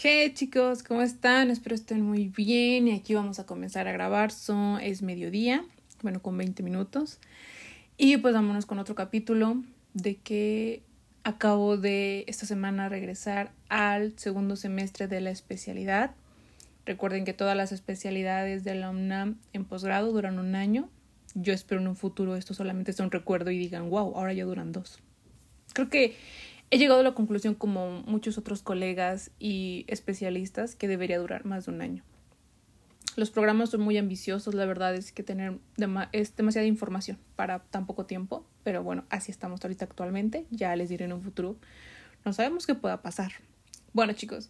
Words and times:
¿Qué 0.00 0.32
chicos? 0.32 0.82
¿Cómo 0.82 1.02
están? 1.02 1.50
Espero 1.50 1.74
estén 1.74 2.00
muy 2.00 2.28
bien 2.28 2.88
y 2.88 2.92
aquí 2.96 3.14
vamos 3.14 3.38
a 3.38 3.44
comenzar 3.44 3.86
a 3.86 3.92
grabar. 3.92 4.32
Son, 4.32 4.80
es 4.80 5.02
mediodía, 5.02 5.62
bueno, 6.00 6.22
con 6.22 6.38
20 6.38 6.62
minutos. 6.62 7.18
Y 7.98 8.16
pues 8.16 8.32
vámonos 8.32 8.64
con 8.64 8.78
otro 8.78 8.94
capítulo 8.94 9.62
de 9.92 10.16
que 10.16 10.80
acabo 11.22 11.76
de 11.76 12.24
esta 12.28 12.46
semana 12.46 12.88
regresar 12.88 13.52
al 13.68 14.18
segundo 14.18 14.56
semestre 14.56 15.06
de 15.06 15.20
la 15.20 15.32
especialidad. 15.32 16.12
Recuerden 16.86 17.26
que 17.26 17.34
todas 17.34 17.54
las 17.54 17.70
especialidades 17.70 18.64
de 18.64 18.76
la 18.76 18.88
UNAM 18.88 19.36
en 19.52 19.66
posgrado 19.66 20.12
duran 20.12 20.38
un 20.38 20.54
año. 20.54 20.88
Yo 21.34 21.52
espero 21.52 21.78
en 21.78 21.88
un 21.88 21.96
futuro 21.96 22.36
esto 22.36 22.54
solamente 22.54 22.94
sea 22.94 23.04
un 23.04 23.12
recuerdo 23.12 23.50
y 23.50 23.58
digan, 23.58 23.90
wow, 23.90 24.16
ahora 24.16 24.32
ya 24.32 24.46
duran 24.46 24.72
dos. 24.72 24.98
Creo 25.74 25.90
que 25.90 26.16
he 26.70 26.78
llegado 26.78 27.00
a 27.00 27.04
la 27.04 27.14
conclusión, 27.14 27.54
como 27.54 28.02
muchos 28.02 28.38
otros 28.38 28.62
colegas 28.62 29.30
y 29.38 29.84
especialistas, 29.88 30.76
que 30.76 30.88
debería 30.88 31.18
durar 31.18 31.44
más 31.44 31.66
de 31.66 31.72
un 31.72 31.82
año. 31.82 32.04
Los 33.16 33.30
programas 33.30 33.70
son 33.70 33.80
muy 33.80 33.98
ambiciosos, 33.98 34.54
la 34.54 34.64
verdad 34.66 34.94
es 34.94 35.10
que 35.10 35.24
tener 35.24 35.58
es 36.12 36.36
demasiada 36.36 36.66
información 36.66 37.18
para 37.34 37.58
tan 37.58 37.84
poco 37.84 38.06
tiempo, 38.06 38.46
pero 38.62 38.84
bueno, 38.84 39.04
así 39.10 39.32
estamos 39.32 39.60
ahorita 39.62 39.84
actualmente, 39.84 40.46
ya 40.50 40.74
les 40.76 40.88
diré 40.88 41.06
en 41.06 41.12
un 41.12 41.22
futuro, 41.22 41.56
no 42.24 42.32
sabemos 42.32 42.66
qué 42.66 42.76
pueda 42.76 43.02
pasar. 43.02 43.32
Bueno 43.92 44.12
chicos, 44.12 44.48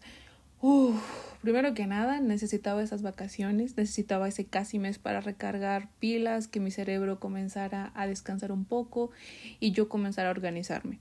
primero 1.40 1.72
que 1.72 1.86
nada 1.86 2.20
necesitaba 2.20 2.82
esas 2.82 3.00
vacaciones, 3.00 3.78
necesitaba 3.78 4.28
ese 4.28 4.44
casi 4.44 4.78
mes 4.78 4.98
para 4.98 5.22
recargar 5.22 5.88
pilas, 5.98 6.46
que 6.46 6.60
mi 6.60 6.70
cerebro 6.70 7.18
comenzara 7.18 7.92
a 7.94 8.06
descansar 8.06 8.52
un 8.52 8.66
poco 8.66 9.10
y 9.58 9.72
yo 9.72 9.88
comenzara 9.88 10.28
a 10.28 10.32
organizarme. 10.32 11.00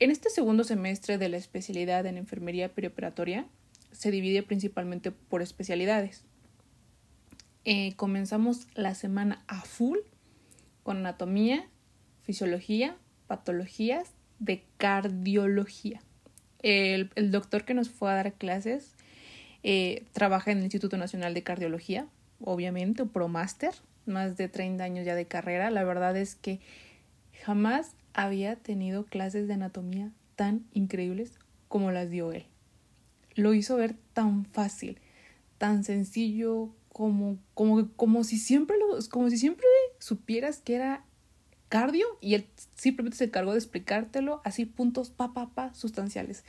En 0.00 0.12
este 0.12 0.30
segundo 0.30 0.62
semestre 0.62 1.18
de 1.18 1.28
la 1.28 1.38
especialidad 1.38 2.06
en 2.06 2.18
enfermería 2.18 2.72
perioperatoria 2.72 3.46
se 3.90 4.12
divide 4.12 4.44
principalmente 4.44 5.10
por 5.10 5.42
especialidades. 5.42 6.22
Eh, 7.64 7.94
comenzamos 7.96 8.68
la 8.74 8.94
semana 8.94 9.42
a 9.48 9.62
full 9.62 9.98
con 10.84 10.98
anatomía, 10.98 11.66
fisiología, 12.22 12.96
patologías 13.26 14.12
de 14.38 14.62
cardiología. 14.76 16.00
El, 16.62 17.10
doctor 17.30 17.64
que 17.64 17.74
nos 17.74 17.90
fue 17.90 18.10
a 18.10 18.14
dar 18.14 18.32
clases 18.34 18.94
eh, 19.64 20.04
trabaja 20.12 20.52
en 20.52 20.58
el 20.58 20.64
Instituto 20.64 20.96
Nacional 20.96 21.34
de 21.34 21.42
Cardiología, 21.42 22.06
obviamente, 22.40 23.02
un 23.02 23.08
ProMaster, 23.08 23.74
más 24.06 24.36
de 24.36 24.48
30 24.48 24.82
años 24.84 25.04
ya 25.04 25.16
de 25.16 25.26
carrera. 25.26 25.70
La 25.70 25.82
verdad 25.82 26.16
es 26.16 26.36
que 26.36 26.60
jamás 27.44 27.94
había 28.18 28.56
tenido 28.56 29.04
clases 29.04 29.46
de 29.46 29.54
anatomía 29.54 30.10
tan 30.34 30.66
increíbles 30.72 31.38
como 31.68 31.92
las 31.92 32.10
dio 32.10 32.32
él. 32.32 32.46
Lo 33.36 33.54
hizo 33.54 33.76
ver 33.76 33.94
tan 34.12 34.44
fácil, 34.44 34.98
tan 35.56 35.84
sencillo, 35.84 36.74
como, 36.88 37.38
como, 37.54 37.88
como 37.94 38.24
si 38.24 38.38
siempre 38.38 38.76
lo, 38.76 38.98
como 39.08 39.30
si 39.30 39.38
siempre 39.38 39.64
supieras 40.00 40.58
que 40.58 40.74
era 40.74 41.04
cardio 41.68 42.06
y 42.20 42.34
él 42.34 42.48
simplemente 42.74 43.16
se 43.16 43.26
encargó 43.26 43.52
de 43.52 43.58
explicártelo 43.58 44.40
así 44.44 44.64
puntos 44.64 45.10
pa 45.10 45.32
pa 45.32 45.50
pa 45.50 45.72
sustanciales. 45.74 46.42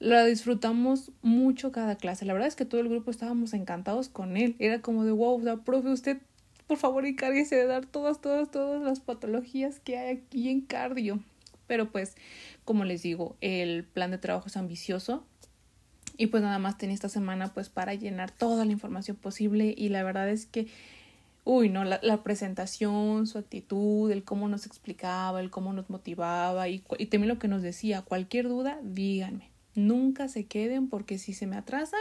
La 0.00 0.26
disfrutamos 0.26 1.12
mucho 1.22 1.72
cada 1.72 1.96
clase. 1.96 2.26
La 2.26 2.34
verdad 2.34 2.48
es 2.48 2.56
que 2.56 2.66
todo 2.66 2.82
el 2.82 2.90
grupo 2.90 3.10
estábamos 3.10 3.54
encantados 3.54 4.10
con 4.10 4.36
él. 4.36 4.54
Era 4.58 4.82
como 4.82 5.04
de 5.04 5.12
wow, 5.12 5.48
o 5.48 5.64
profe, 5.64 5.88
usted 5.88 6.18
por 6.66 6.78
favor 6.78 7.06
encárguese 7.06 7.56
de 7.56 7.66
dar 7.66 7.86
todas, 7.86 8.20
todas, 8.20 8.50
todas 8.50 8.82
las 8.82 9.00
patologías 9.00 9.80
que 9.80 9.98
hay 9.98 10.16
aquí 10.16 10.48
en 10.48 10.62
cardio. 10.62 11.20
Pero 11.66 11.90
pues, 11.90 12.16
como 12.64 12.84
les 12.84 13.02
digo, 13.02 13.36
el 13.40 13.84
plan 13.84 14.10
de 14.10 14.18
trabajo 14.18 14.48
es 14.48 14.56
ambicioso. 14.56 15.24
Y 16.16 16.28
pues 16.28 16.42
nada 16.42 16.58
más 16.58 16.78
tenía 16.78 16.94
esta 16.94 17.08
semana 17.08 17.52
pues 17.52 17.68
para 17.68 17.94
llenar 17.94 18.30
toda 18.30 18.64
la 18.64 18.72
información 18.72 19.16
posible. 19.16 19.74
Y 19.76 19.88
la 19.88 20.02
verdad 20.02 20.28
es 20.28 20.46
que, 20.46 20.68
uy, 21.44 21.68
no, 21.68 21.84
la, 21.84 22.00
la 22.02 22.22
presentación, 22.22 23.26
su 23.26 23.38
actitud, 23.38 24.10
el 24.10 24.24
cómo 24.24 24.48
nos 24.48 24.66
explicaba, 24.66 25.40
el 25.40 25.50
cómo 25.50 25.72
nos 25.72 25.90
motivaba 25.90 26.68
y, 26.68 26.84
y 26.98 27.06
también 27.06 27.28
lo 27.28 27.38
que 27.38 27.48
nos 27.48 27.62
decía, 27.62 28.02
cualquier 28.02 28.48
duda, 28.48 28.78
díganme. 28.82 29.53
Nunca 29.74 30.28
se 30.28 30.46
queden 30.46 30.88
porque 30.88 31.18
si 31.18 31.32
se 31.32 31.46
me 31.46 31.56
atrasan, 31.56 32.00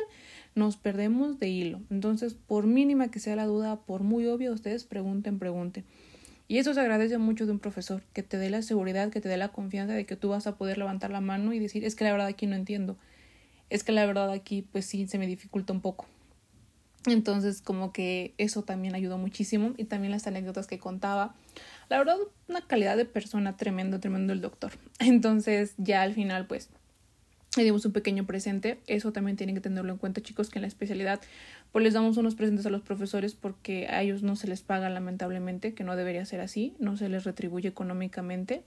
nos 0.55 0.77
perdemos 0.77 1.39
de 1.39 1.49
hilo. 1.49 1.81
Entonces, 1.89 2.33
por 2.35 2.67
mínima 2.67 3.09
que 3.09 3.19
sea 3.19 3.35
la 3.35 3.45
duda, 3.45 3.81
por 3.81 4.03
muy 4.03 4.27
obvio, 4.27 4.53
ustedes 4.53 4.83
pregunten, 4.83 5.39
pregunten. 5.39 5.83
Y 6.47 6.57
eso 6.57 6.73
se 6.73 6.81
agradece 6.81 7.17
mucho 7.17 7.45
de 7.45 7.53
un 7.53 7.59
profesor, 7.59 8.03
que 8.13 8.21
te 8.21 8.37
dé 8.37 8.49
la 8.49 8.61
seguridad, 8.61 9.09
que 9.09 9.21
te 9.21 9.29
dé 9.29 9.37
la 9.37 9.49
confianza 9.49 9.93
de 9.93 10.05
que 10.05 10.15
tú 10.15 10.29
vas 10.29 10.45
a 10.45 10.55
poder 10.57 10.77
levantar 10.77 11.09
la 11.09 11.21
mano 11.21 11.53
y 11.53 11.59
decir, 11.59 11.83
es 11.85 11.95
que 11.95 12.03
la 12.03 12.11
verdad 12.11 12.27
aquí 12.27 12.47
no 12.47 12.55
entiendo. 12.55 12.97
Es 13.69 13.83
que 13.83 13.91
la 13.91 14.05
verdad 14.05 14.29
aquí 14.31 14.61
pues 14.61 14.85
sí 14.85 15.07
se 15.07 15.17
me 15.17 15.25
dificulta 15.25 15.73
un 15.73 15.81
poco. 15.81 16.05
Entonces 17.05 17.61
como 17.61 17.91
que 17.91 18.33
eso 18.37 18.63
también 18.63 18.95
ayudó 18.95 19.17
muchísimo 19.17 19.73
y 19.77 19.85
también 19.85 20.11
las 20.11 20.27
anécdotas 20.27 20.67
que 20.67 20.79
contaba. 20.79 21.35
La 21.89 21.97
verdad, 21.97 22.17
una 22.47 22.61
calidad 22.61 22.97
de 22.97 23.05
persona 23.05 23.57
tremendo, 23.57 23.99
tremendo 23.99 24.31
el 24.33 24.41
doctor. 24.41 24.73
Entonces 24.99 25.73
ya 25.77 26.01
al 26.01 26.13
final 26.13 26.45
pues 26.45 26.69
le 27.57 27.63
dimos 27.63 27.85
un 27.85 27.91
pequeño 27.91 28.25
presente. 28.25 28.79
Eso 28.87 29.11
también 29.11 29.37
tienen 29.37 29.55
que 29.55 29.61
tenerlo 29.61 29.91
en 29.91 29.97
cuenta, 29.97 30.21
chicos, 30.21 30.49
que 30.49 30.59
en 30.59 30.63
la 30.63 30.67
especialidad 30.67 31.21
pues 31.71 31.83
les 31.83 31.93
damos 31.93 32.17
unos 32.17 32.35
presentes 32.35 32.65
a 32.65 32.69
los 32.69 32.81
profesores 32.81 33.33
porque 33.33 33.87
a 33.87 34.01
ellos 34.01 34.21
no 34.21 34.35
se 34.35 34.47
les 34.47 34.61
paga 34.61 34.89
lamentablemente, 34.89 35.73
que 35.73 35.83
no 35.83 35.95
debería 35.95 36.25
ser 36.25 36.39
así, 36.39 36.75
no 36.79 36.97
se 36.97 37.09
les 37.09 37.23
retribuye 37.23 37.67
económicamente. 37.67 38.63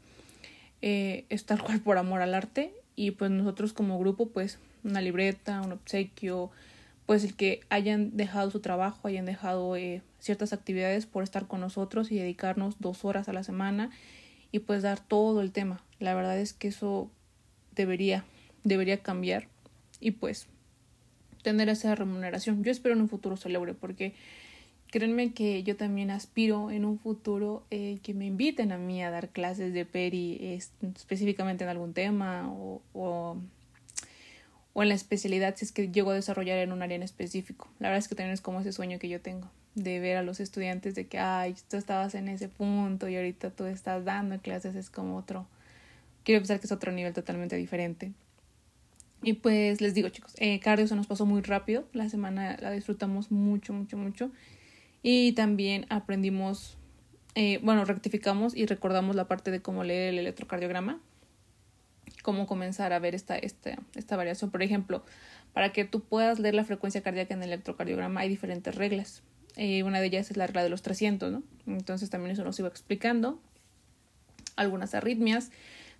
Eh, 0.82 1.24
es 1.28 1.44
tal 1.46 1.62
cual 1.62 1.80
por 1.80 1.98
amor 1.98 2.20
al 2.20 2.34
arte 2.34 2.72
y 2.96 3.12
pues 3.12 3.30
nosotros 3.30 3.72
como 3.72 3.98
grupo 3.98 4.28
pues 4.28 4.58
una 4.84 5.00
libreta, 5.00 5.60
un 5.62 5.72
obsequio, 5.72 6.50
pues 7.06 7.24
el 7.24 7.34
que 7.34 7.60
hayan 7.70 8.16
dejado 8.16 8.50
su 8.50 8.60
trabajo, 8.60 9.08
hayan 9.08 9.24
dejado 9.24 9.76
eh, 9.76 10.02
ciertas 10.18 10.52
actividades 10.52 11.06
por 11.06 11.22
estar 11.22 11.46
con 11.46 11.60
nosotros 11.60 12.10
y 12.10 12.16
dedicarnos 12.16 12.76
dos 12.80 13.04
horas 13.04 13.28
a 13.28 13.32
la 13.32 13.44
semana 13.44 13.90
y 14.50 14.60
pues 14.60 14.82
dar 14.82 15.00
todo 15.00 15.40
el 15.40 15.52
tema. 15.52 15.82
La 16.00 16.14
verdad 16.14 16.38
es 16.38 16.52
que 16.52 16.68
eso 16.68 17.10
debería 17.74 18.24
debería 18.66 18.98
cambiar 18.98 19.48
y 20.00 20.12
pues 20.12 20.46
tener 21.42 21.68
esa 21.68 21.94
remuneración. 21.94 22.64
Yo 22.64 22.72
espero 22.72 22.94
en 22.94 23.02
un 23.02 23.08
futuro 23.08 23.36
se 23.36 23.48
logre 23.48 23.74
porque 23.74 24.14
créanme 24.90 25.32
que 25.32 25.62
yo 25.62 25.76
también 25.76 26.10
aspiro 26.10 26.70
en 26.70 26.84
un 26.84 26.98
futuro 26.98 27.64
eh, 27.70 27.98
que 28.02 28.14
me 28.14 28.26
inviten 28.26 28.72
a 28.72 28.78
mí 28.78 29.02
a 29.02 29.10
dar 29.10 29.28
clases 29.28 29.72
de 29.72 29.84
peri 29.84 30.60
específicamente 30.80 31.64
en 31.64 31.70
algún 31.70 31.92
tema 31.92 32.50
o, 32.50 32.82
o, 32.92 33.36
o, 34.72 34.82
en 34.82 34.88
la 34.88 34.94
especialidad 34.94 35.54
si 35.56 35.64
es 35.64 35.72
que 35.72 35.90
llego 35.90 36.10
a 36.10 36.14
desarrollar 36.14 36.58
en 36.58 36.72
un 36.72 36.82
área 36.82 36.96
en 36.96 37.02
específico. 37.02 37.68
La 37.78 37.88
verdad 37.88 37.98
es 37.98 38.08
que 38.08 38.14
también 38.14 38.34
es 38.34 38.40
como 38.40 38.60
ese 38.60 38.72
sueño 38.72 38.98
que 38.98 39.08
yo 39.08 39.20
tengo 39.20 39.48
de 39.76 40.00
ver 40.00 40.16
a 40.16 40.22
los 40.22 40.40
estudiantes 40.40 40.94
de 40.94 41.06
que, 41.06 41.18
ay, 41.18 41.54
tú 41.68 41.76
estabas 41.76 42.14
en 42.14 42.28
ese 42.28 42.48
punto 42.48 43.08
y 43.08 43.16
ahorita 43.16 43.50
tú 43.50 43.66
estás 43.66 44.04
dando 44.04 44.40
clases, 44.40 44.74
es 44.74 44.88
como 44.88 45.18
otro, 45.18 45.46
quiero 46.24 46.40
pensar 46.40 46.58
que 46.58 46.66
es 46.66 46.72
otro 46.72 46.90
nivel 46.90 47.12
totalmente 47.12 47.56
diferente. 47.56 48.12
Y 49.22 49.34
pues 49.34 49.80
les 49.80 49.94
digo 49.94 50.08
chicos, 50.10 50.34
eh, 50.38 50.60
cardio 50.60 50.86
se 50.86 50.94
nos 50.94 51.06
pasó 51.06 51.26
muy 51.26 51.42
rápido, 51.42 51.88
la 51.92 52.08
semana 52.08 52.56
la 52.60 52.70
disfrutamos 52.70 53.30
mucho, 53.30 53.72
mucho, 53.72 53.96
mucho. 53.96 54.30
Y 55.02 55.32
también 55.32 55.86
aprendimos, 55.88 56.76
eh, 57.34 57.58
bueno, 57.62 57.84
rectificamos 57.84 58.56
y 58.56 58.66
recordamos 58.66 59.16
la 59.16 59.26
parte 59.28 59.50
de 59.50 59.62
cómo 59.62 59.84
leer 59.84 60.14
el 60.14 60.18
electrocardiograma, 60.20 61.00
cómo 62.22 62.46
comenzar 62.46 62.92
a 62.92 62.98
ver 62.98 63.14
esta, 63.14 63.36
esta, 63.36 63.78
esta 63.94 64.16
variación. 64.16 64.50
Por 64.50 64.62
ejemplo, 64.62 65.04
para 65.52 65.72
que 65.72 65.84
tú 65.84 66.00
puedas 66.00 66.38
leer 66.38 66.54
la 66.54 66.64
frecuencia 66.64 67.02
cardíaca 67.02 67.34
en 67.34 67.42
el 67.42 67.50
electrocardiograma 67.50 68.20
hay 68.20 68.28
diferentes 68.28 68.74
reglas. 68.74 69.22
Eh, 69.56 69.82
una 69.84 70.00
de 70.00 70.06
ellas 70.06 70.30
es 70.30 70.36
la 70.36 70.46
regla 70.46 70.62
de 70.62 70.68
los 70.68 70.82
300, 70.82 71.32
¿no? 71.32 71.42
Entonces 71.66 72.10
también 72.10 72.32
eso 72.32 72.44
nos 72.44 72.58
iba 72.58 72.68
explicando. 72.68 73.40
Algunas 74.54 74.94
arritmias, 74.94 75.50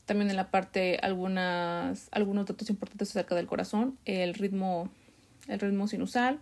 también 0.06 0.30
en 0.30 0.36
la 0.36 0.50
parte 0.50 0.98
algunas, 1.02 2.08
algunos 2.12 2.46
datos 2.46 2.70
importantes 2.70 3.10
acerca 3.10 3.34
del 3.34 3.46
corazón, 3.46 3.98
el 4.04 4.34
ritmo, 4.34 4.88
el 5.48 5.60
ritmo 5.60 5.88
sinusal, 5.88 6.38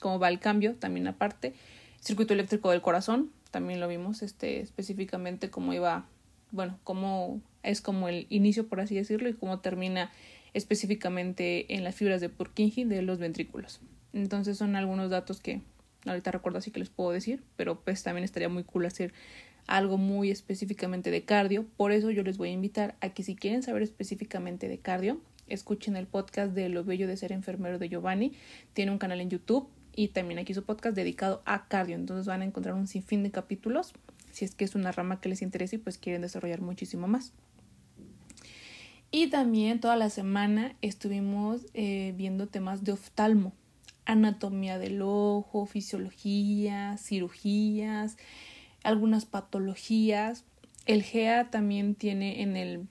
cómo 0.00 0.18
va 0.18 0.28
el 0.28 0.40
cambio, 0.40 0.74
también 0.74 1.06
aparte, 1.06 1.54
circuito 2.00 2.32
eléctrico 2.32 2.70
del 2.70 2.80
corazón, 2.80 3.30
también 3.50 3.78
lo 3.78 3.88
vimos 3.88 4.22
este, 4.22 4.60
específicamente 4.60 5.50
cómo 5.50 5.72
iba, 5.74 6.06
bueno, 6.50 6.78
cómo 6.82 7.40
es 7.62 7.80
como 7.80 8.08
el 8.08 8.26
inicio, 8.30 8.66
por 8.66 8.80
así 8.80 8.94
decirlo, 8.94 9.28
y 9.28 9.34
cómo 9.34 9.60
termina 9.60 10.10
específicamente 10.54 11.74
en 11.74 11.84
las 11.84 11.94
fibras 11.94 12.20
de 12.20 12.30
Purkinje 12.30 12.86
de 12.86 13.02
los 13.02 13.18
ventrículos. 13.18 13.80
Entonces 14.12 14.56
son 14.56 14.76
algunos 14.76 15.10
datos 15.10 15.40
que 15.40 15.60
ahorita 16.06 16.30
recuerdo 16.30 16.58
así 16.58 16.70
que 16.70 16.80
les 16.80 16.90
puedo 16.90 17.10
decir, 17.10 17.42
pero 17.56 17.80
pues 17.80 18.02
también 18.02 18.24
estaría 18.24 18.48
muy 18.48 18.64
cool 18.64 18.86
hacer 18.86 19.12
algo 19.66 19.98
muy 19.98 20.30
específicamente 20.30 21.10
de 21.10 21.24
cardio. 21.24 21.66
Por 21.76 21.92
eso 21.92 22.10
yo 22.10 22.22
les 22.22 22.38
voy 22.38 22.50
a 22.50 22.52
invitar 22.52 22.96
a 23.00 23.10
que 23.10 23.22
si 23.22 23.36
quieren 23.36 23.62
saber 23.62 23.82
específicamente 23.82 24.68
de 24.68 24.78
cardio, 24.78 25.20
escuchen 25.46 25.96
el 25.96 26.06
podcast 26.06 26.52
de 26.52 26.68
Lo 26.68 26.84
Bello 26.84 27.06
de 27.06 27.16
Ser 27.16 27.32
Enfermero 27.32 27.78
de 27.78 27.88
Giovanni. 27.88 28.32
Tiene 28.72 28.92
un 28.92 28.98
canal 28.98 29.20
en 29.20 29.30
YouTube 29.30 29.68
y 29.94 30.08
también 30.08 30.38
aquí 30.38 30.54
su 30.54 30.64
podcast 30.64 30.96
dedicado 30.96 31.42
a 31.44 31.66
cardio. 31.68 31.96
Entonces 31.96 32.26
van 32.26 32.42
a 32.42 32.44
encontrar 32.44 32.74
un 32.74 32.86
sinfín 32.86 33.22
de 33.22 33.30
capítulos 33.30 33.94
si 34.34 34.44
es 34.44 34.54
que 34.54 34.64
es 34.64 34.74
una 34.74 34.90
rama 34.90 35.20
que 35.20 35.28
les 35.28 35.42
interesa 35.42 35.76
y 35.76 35.78
pues 35.78 35.96
quieren 35.96 36.22
desarrollar 36.22 36.60
muchísimo 36.60 37.06
más. 37.06 37.32
Y 39.12 39.28
también 39.28 39.78
toda 39.78 39.94
la 39.94 40.10
semana 40.10 40.74
estuvimos 40.82 41.66
eh, 41.72 42.14
viendo 42.16 42.48
temas 42.48 42.82
de 42.82 42.92
oftalmo, 42.92 43.52
anatomía 44.06 44.78
del 44.78 45.02
ojo, 45.02 45.66
fisiología, 45.66 46.96
cirugías, 46.98 48.16
algunas 48.84 49.26
patologías. 49.26 50.44
El 50.86 51.02
GEA 51.02 51.50
también 51.50 51.94
tiene 51.94 52.42
en 52.42 52.56
el, 52.56 52.86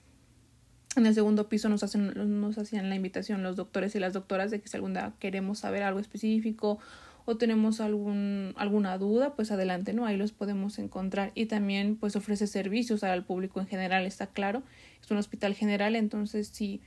en 0.96 1.06
el 1.06 1.14
segundo 1.14 1.48
piso, 1.48 1.70
nos, 1.70 1.84
hacen, 1.84 2.12
nos 2.42 2.58
hacían 2.58 2.90
la 2.90 2.96
invitación 2.96 3.44
los 3.44 3.56
doctores 3.56 3.96
y 3.96 4.00
las 4.00 4.14
doctoras 4.14 4.52
de 4.52 4.60
que 4.60 4.68
si 4.68 4.76
algún 4.76 4.98
queremos 5.20 5.60
saber 5.60 5.84
algo 5.84 6.00
específico 6.00 6.80
o 7.26 7.38
tenemos 7.38 7.80
algún, 7.80 8.54
alguna 8.58 8.98
duda, 8.98 9.36
pues 9.36 9.52
adelante, 9.52 9.94
¿no? 9.94 10.06
Ahí 10.06 10.18
los 10.18 10.34
podemos 10.34 10.78
encontrar. 10.78 11.32
Y 11.36 11.46
también 11.46 11.96
pues 11.96 12.16
ofrece 12.16 12.48
servicios 12.48 13.04
al 13.04 13.24
público 13.24 13.62
en 13.62 13.68
general, 13.68 14.06
está 14.06 14.28
claro. 14.28 14.64
Es 15.02 15.10
un 15.10 15.18
hospital 15.18 15.54
general, 15.54 15.96
entonces 15.96 16.50
si 16.50 16.82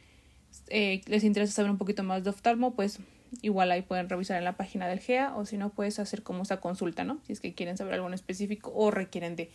eh, 0.69 1.01
les 1.07 1.25
interesa 1.25 1.53
saber 1.53 1.71
un 1.71 1.79
poquito 1.79 2.03
más 2.03 2.25
de 2.25 2.31
oftalmo, 2.31 2.75
pues 2.75 2.99
igual 3.43 3.71
ahí 3.71 3.83
pueden 3.83 4.09
revisar 4.09 4.39
en 4.39 4.45
la 4.45 4.57
página 4.57 4.89
del 4.89 5.01
GEA 5.01 5.35
o 5.37 5.47
si 5.47 5.57
no 5.57 5.71
puedes 5.71 5.99
hacer 5.99 6.23
como 6.23 6.43
esa 6.43 6.61
consulta, 6.61 7.05
¿no? 7.05 7.21
Si 7.27 7.33
es 7.33 7.41
que 7.41 7.55
quieren 7.55 7.77
saber 7.77 7.95
algo 7.95 8.07
en 8.07 8.15
específico 8.15 8.73
o 8.75 8.91
requieren 8.91 9.37
de... 9.37 9.51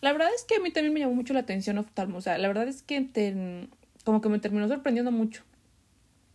La 0.00 0.12
verdad 0.12 0.28
es 0.34 0.44
que 0.44 0.56
a 0.56 0.60
mí 0.60 0.70
también 0.70 0.94
me 0.94 1.00
llamó 1.00 1.14
mucho 1.14 1.34
la 1.34 1.40
atención 1.40 1.78
oftalmo, 1.78 2.18
o 2.18 2.20
sea, 2.20 2.38
la 2.38 2.48
verdad 2.48 2.68
es 2.68 2.82
que 2.82 3.68
como 4.04 4.20
que 4.20 4.28
me 4.28 4.38
terminó 4.38 4.68
sorprendiendo 4.68 5.10
mucho 5.10 5.42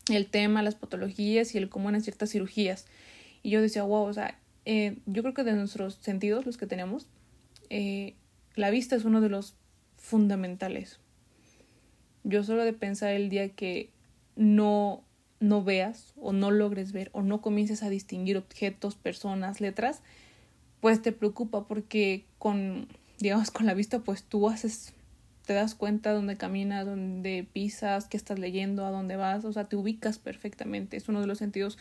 el 0.10 0.28
tema, 0.28 0.62
las 0.62 0.76
patologías 0.76 1.56
y 1.56 1.58
el 1.58 1.70
cómo 1.70 1.90
eran 1.90 2.02
ciertas 2.02 2.30
cirugías. 2.32 2.86
Y 3.42 3.50
yo 3.50 3.62
decía, 3.62 3.84
wow, 3.84 4.04
o 4.04 4.14
sea, 4.14 4.38
eh, 4.66 4.98
yo 5.06 5.22
creo 5.22 5.34
que 5.34 5.44
de 5.44 5.54
nuestros 5.54 5.96
sentidos, 5.96 6.46
los 6.46 6.58
que 6.58 6.68
tenemos, 6.68 7.08
eh, 7.70 8.16
la 8.56 8.70
vista 8.70 8.96
es 8.96 9.06
uno 9.06 9.22
de 9.22 9.30
los 9.30 9.56
fundamentales. 9.98 11.00
Yo 12.24 12.44
solo 12.44 12.64
de 12.64 12.74
pensar 12.74 13.14
el 13.14 13.30
día 13.30 13.50
que 13.50 13.90
no 14.36 15.04
no 15.44 15.62
veas 15.62 16.14
o 16.22 16.32
no 16.32 16.52
logres 16.52 16.94
ver 16.94 17.10
o 17.12 17.22
no 17.22 17.42
comiences 17.42 17.84
a 17.84 17.90
distinguir 17.90 18.38
objetos, 18.38 18.96
personas, 18.96 19.60
letras, 19.60 20.02
pues 20.80 21.02
te 21.02 21.12
preocupa 21.12 21.68
porque 21.68 22.24
con, 22.40 22.88
digamos, 23.20 23.52
con 23.52 23.66
la 23.66 23.74
vista, 23.74 24.00
pues 24.00 24.24
tú 24.24 24.48
haces, 24.48 24.94
te 25.46 25.54
das 25.54 25.76
cuenta 25.76 26.14
dónde 26.14 26.38
caminas, 26.38 26.86
dónde 26.86 27.46
pisas, 27.52 28.08
qué 28.08 28.16
estás 28.16 28.40
leyendo, 28.40 28.86
a 28.86 28.92
dónde 28.92 29.18
vas, 29.18 29.44
o 29.44 29.52
sea, 29.52 29.66
te 29.66 29.76
ubicas 29.76 30.18
perfectamente. 30.18 30.96
Es 30.96 31.10
uno 31.10 31.20
de 31.20 31.28
los 31.28 31.40
sentidos, 31.40 31.78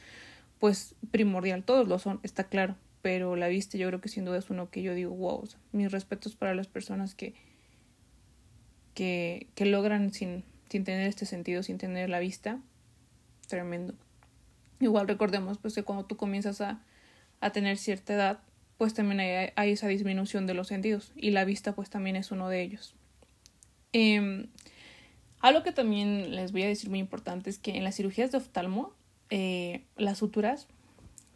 pues, 0.58 0.96
primordial. 1.12 1.62
Todos 1.62 1.86
lo 1.86 2.00
son, 2.00 2.18
está 2.24 2.44
claro, 2.44 2.74
pero 3.00 3.36
la 3.36 3.46
vista 3.46 3.78
yo 3.78 3.86
creo 3.86 4.00
que 4.00 4.08
sin 4.08 4.24
duda 4.24 4.38
es 4.38 4.50
uno 4.50 4.70
que 4.70 4.82
yo 4.82 4.92
digo, 4.92 5.14
wow, 5.14 5.48
mis 5.70 5.92
respetos 5.92 6.34
para 6.34 6.52
las 6.56 6.66
personas 6.66 7.14
que, 7.14 7.34
que, 8.94 9.46
que 9.54 9.66
logran 9.66 10.12
sin, 10.12 10.42
sin 10.68 10.82
tener 10.82 11.06
este 11.06 11.26
sentido, 11.26 11.62
sin 11.62 11.78
tener 11.78 12.10
la 12.10 12.18
vista, 12.18 12.58
tremendo. 13.52 13.92
Igual 14.80 15.06
recordemos 15.06 15.58
pues 15.58 15.74
que 15.74 15.82
cuando 15.82 16.06
tú 16.06 16.16
comienzas 16.16 16.62
a, 16.62 16.80
a 17.40 17.52
tener 17.52 17.76
cierta 17.76 18.14
edad, 18.14 18.38
pues 18.78 18.94
también 18.94 19.52
hay, 19.54 19.70
esa 19.70 19.88
disminución 19.88 20.46
de 20.46 20.54
los 20.54 20.68
sentidos 20.68 21.12
y 21.14 21.32
la 21.32 21.44
vista 21.44 21.74
pues 21.74 21.90
también 21.90 22.16
es 22.16 22.30
uno 22.30 22.48
de 22.48 22.62
ellos. 22.62 22.94
Eh, 23.92 24.48
algo 25.40 25.62
que 25.62 25.72
también 25.72 26.34
les 26.34 26.52
voy 26.52 26.62
a 26.62 26.66
decir 26.66 26.88
muy 26.88 26.98
importante 26.98 27.50
es 27.50 27.58
que 27.58 27.76
en 27.76 27.84
las 27.84 27.96
cirugías 27.96 28.32
de 28.32 28.38
oftalmo 28.38 28.94
eh, 29.28 29.84
las 29.98 30.16
suturas 30.16 30.66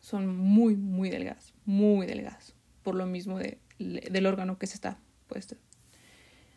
son 0.01 0.39
muy 0.39 0.75
muy 0.75 1.11
delgadas, 1.11 1.53
muy 1.67 2.07
delgadas, 2.07 2.55
por 2.83 2.95
lo 2.95 3.05
mismo 3.05 3.39
de, 3.39 3.59
del 3.79 4.25
órgano 4.25 4.57
que 4.59 4.67
se 4.67 4.75
está 4.75 4.97
pues 5.29 5.55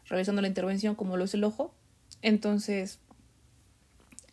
realizando 0.06 0.42
la 0.42 0.48
intervención 0.48 0.96
como 0.96 1.18
lo 1.18 1.26
es 1.26 1.34
el 1.34 1.44
ojo. 1.44 1.76
Entonces, 2.22 3.00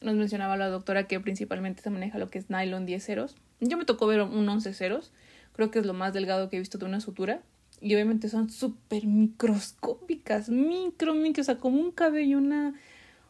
nos 0.00 0.14
mencionaba 0.14 0.56
la 0.56 0.68
doctora 0.68 1.06
que 1.06 1.20
principalmente 1.20 1.82
se 1.82 1.90
maneja 1.90 2.18
lo 2.18 2.28
que 2.28 2.38
es 2.38 2.50
nylon 2.50 2.86
10 2.86 3.04
ceros. 3.04 3.36
Yo 3.60 3.76
me 3.76 3.84
tocó 3.84 4.06
ver 4.06 4.22
un 4.22 4.48
11 4.48 4.74
ceros, 4.74 5.12
creo 5.52 5.70
que 5.70 5.78
es 5.78 5.86
lo 5.86 5.94
más 5.94 6.12
delgado 6.12 6.50
que 6.50 6.56
he 6.56 6.60
visto 6.60 6.78
de 6.78 6.84
una 6.84 7.00
sutura. 7.00 7.42
Y 7.80 7.94
obviamente 7.94 8.28
son 8.28 8.48
súper 8.48 9.06
microscópicas, 9.06 10.48
micro, 10.48 11.14
micro, 11.14 11.42
o 11.42 11.44
sea, 11.44 11.58
como 11.58 11.78
un 11.78 11.90
cabello, 11.90 12.38
una 12.38 12.74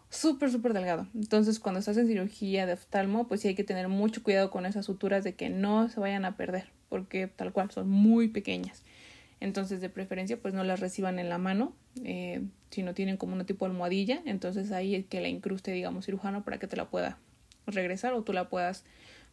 súper, 0.09 0.51
súper 0.51 0.73
delgado. 0.73 1.07
Entonces, 1.15 1.59
cuando 1.59 1.81
estás 1.81 1.97
en 1.97 2.07
cirugía 2.07 2.67
de 2.67 2.75
oftalmo, 2.75 3.27
pues 3.27 3.41
sí 3.41 3.49
hay 3.49 3.55
que 3.55 3.65
tener 3.65 3.89
mucho 3.89 4.23
cuidado 4.23 4.51
con 4.51 4.67
esas 4.67 4.87
suturas 4.87 5.25
de 5.25 5.35
que 5.35 5.49
no 5.49 5.89
se 5.89 6.01
vayan 6.01 6.25
a 6.25 6.37
perder, 6.37 6.69
porque 6.89 7.27
tal 7.27 7.53
cual 7.53 7.71
son 7.71 7.89
muy 7.89 8.29
pequeñas. 8.29 8.83
Entonces, 9.41 9.81
de 9.81 9.91
preferencia, 9.91 10.39
pues 10.39 10.55
no 10.55 10.65
las 10.65 10.81
reciban 10.81 11.19
en 11.19 11.29
la 11.29 11.39
mano, 11.39 11.75
eh, 12.05 12.43
si 12.71 12.83
no 12.83 12.95
tienen 12.95 13.17
como 13.17 13.35
un 13.35 13.45
tipo 13.45 13.67
de 13.67 13.73
almohadilla. 13.73 14.23
Entonces, 14.25 14.73
ahí 14.73 14.95
es 14.95 15.05
que 15.07 15.21
la 15.21 15.29
incruste, 15.29 15.73
digamos, 15.73 16.07
cirujano 16.07 16.43
para 16.43 16.59
que 16.59 16.67
te 16.67 16.77
la 16.77 16.87
pueda 16.87 17.19
regresar 17.67 18.15
o 18.15 18.23
tú 18.23 18.33
la 18.33 18.49
puedas 18.49 18.85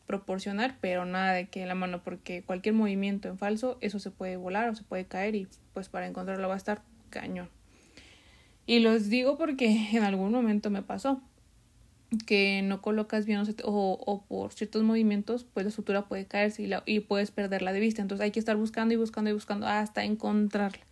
proporcionar, 0.06 0.78
pero 0.82 1.06
nada 1.06 1.34
de 1.34 1.48
que 1.48 1.66
la 1.66 1.76
mano, 1.76 2.04
porque 2.04 2.44
cualquier 2.44 2.76
movimiento 2.76 3.30
en 3.30 3.38
falso, 3.38 3.78
eso 3.82 4.00
se 4.00 4.12
puede 4.12 4.36
volar 4.36 4.70
o 4.70 4.76
se 4.76 4.84
puede 4.84 5.06
caer 5.06 5.36
y 5.36 5.48
pues 5.74 5.88
para 5.88 6.08
encontrarlo 6.08 6.48
va 6.48 6.56
a 6.56 6.58
estar 6.58 6.82
cañón. 7.10 7.50
Y 8.66 8.80
los 8.80 9.10
digo 9.10 9.38
porque 9.38 9.90
en 9.94 10.04
algún 10.04 10.32
momento 10.32 10.70
me 10.70 10.82
pasó 10.82 11.22
que 12.18 12.62
no 12.63 12.81
colocas 12.81 13.25
bien 13.25 13.42
o, 13.63 14.00
o, 14.06 14.21
por 14.24 14.54
ciertos 14.54 14.83
movimientos, 14.83 15.45
pues 15.45 15.65
la 15.65 15.71
sutura 15.71 16.06
puede 16.06 16.25
caerse 16.25 16.63
y, 16.63 16.68
la, 16.68 16.83
y 16.86 17.01
puedes 17.01 17.31
perderla 17.31 17.74
de 17.74 17.80
vista. 17.80 18.01
Entonces 18.01 18.24
hay 18.24 18.31
que 18.31 18.39
estar 18.39 18.56
buscando 18.56 18.94
y 18.94 18.98
buscando 18.98 19.30
y 19.30 19.33
buscando 19.33 19.68
hasta 19.68 20.04
encontrarla. 20.04 20.83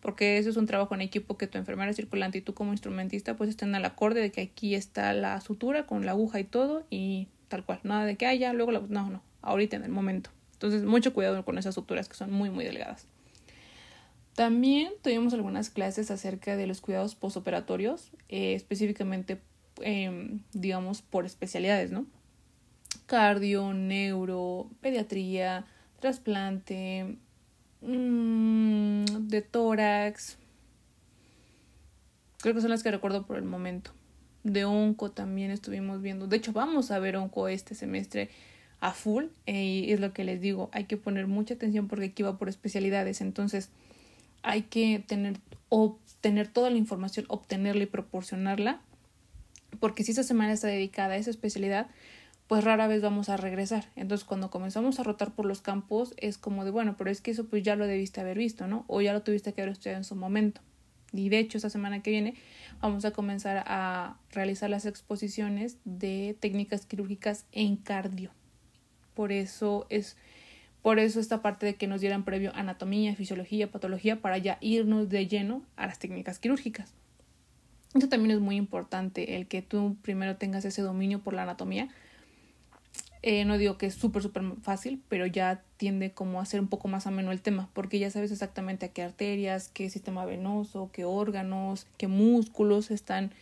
Porque 0.00 0.38
eso 0.38 0.50
es 0.50 0.56
un 0.56 0.66
trabajo 0.66 0.94
en 0.94 1.00
equipo 1.00 1.36
que 1.36 1.46
tu 1.46 1.58
enfermera 1.58 1.92
circulante 1.92 2.38
y 2.38 2.40
tú 2.40 2.54
como 2.54 2.72
instrumentista 2.72 3.36
pues 3.36 3.50
estén 3.50 3.74
al 3.74 3.84
acorde 3.84 4.20
de 4.20 4.30
que 4.30 4.42
aquí 4.42 4.74
está 4.74 5.12
la 5.12 5.40
sutura 5.40 5.86
con 5.86 6.06
la 6.06 6.12
aguja 6.12 6.38
y 6.38 6.44
todo 6.44 6.84
y 6.90 7.28
tal 7.48 7.64
cual. 7.64 7.80
Nada 7.82 8.04
de 8.04 8.16
que 8.16 8.26
haya, 8.26 8.52
luego 8.52 8.70
la... 8.70 8.80
No, 8.80 9.10
no, 9.10 9.22
ahorita 9.42 9.76
en 9.76 9.84
el 9.84 9.90
momento. 9.90 10.30
Entonces 10.52 10.84
mucho 10.84 11.12
cuidado 11.12 11.44
con 11.44 11.58
esas 11.58 11.74
suturas 11.74 12.08
que 12.08 12.14
son 12.14 12.32
muy, 12.32 12.50
muy 12.50 12.64
delgadas. 12.64 13.06
También 14.38 14.92
tuvimos 15.02 15.34
algunas 15.34 15.68
clases 15.68 16.12
acerca 16.12 16.56
de 16.56 16.68
los 16.68 16.80
cuidados 16.80 17.16
postoperatorios, 17.16 18.12
eh, 18.28 18.54
específicamente 18.54 19.40
Em, 19.82 20.40
digamos, 20.52 21.02
por 21.02 21.26
especialidades, 21.26 21.90
¿no? 21.90 22.06
Cardio, 23.06 23.72
neuro, 23.72 24.70
pediatría, 24.80 25.64
trasplante, 26.00 27.16
mmm, 27.80 29.04
de 29.04 29.42
tórax. 29.42 30.38
Creo 32.38 32.54
que 32.54 32.60
son 32.60 32.70
las 32.70 32.82
que 32.82 32.90
recuerdo 32.90 33.26
por 33.26 33.36
el 33.36 33.44
momento. 33.44 33.92
De 34.44 34.64
onco 34.64 35.10
también 35.10 35.50
estuvimos 35.50 36.00
viendo. 36.00 36.26
De 36.26 36.36
hecho, 36.36 36.52
vamos 36.52 36.90
a 36.90 36.98
ver 36.98 37.16
onco 37.16 37.48
este 37.48 37.74
semestre 37.74 38.30
a 38.80 38.92
full. 38.92 39.26
Eh, 39.46 39.84
y 39.86 39.92
es 39.92 40.00
lo 40.00 40.12
que 40.12 40.24
les 40.24 40.40
digo, 40.40 40.70
hay 40.72 40.84
que 40.84 40.96
poner 40.96 41.26
mucha 41.26 41.54
atención 41.54 41.88
porque 41.88 42.06
aquí 42.06 42.22
va 42.22 42.38
por 42.38 42.48
especialidades. 42.48 43.20
Entonces, 43.20 43.70
hay 44.42 44.62
que 44.62 45.02
tener, 45.04 45.38
obtener 45.68 46.48
toda 46.48 46.70
la 46.70 46.78
información, 46.78 47.26
obtenerla 47.28 47.82
y 47.82 47.86
proporcionarla 47.86 48.80
porque 49.80 50.04
si 50.04 50.12
esa 50.12 50.22
semana 50.22 50.52
está 50.52 50.68
dedicada 50.68 51.14
a 51.14 51.16
esa 51.16 51.30
especialidad, 51.30 51.88
pues 52.48 52.64
rara 52.64 52.88
vez 52.88 53.02
vamos 53.02 53.28
a 53.28 53.36
regresar. 53.36 53.86
Entonces, 53.94 54.24
cuando 54.24 54.50
comenzamos 54.50 54.98
a 54.98 55.02
rotar 55.02 55.32
por 55.32 55.44
los 55.44 55.60
campos, 55.60 56.14
es 56.16 56.38
como 56.38 56.64
de, 56.64 56.70
bueno, 56.70 56.96
pero 56.96 57.10
es 57.10 57.20
que 57.20 57.30
eso 57.30 57.46
pues 57.46 57.62
ya 57.62 57.76
lo 57.76 57.86
debiste 57.86 58.20
haber 58.20 58.38
visto, 58.38 58.66
¿no? 58.66 58.84
O 58.88 59.00
ya 59.00 59.12
lo 59.12 59.22
tuviste 59.22 59.52
que 59.52 59.60
haber 59.60 59.72
estudiado 59.72 59.98
en 59.98 60.04
su 60.04 60.16
momento. 60.16 60.60
Y 61.12 61.28
de 61.28 61.38
hecho, 61.38 61.58
esta 61.58 61.70
semana 61.70 62.02
que 62.02 62.10
viene 62.10 62.34
vamos 62.80 63.04
a 63.04 63.10
comenzar 63.10 63.64
a 63.66 64.16
realizar 64.30 64.70
las 64.70 64.86
exposiciones 64.86 65.76
de 65.84 66.36
técnicas 66.40 66.86
quirúrgicas 66.86 67.44
en 67.52 67.76
cardio. 67.76 68.30
Por 69.14 69.32
eso 69.32 69.86
es 69.90 70.16
por 70.82 70.98
eso 71.00 71.18
esta 71.18 71.42
parte 71.42 71.66
de 71.66 71.74
que 71.74 71.86
nos 71.86 72.00
dieran 72.00 72.24
previo 72.24 72.52
anatomía, 72.54 73.14
fisiología, 73.16 73.70
patología 73.70 74.20
para 74.20 74.38
ya 74.38 74.58
irnos 74.60 75.08
de 75.08 75.26
lleno 75.26 75.62
a 75.76 75.86
las 75.86 75.98
técnicas 75.98 76.38
quirúrgicas. 76.38 76.94
Eso 77.94 78.08
también 78.08 78.32
es 78.32 78.40
muy 78.40 78.56
importante, 78.56 79.36
el 79.36 79.46
que 79.46 79.62
tú 79.62 79.96
primero 80.02 80.36
tengas 80.36 80.64
ese 80.64 80.82
dominio 80.82 81.20
por 81.20 81.34
la 81.34 81.44
anatomía. 81.44 81.88
Eh, 83.22 83.44
no 83.44 83.58
digo 83.58 83.78
que 83.78 83.86
es 83.86 83.94
súper, 83.94 84.22
súper 84.22 84.44
fácil, 84.62 85.02
pero 85.08 85.26
ya 85.26 85.62
tiende 85.76 86.12
como 86.12 86.40
a 86.40 86.44
ser 86.44 86.60
un 86.60 86.68
poco 86.68 86.86
más 86.88 87.06
ameno 87.06 87.32
el 87.32 87.40
tema, 87.40 87.68
porque 87.72 87.98
ya 87.98 88.10
sabes 88.10 88.30
exactamente 88.30 88.86
a 88.86 88.88
qué 88.90 89.02
arterias, 89.02 89.68
qué 89.68 89.90
sistema 89.90 90.24
venoso, 90.24 90.90
qué 90.92 91.04
órganos, 91.04 91.86
qué 91.96 92.06
músculos 92.06 92.90
están 92.90 93.32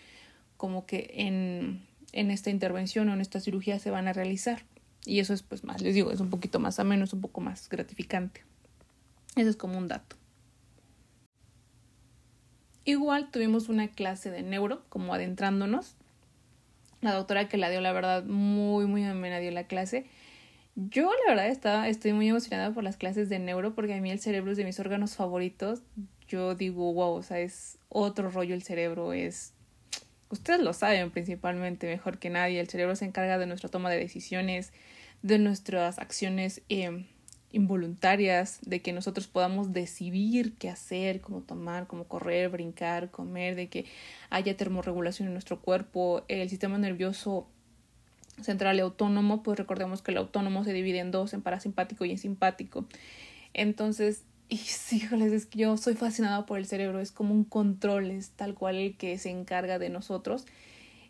como 0.56 0.86
que 0.86 1.10
en, 1.14 1.82
en 2.12 2.30
esta 2.30 2.50
intervención 2.50 3.08
o 3.08 3.14
en 3.14 3.20
esta 3.20 3.40
cirugía 3.40 3.78
se 3.78 3.90
van 3.90 4.08
a 4.08 4.12
realizar. 4.12 4.62
Y 5.04 5.20
eso 5.20 5.34
es 5.34 5.42
pues 5.42 5.62
más, 5.62 5.82
les 5.82 5.94
digo, 5.94 6.10
es 6.10 6.20
un 6.20 6.30
poquito 6.30 6.58
más 6.58 6.80
ameno, 6.80 7.04
es 7.04 7.12
un 7.12 7.20
poco 7.20 7.40
más 7.40 7.68
gratificante. 7.68 8.42
Eso 9.36 9.50
es 9.50 9.56
como 9.56 9.76
un 9.76 9.88
dato. 9.88 10.16
Igual 12.86 13.30
tuvimos 13.30 13.68
una 13.68 13.88
clase 13.88 14.30
de 14.30 14.42
neuro, 14.42 14.82
como 14.88 15.12
adentrándonos. 15.12 15.96
La 17.02 17.12
doctora 17.12 17.48
que 17.48 17.58
la 17.58 17.68
dio, 17.68 17.82
la 17.82 17.92
verdad, 17.92 18.24
muy, 18.24 18.86
muy 18.86 19.04
amena 19.04 19.38
dio 19.38 19.50
la 19.50 19.66
clase. 19.66 20.06
Yo, 20.76 21.10
la 21.26 21.34
verdad, 21.34 21.48
estaba, 21.48 21.88
estoy 21.88 22.14
muy 22.14 22.28
emocionada 22.28 22.72
por 22.72 22.84
las 22.84 22.96
clases 22.96 23.28
de 23.28 23.38
neuro 23.38 23.74
porque 23.74 23.94
a 23.94 24.00
mí 24.00 24.10
el 24.10 24.20
cerebro 24.20 24.52
es 24.52 24.56
de 24.56 24.64
mis 24.64 24.80
órganos 24.80 25.16
favoritos. 25.16 25.82
Yo 26.28 26.54
digo, 26.54 26.92
wow, 26.94 27.14
o 27.14 27.22
sea, 27.22 27.40
es 27.40 27.78
otro 27.88 28.30
rollo 28.30 28.54
el 28.54 28.62
cerebro, 28.62 29.12
es 29.12 29.52
ustedes 30.28 30.60
lo 30.60 30.72
saben 30.72 31.10
principalmente 31.10 31.86
mejor 31.86 32.18
que 32.18 32.30
nadie, 32.30 32.60
el 32.60 32.68
cerebro 32.68 32.96
se 32.96 33.04
encarga 33.04 33.38
de 33.38 33.46
nuestra 33.46 33.68
toma 33.68 33.90
de 33.90 33.98
decisiones, 33.98 34.72
de 35.22 35.38
nuestras 35.38 35.98
acciones 35.98 36.62
eh, 36.68 37.06
involuntarias, 37.52 38.58
de 38.62 38.82
que 38.82 38.92
nosotros 38.92 39.26
podamos 39.26 39.72
decidir 39.72 40.54
qué 40.58 40.68
hacer, 40.68 41.20
cómo 41.20 41.40
tomar, 41.40 41.86
cómo 41.86 42.04
correr, 42.04 42.48
brincar, 42.50 43.10
comer, 43.10 43.54
de 43.54 43.68
que 43.68 43.86
haya 44.30 44.56
termorregulación 44.56 45.28
en 45.28 45.34
nuestro 45.34 45.60
cuerpo, 45.60 46.24
el 46.28 46.48
sistema 46.50 46.78
nervioso 46.78 47.46
central 48.42 48.76
y 48.76 48.80
autónomo, 48.80 49.42
pues 49.42 49.58
recordemos 49.58 50.02
que 50.02 50.10
el 50.10 50.18
autónomo 50.18 50.64
se 50.64 50.72
divide 50.72 50.98
en 50.98 51.10
dos, 51.10 51.32
en 51.32 51.42
parasimpático 51.42 52.04
y 52.04 52.10
en 52.10 52.18
simpático. 52.18 52.86
Entonces, 53.54 54.22
híjoles, 54.48 55.32
es 55.32 55.46
que 55.46 55.60
yo 55.60 55.76
soy 55.76 55.94
fascinada 55.94 56.46
por 56.46 56.58
el 56.58 56.66
cerebro, 56.66 57.00
es 57.00 57.12
como 57.12 57.34
un 57.34 57.44
control, 57.44 58.10
es 58.10 58.30
tal 58.30 58.54
cual 58.54 58.76
el 58.76 58.96
que 58.96 59.16
se 59.18 59.30
encarga 59.30 59.78
de 59.78 59.88
nosotros. 59.88 60.46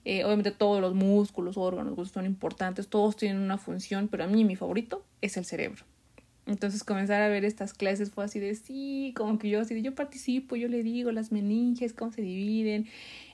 Eh, 0.04 0.24
obviamente 0.24 0.52
todos 0.52 0.80
los 0.80 0.94
músculos, 0.94 1.56
órganos 1.56 2.10
son 2.10 2.26
importantes, 2.26 2.86
todos 2.86 3.16
tienen 3.16 3.42
una 3.42 3.58
función, 3.58 4.06
pero 4.06 4.22
a 4.22 4.28
mí 4.28 4.44
mi 4.44 4.54
favorito 4.54 5.04
es 5.20 5.36
el 5.36 5.44
cerebro. 5.44 5.84
Entonces 6.46 6.84
comenzar 6.84 7.22
a 7.22 7.28
ver 7.28 7.44
estas 7.44 7.74
clases 7.74 8.10
fue 8.12 8.24
así 8.24 8.38
de 8.38 8.54
sí, 8.54 9.12
como 9.16 9.38
que 9.38 9.50
yo 9.50 9.60
así 9.60 9.74
de 9.74 9.82
yo 9.82 9.96
participo, 9.96 10.54
yo 10.54 10.68
le 10.68 10.84
digo 10.84 11.10
las 11.10 11.32
meninges, 11.32 11.92
cómo 11.92 12.12
se 12.12 12.22
dividen, 12.22 12.86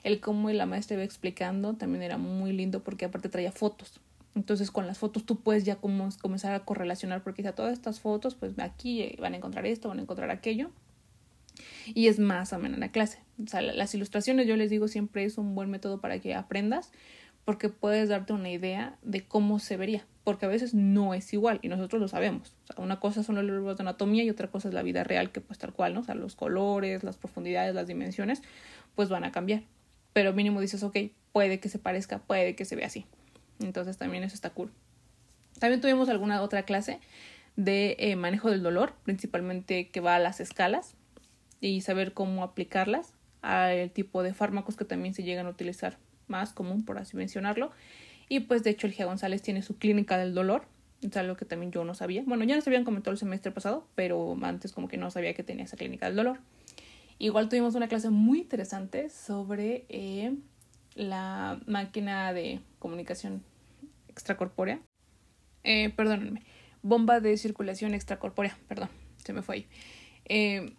el 0.03 0.19
cómo 0.19 0.49
la 0.49 0.65
maestra 0.65 0.95
iba 0.95 1.03
explicando, 1.03 1.75
también 1.75 2.01
era 2.01 2.17
muy 2.17 2.53
lindo 2.53 2.83
porque 2.83 3.05
aparte 3.05 3.29
traía 3.29 3.51
fotos. 3.51 3.99
Entonces 4.35 4.71
con 4.71 4.87
las 4.87 4.97
fotos 4.97 5.25
tú 5.25 5.39
puedes 5.39 5.63
ya 5.63 5.75
como 5.75 6.09
comenzar 6.21 6.55
a 6.55 6.65
correlacionar 6.65 7.23
porque 7.23 7.47
a 7.47 7.53
todas 7.53 7.73
estas 7.73 7.99
fotos, 7.99 8.33
pues 8.33 8.57
aquí 8.57 9.15
van 9.19 9.35
a 9.35 9.37
encontrar 9.37 9.67
esto, 9.67 9.89
van 9.89 9.99
a 9.99 10.01
encontrar 10.01 10.31
aquello. 10.31 10.71
Y 11.93 12.07
es 12.07 12.17
más 12.17 12.51
amena 12.51 12.77
la 12.77 12.91
clase. 12.91 13.19
O 13.43 13.47
sea, 13.47 13.61
las 13.61 13.93
ilustraciones 13.93 14.47
yo 14.47 14.55
les 14.55 14.71
digo 14.71 14.87
siempre 14.87 15.23
es 15.23 15.37
un 15.37 15.53
buen 15.53 15.69
método 15.69 16.01
para 16.01 16.19
que 16.19 16.33
aprendas 16.33 16.91
porque 17.45 17.69
puedes 17.69 18.09
darte 18.09 18.33
una 18.33 18.49
idea 18.49 18.97
de 19.03 19.21
cómo 19.21 19.59
se 19.59 19.77
vería, 19.77 20.05
porque 20.23 20.45
a 20.45 20.49
veces 20.49 20.73
no 20.73 21.13
es 21.13 21.33
igual 21.33 21.59
y 21.61 21.67
nosotros 21.67 22.01
lo 22.01 22.07
sabemos. 22.07 22.53
Una 22.77 22.99
cosa 22.99 23.23
son 23.23 23.35
los 23.35 23.43
libros 23.43 23.77
de 23.77 23.83
anatomía 23.83 24.23
y 24.23 24.29
otra 24.29 24.47
cosa 24.47 24.69
es 24.69 24.73
la 24.73 24.83
vida 24.83 25.03
real, 25.03 25.31
que 25.31 25.41
pues 25.41 25.59
tal 25.59 25.73
cual, 25.73 25.93
¿no? 25.93 26.01
O 26.01 26.03
sea, 26.03 26.15
los 26.15 26.35
colores, 26.35 27.03
las 27.03 27.17
profundidades, 27.17 27.75
las 27.75 27.87
dimensiones, 27.87 28.41
pues 28.95 29.09
van 29.09 29.23
a 29.23 29.31
cambiar. 29.31 29.63
Pero 30.13 30.33
mínimo 30.33 30.61
dices, 30.61 30.83
ok, 30.83 30.97
puede 31.31 31.59
que 31.59 31.69
se 31.69 31.79
parezca, 31.79 32.19
puede 32.19 32.55
que 32.55 32.65
se 32.65 32.75
vea 32.75 32.87
así. 32.87 33.05
Entonces 33.59 33.97
también 33.97 34.23
eso 34.23 34.35
está 34.35 34.51
cool. 34.51 34.71
También 35.59 35.81
tuvimos 35.81 36.09
alguna 36.09 36.41
otra 36.41 36.63
clase 36.63 36.99
de 37.55 37.95
eh, 37.99 38.15
manejo 38.15 38.49
del 38.49 38.63
dolor, 38.63 38.93
principalmente 39.03 39.89
que 39.89 39.99
va 39.99 40.15
a 40.15 40.19
las 40.19 40.39
escalas 40.39 40.95
y 41.59 41.81
saber 41.81 42.13
cómo 42.13 42.43
aplicarlas 42.43 43.13
al 43.41 43.91
tipo 43.91 44.23
de 44.23 44.33
fármacos 44.33 44.75
que 44.75 44.85
también 44.85 45.13
se 45.13 45.23
llegan 45.23 45.45
a 45.45 45.49
utilizar 45.49 45.97
más 46.27 46.53
común, 46.53 46.85
por 46.85 46.97
así 46.97 47.17
mencionarlo. 47.17 47.71
Y 48.29 48.41
pues 48.41 48.63
de 48.63 48.71
hecho 48.71 48.87
el 48.87 48.93
Gia 48.93 49.05
González 49.05 49.41
tiene 49.41 49.61
su 49.61 49.77
clínica 49.77 50.17
del 50.17 50.33
dolor, 50.33 50.65
es 51.01 51.17
algo 51.17 51.35
que 51.35 51.45
también 51.45 51.71
yo 51.71 51.83
no 51.83 51.93
sabía. 51.93 52.23
Bueno, 52.25 52.43
ya 52.43 52.55
nos 52.55 52.65
habían 52.67 52.85
comentado 52.85 53.11
el 53.11 53.17
semestre 53.17 53.51
pasado, 53.51 53.87
pero 53.95 54.37
antes 54.41 54.71
como 54.71 54.87
que 54.87 54.97
no 54.97 55.11
sabía 55.11 55.33
que 55.33 55.43
tenía 55.43 55.65
esa 55.65 55.77
clínica 55.77 56.05
del 56.05 56.15
dolor. 56.15 56.39
Igual 57.19 57.49
tuvimos 57.49 57.75
una 57.75 57.87
clase 57.87 58.09
muy 58.09 58.39
interesante 58.39 59.09
sobre 59.09 59.85
eh, 59.89 60.35
la 60.95 61.59
máquina 61.67 62.33
de 62.33 62.59
comunicación 62.79 63.43
extracorpórea. 64.07 64.79
Eh, 65.63 65.89
perdónenme, 65.95 66.43
bomba 66.81 67.19
de 67.19 67.37
circulación 67.37 67.93
extracorpórea, 67.93 68.57
perdón, 68.67 68.89
se 69.23 69.33
me 69.33 69.41
fue 69.41 69.55
ahí. 69.55 69.67
Eh, 70.25 70.73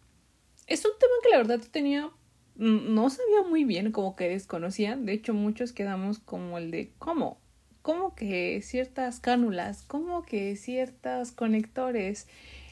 es 0.67 0.85
un 0.85 0.93
tema 0.99 1.13
que 1.23 1.29
la 1.31 1.37
verdad 1.39 1.61
tenía, 1.71 2.11
no 2.57 3.11
sabía 3.11 3.43
muy 3.49 3.65
bien, 3.65 3.93
como 3.93 4.17
que 4.17 4.29
desconocía. 4.29 4.97
De 4.97 5.13
hecho, 5.13 5.35
muchos 5.35 5.73
quedamos 5.73 6.19
como 6.19 6.59
el 6.59 6.71
de, 6.71 6.93
¿cómo? 6.99 7.39
¿Cómo 7.83 8.15
que 8.15 8.63
ciertas 8.63 9.21
cánulas? 9.21 9.83
¿Cómo 9.83 10.23
que 10.23 10.57
ciertos 10.57 11.33
conectores? 11.33 12.29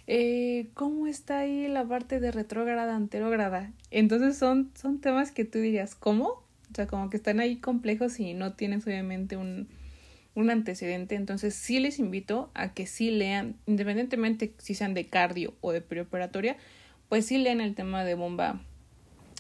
Eh, 0.06 0.70
¿Cómo 0.74 1.06
está 1.06 1.40
ahí 1.40 1.68
la 1.68 1.84
parte 1.84 2.20
de 2.20 2.30
retrógrada, 2.30 2.96
anterógrada? 2.96 3.72
Entonces 3.90 4.36
son, 4.36 4.70
son 4.74 5.00
temas 5.00 5.32
que 5.32 5.44
tú 5.44 5.58
dirías, 5.58 5.94
¿cómo? 5.94 6.26
O 6.26 6.74
sea, 6.74 6.86
como 6.86 7.10
que 7.10 7.18
están 7.18 7.40
ahí 7.40 7.56
complejos 7.56 8.18
y 8.20 8.34
no 8.34 8.54
tienes 8.54 8.86
obviamente 8.86 9.36
un, 9.36 9.68
un 10.34 10.50
antecedente. 10.50 11.14
Entonces 11.14 11.54
sí 11.54 11.80
les 11.80 11.98
invito 11.98 12.50
a 12.54 12.72
que 12.72 12.86
sí 12.86 13.10
lean, 13.10 13.56
independientemente 13.66 14.54
si 14.58 14.74
sean 14.74 14.94
de 14.94 15.06
cardio 15.08 15.54
o 15.60 15.72
de 15.72 15.82
preoperatoria, 15.82 16.56
pues 17.08 17.26
sí 17.26 17.36
lean 17.36 17.60
el 17.60 17.74
tema 17.74 18.04
de 18.04 18.14
bomba 18.14 18.62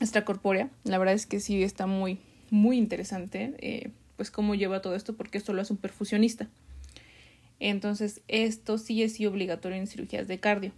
extracorpórea. 0.00 0.70
La 0.84 0.98
verdad 0.98 1.14
es 1.14 1.26
que 1.26 1.40
sí 1.40 1.62
está 1.62 1.86
muy, 1.86 2.18
muy 2.50 2.78
interesante, 2.78 3.54
eh, 3.58 3.90
pues 4.16 4.30
cómo 4.30 4.54
lleva 4.54 4.82
todo 4.82 4.94
esto, 4.94 5.16
porque 5.16 5.38
esto 5.38 5.52
lo 5.52 5.62
hace 5.62 5.72
un 5.72 5.78
perfusionista. 5.78 6.48
Entonces, 7.60 8.22
esto 8.28 8.78
sí 8.78 9.02
es 9.02 9.14
sí 9.14 9.26
obligatorio 9.26 9.78
en 9.78 9.86
cirugías 9.86 10.26
de 10.26 10.40
cardio, 10.40 10.72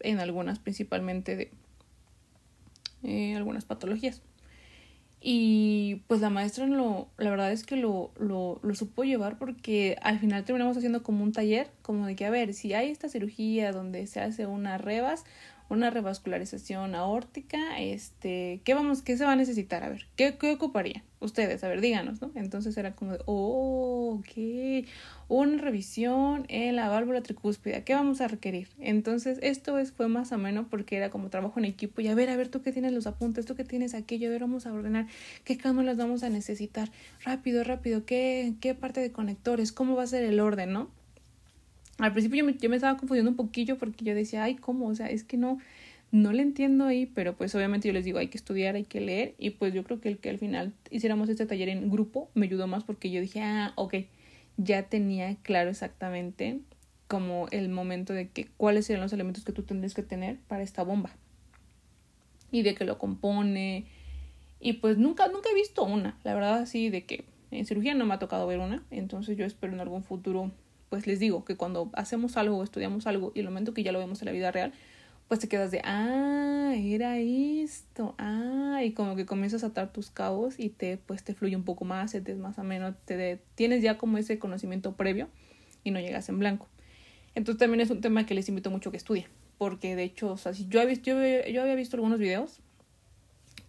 en 0.00 0.20
algunas 0.20 0.58
principalmente 0.58 1.36
de 1.36 1.50
eh, 3.02 3.34
algunas 3.34 3.64
patologías. 3.64 4.20
Y 5.22 6.02
pues 6.06 6.22
la 6.22 6.30
maestra 6.30 6.66
lo, 6.66 7.08
la 7.18 7.28
verdad 7.28 7.52
es 7.52 7.64
que 7.64 7.76
lo, 7.76 8.10
lo, 8.18 8.58
supo 8.74 9.04
llevar 9.04 9.36
porque 9.38 9.98
al 10.00 10.18
final 10.18 10.44
terminamos 10.44 10.78
haciendo 10.78 11.02
como 11.02 11.22
un 11.22 11.32
taller, 11.32 11.70
como 11.82 12.06
de 12.06 12.16
que 12.16 12.24
a 12.24 12.30
ver, 12.30 12.54
si 12.54 12.72
hay 12.72 12.90
esta 12.90 13.10
cirugía 13.10 13.72
donde 13.72 14.06
se 14.06 14.20
hace 14.20 14.46
una 14.46 14.78
rebas, 14.78 15.24
una 15.70 15.90
revascularización 15.90 16.94
aórtica, 16.96 17.78
este, 17.78 18.60
¿qué 18.64 18.74
vamos, 18.74 19.02
qué 19.02 19.16
se 19.16 19.24
va 19.24 19.32
a 19.32 19.36
necesitar? 19.36 19.84
A 19.84 19.88
ver, 19.88 20.06
¿qué, 20.16 20.36
qué 20.36 20.52
ocuparía? 20.52 21.04
Ustedes, 21.20 21.62
a 21.62 21.68
ver, 21.68 21.80
díganos, 21.80 22.20
¿no? 22.20 22.32
Entonces 22.34 22.76
era 22.76 22.96
como 22.96 23.12
de, 23.12 23.20
oh, 23.26 24.18
ok, 24.18 24.86
una 25.28 25.58
revisión 25.58 26.44
en 26.48 26.74
la 26.74 26.88
válvula 26.88 27.22
tricúspide, 27.22 27.84
¿qué 27.84 27.94
vamos 27.94 28.20
a 28.20 28.26
requerir? 28.26 28.68
Entonces, 28.80 29.38
esto 29.42 29.78
es, 29.78 29.92
fue 29.92 30.08
más 30.08 30.32
ameno 30.32 30.66
porque 30.68 30.96
era 30.96 31.10
como 31.10 31.30
trabajo 31.30 31.60
en 31.60 31.66
equipo 31.66 32.00
y 32.00 32.08
a 32.08 32.14
ver, 32.14 32.30
a 32.30 32.36
ver, 32.36 32.48
tú 32.48 32.62
que 32.62 32.72
tienes 32.72 32.92
los 32.92 33.06
apuntes, 33.06 33.46
tú 33.46 33.54
que 33.54 33.64
tienes 33.64 33.94
aquello, 33.94 34.28
a 34.28 34.32
ver, 34.32 34.40
vamos 34.40 34.66
a 34.66 34.72
ordenar 34.72 35.06
qué 35.44 35.56
cánulas 35.56 35.96
vamos 35.96 36.24
a 36.24 36.30
necesitar, 36.30 36.90
rápido, 37.22 37.62
rápido, 37.62 38.04
qué, 38.04 38.54
qué 38.60 38.74
parte 38.74 39.00
de 39.00 39.12
conectores, 39.12 39.70
cómo 39.70 39.94
va 39.94 40.02
a 40.02 40.08
ser 40.08 40.24
el 40.24 40.40
orden, 40.40 40.72
¿no? 40.72 40.99
Al 42.00 42.12
principio 42.12 42.38
yo 42.58 42.68
me, 42.70 42.76
estaba 42.76 42.96
confundiendo 42.96 43.30
un 43.30 43.36
poquillo 43.36 43.78
porque 43.78 44.04
yo 44.04 44.14
decía, 44.14 44.44
ay, 44.44 44.56
¿cómo? 44.56 44.86
O 44.88 44.94
sea, 44.94 45.08
es 45.08 45.24
que 45.24 45.36
no, 45.36 45.58
no 46.12 46.32
le 46.32 46.42
entiendo 46.42 46.86
ahí, 46.86 47.06
pero 47.06 47.36
pues 47.36 47.54
obviamente 47.54 47.88
yo 47.88 47.94
les 47.94 48.04
digo, 48.04 48.18
hay 48.18 48.28
que 48.28 48.38
estudiar, 48.38 48.74
hay 48.74 48.84
que 48.84 49.00
leer 49.00 49.34
y 49.38 49.50
pues 49.50 49.74
yo 49.74 49.84
creo 49.84 50.00
que 50.00 50.08
el 50.08 50.18
que 50.18 50.30
al 50.30 50.38
final 50.38 50.72
hiciéramos 50.90 51.28
este 51.28 51.46
taller 51.46 51.68
en 51.68 51.90
grupo 51.90 52.30
me 52.34 52.46
ayudó 52.46 52.66
más 52.66 52.84
porque 52.84 53.10
yo 53.10 53.20
dije, 53.20 53.42
ah, 53.42 53.72
ok, 53.76 53.94
ya 54.56 54.84
tenía 54.84 55.36
claro 55.42 55.70
exactamente 55.70 56.60
como 57.06 57.48
el 57.50 57.68
momento 57.68 58.12
de 58.12 58.28
que 58.28 58.46
cuáles 58.56 58.88
eran 58.88 59.02
los 59.02 59.12
elementos 59.12 59.44
que 59.44 59.52
tú 59.52 59.62
tendrías 59.62 59.94
que 59.94 60.02
tener 60.02 60.38
para 60.48 60.62
esta 60.62 60.84
bomba 60.84 61.10
y 62.52 62.62
de 62.62 62.74
que 62.74 62.84
lo 62.84 62.98
compone 62.98 63.86
y 64.60 64.74
pues 64.74 64.96
nunca 64.98 65.28
nunca 65.28 65.48
he 65.50 65.54
visto 65.54 65.84
una 65.84 66.18
la 66.22 66.34
verdad 66.34 66.58
así 66.58 66.88
de 66.88 67.04
que 67.04 67.24
en 67.50 67.66
cirugía 67.66 67.94
no 67.94 68.06
me 68.06 68.14
ha 68.14 68.18
tocado 68.18 68.46
ver 68.46 68.60
una 68.60 68.84
entonces 68.90 69.36
yo 69.36 69.44
espero 69.44 69.72
en 69.72 69.80
algún 69.80 70.04
futuro 70.04 70.52
pues 70.90 71.06
les 71.06 71.18
digo 71.18 71.44
que 71.44 71.56
cuando 71.56 71.90
hacemos 71.94 72.36
algo 72.36 72.58
o 72.58 72.62
estudiamos 72.62 73.06
algo 73.06 73.32
y 73.34 73.40
el 73.40 73.46
momento 73.46 73.72
que 73.72 73.82
ya 73.82 73.92
lo 73.92 73.98
vemos 73.98 74.20
en 74.20 74.26
la 74.26 74.32
vida 74.32 74.50
real, 74.50 74.74
pues 75.28 75.40
te 75.40 75.48
quedas 75.48 75.70
de, 75.70 75.80
ah, 75.84 76.74
era 76.76 77.18
esto, 77.18 78.14
ah, 78.18 78.80
y 78.84 78.92
como 78.92 79.16
que 79.16 79.24
comienzas 79.24 79.64
a 79.64 79.68
atar 79.68 79.92
tus 79.92 80.10
cabos 80.10 80.58
y 80.58 80.68
te, 80.68 80.98
pues 80.98 81.22
te 81.22 81.34
fluye 81.34 81.56
un 81.56 81.64
poco 81.64 81.84
más, 81.84 82.12
te 82.12 82.18
es 82.18 82.38
más 82.38 82.58
o 82.58 82.64
menos, 82.64 82.96
te 83.06 83.40
tienes 83.54 83.82
ya 83.82 83.96
como 83.96 84.18
ese 84.18 84.38
conocimiento 84.38 84.96
previo 84.96 85.28
y 85.84 85.92
no 85.92 86.00
llegas 86.00 86.28
en 86.28 86.38
blanco. 86.38 86.68
Entonces 87.34 87.60
también 87.60 87.80
es 87.80 87.90
un 87.90 88.00
tema 88.00 88.26
que 88.26 88.34
les 88.34 88.48
invito 88.48 88.70
mucho 88.70 88.90
que 88.90 88.96
estudien, 88.96 89.28
porque 89.56 89.94
de 89.94 90.02
hecho, 90.02 90.32
o 90.32 90.36
sea, 90.36 90.52
si 90.52 90.66
yo, 90.66 90.84
visto, 90.84 91.10
yo, 91.10 91.46
yo 91.48 91.62
había 91.62 91.76
visto 91.76 91.96
algunos 91.96 92.18
videos, 92.18 92.60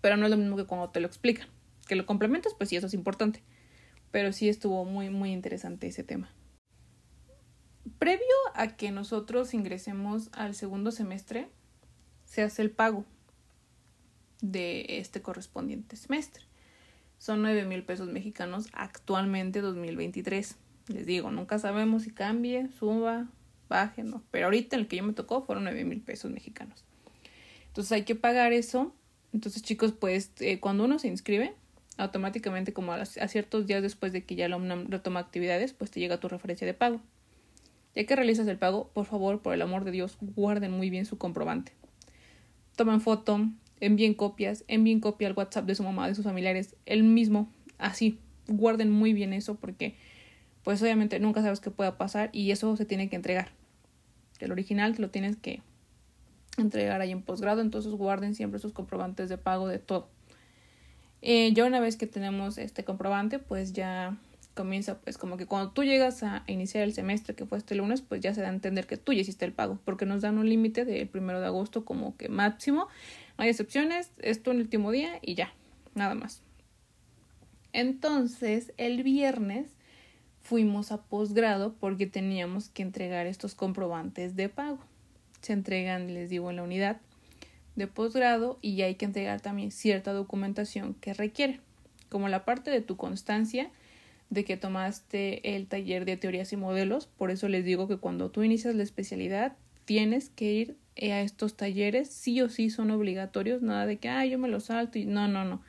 pero 0.01 0.17
no 0.17 0.25
es 0.25 0.31
lo 0.31 0.37
mismo 0.37 0.57
que 0.57 0.65
cuando 0.65 0.89
te 0.89 0.99
lo 0.99 1.07
explican. 1.07 1.47
Que 1.87 1.95
lo 1.95 2.05
complementas, 2.05 2.53
pues 2.57 2.69
sí, 2.69 2.75
eso 2.75 2.87
es 2.87 2.93
importante. 2.93 3.41
Pero 4.11 4.33
sí 4.33 4.49
estuvo 4.49 4.83
muy, 4.83 5.09
muy 5.09 5.31
interesante 5.31 5.87
ese 5.87 6.03
tema. 6.03 6.29
Previo 8.01 8.25
a 8.55 8.77
que 8.77 8.89
nosotros 8.89 9.53
ingresemos 9.53 10.29
al 10.31 10.55
segundo 10.55 10.91
semestre, 10.91 11.49
se 12.25 12.41
hace 12.41 12.63
el 12.63 12.71
pago 12.71 13.05
de 14.41 14.97
este 14.97 15.21
correspondiente 15.21 15.95
semestre. 15.95 16.41
Son 17.19 17.43
nueve 17.43 17.63
mil 17.63 17.83
pesos 17.83 18.07
mexicanos 18.07 18.69
actualmente 18.73 19.61
2023. 19.61 20.55
Les 20.87 21.05
digo, 21.05 21.29
nunca 21.29 21.59
sabemos 21.59 22.01
si 22.01 22.09
cambie, 22.09 22.69
suba, 22.71 23.27
baje, 23.69 24.01
no. 24.01 24.23
Pero 24.31 24.45
ahorita 24.45 24.77
en 24.77 24.79
el 24.79 24.87
que 24.87 24.95
yo 24.95 25.03
me 25.03 25.13
tocó 25.13 25.43
fueron 25.43 25.65
nueve 25.65 25.85
mil 25.85 26.01
pesos 26.01 26.31
mexicanos. 26.31 26.83
Entonces 27.67 27.91
hay 27.91 28.01
que 28.01 28.15
pagar 28.15 28.51
eso. 28.51 28.95
Entonces 29.31 29.61
chicos, 29.61 29.91
pues 29.91 30.31
eh, 30.39 30.59
cuando 30.59 30.85
uno 30.85 30.97
se 30.97 31.07
inscribe, 31.07 31.53
automáticamente 31.97 32.73
como 32.73 32.93
a, 32.93 33.05
ciertos 33.05 33.67
días 33.67 33.83
después 33.83 34.11
de 34.11 34.23
que 34.25 34.33
ya 34.33 34.49
la 34.49 34.57
UNAM 34.57 34.87
retoma 34.89 35.19
actividades, 35.19 35.73
pues 35.73 35.91
te 35.91 35.99
llega 35.99 36.19
tu 36.19 36.29
referencia 36.29 36.65
de 36.65 36.73
pago. 36.73 36.99
Ya 37.95 38.05
que 38.05 38.15
realizas 38.15 38.47
el 38.47 38.57
pago, 38.57 38.89
por 38.93 39.05
favor, 39.05 39.41
por 39.41 39.53
el 39.53 39.61
amor 39.61 39.83
de 39.83 39.91
Dios, 39.91 40.17
guarden 40.21 40.71
muy 40.71 40.89
bien 40.89 41.05
su 41.05 41.17
comprobante. 41.17 41.73
Tomen 42.75 43.01
foto, 43.01 43.47
envíen 43.79 44.13
copias, 44.13 44.63
envíen 44.67 45.01
copia 45.01 45.27
al 45.27 45.33
WhatsApp 45.33 45.65
de 45.65 45.75
su 45.75 45.83
mamá, 45.83 46.07
de 46.07 46.15
sus 46.15 46.23
familiares, 46.23 46.75
el 46.85 47.03
mismo, 47.03 47.51
así, 47.77 48.19
guarden 48.47 48.91
muy 48.91 49.13
bien 49.13 49.33
eso 49.33 49.55
porque 49.55 49.95
pues 50.63 50.81
obviamente 50.81 51.19
nunca 51.19 51.41
sabes 51.41 51.59
qué 51.59 51.71
pueda 51.71 51.97
pasar 51.97 52.29
y 52.33 52.51
eso 52.51 52.77
se 52.77 52.85
tiene 52.85 53.09
que 53.09 53.15
entregar. 53.15 53.49
El 54.39 54.51
original 54.51 54.95
lo 54.97 55.09
tienes 55.09 55.35
que 55.35 55.61
entregar 56.57 57.01
ahí 57.01 57.11
en 57.11 57.21
posgrado, 57.21 57.61
entonces 57.61 57.91
guarden 57.93 58.35
siempre 58.35 58.59
sus 58.59 58.73
comprobantes 58.73 59.29
de 59.29 59.37
pago 59.37 59.67
de 59.67 59.79
todo. 59.79 60.09
Eh, 61.21 61.53
ya 61.53 61.65
una 61.65 61.79
vez 61.79 61.97
que 61.97 62.07
tenemos 62.07 62.57
este 62.57 62.83
comprobante, 62.83 63.39
pues 63.39 63.73
ya 63.73 64.17
comienza, 64.53 64.99
pues 64.99 65.17
como 65.17 65.37
que 65.37 65.45
cuando 65.45 65.71
tú 65.71 65.83
llegas 65.83 66.23
a 66.23 66.43
iniciar 66.47 66.83
el 66.83 66.93
semestre, 66.93 67.35
que 67.35 67.45
fue 67.45 67.57
este 67.57 67.75
lunes, 67.75 68.01
pues 68.01 68.21
ya 68.21 68.33
se 68.33 68.41
da 68.41 68.49
a 68.49 68.53
entender 68.53 68.87
que 68.87 68.97
tú 68.97 69.13
ya 69.13 69.21
hiciste 69.21 69.45
el 69.45 69.53
pago, 69.53 69.79
porque 69.85 70.05
nos 70.05 70.21
dan 70.21 70.37
un 70.37 70.49
límite 70.49 70.85
del 70.85 71.07
primero 71.07 71.39
de 71.39 71.47
agosto 71.47 71.85
como 71.85 72.17
que 72.17 72.29
máximo, 72.29 72.87
no 73.37 73.43
hay 73.43 73.49
excepciones, 73.49 74.11
es 74.19 74.43
tu 74.43 74.51
último 74.51 74.91
día 74.91 75.19
y 75.21 75.35
ya, 75.35 75.53
nada 75.95 76.15
más. 76.15 76.41
Entonces, 77.73 78.73
el 78.77 79.03
viernes 79.03 79.67
fuimos 80.41 80.91
a 80.91 81.01
posgrado 81.03 81.73
porque 81.79 82.07
teníamos 82.07 82.69
que 82.69 82.81
entregar 82.81 83.27
estos 83.27 83.55
comprobantes 83.55 84.35
de 84.35 84.49
pago. 84.49 84.79
Se 85.41 85.53
entregan, 85.53 86.13
les 86.13 86.29
digo, 86.29 86.49
en 86.49 86.57
la 86.57 86.63
unidad 86.63 86.99
de 87.75 87.87
posgrado 87.87 88.59
y 88.61 88.81
hay 88.81 88.95
que 88.95 89.05
entregar 89.05 89.39
también 89.39 89.71
cierta 89.71 90.11
documentación 90.11 90.93
que 90.95 91.13
requiere, 91.13 91.61
como 92.09 92.27
la 92.27 92.43
parte 92.43 92.69
de 92.69 92.81
tu 92.81 92.97
constancia 92.97 93.71
de 94.31 94.45
que 94.45 94.57
tomaste 94.57 95.55
el 95.55 95.67
taller 95.67 96.05
de 96.05 96.17
teorías 96.17 96.51
y 96.53 96.57
modelos. 96.57 97.05
Por 97.05 97.29
eso 97.29 97.47
les 97.49 97.63
digo 97.63 97.87
que 97.87 97.97
cuando 97.97 98.31
tú 98.31 98.41
inicias 98.41 98.73
la 98.73 98.81
especialidad 98.81 99.57
tienes 99.85 100.29
que 100.29 100.53
ir 100.53 100.77
a 100.97 101.21
estos 101.21 101.55
talleres, 101.55 102.09
sí 102.09 102.41
o 102.41 102.49
sí 102.49 102.69
son 102.69 102.91
obligatorios, 102.91 103.61
nada 103.61 103.85
de 103.85 103.97
que, 103.97 104.07
ah, 104.07 104.25
yo 104.25 104.39
me 104.39 104.47
los 104.47 104.65
salto 104.65 104.97
y 104.97 105.05
no, 105.05 105.27
no, 105.27 105.43
no. 105.43 105.61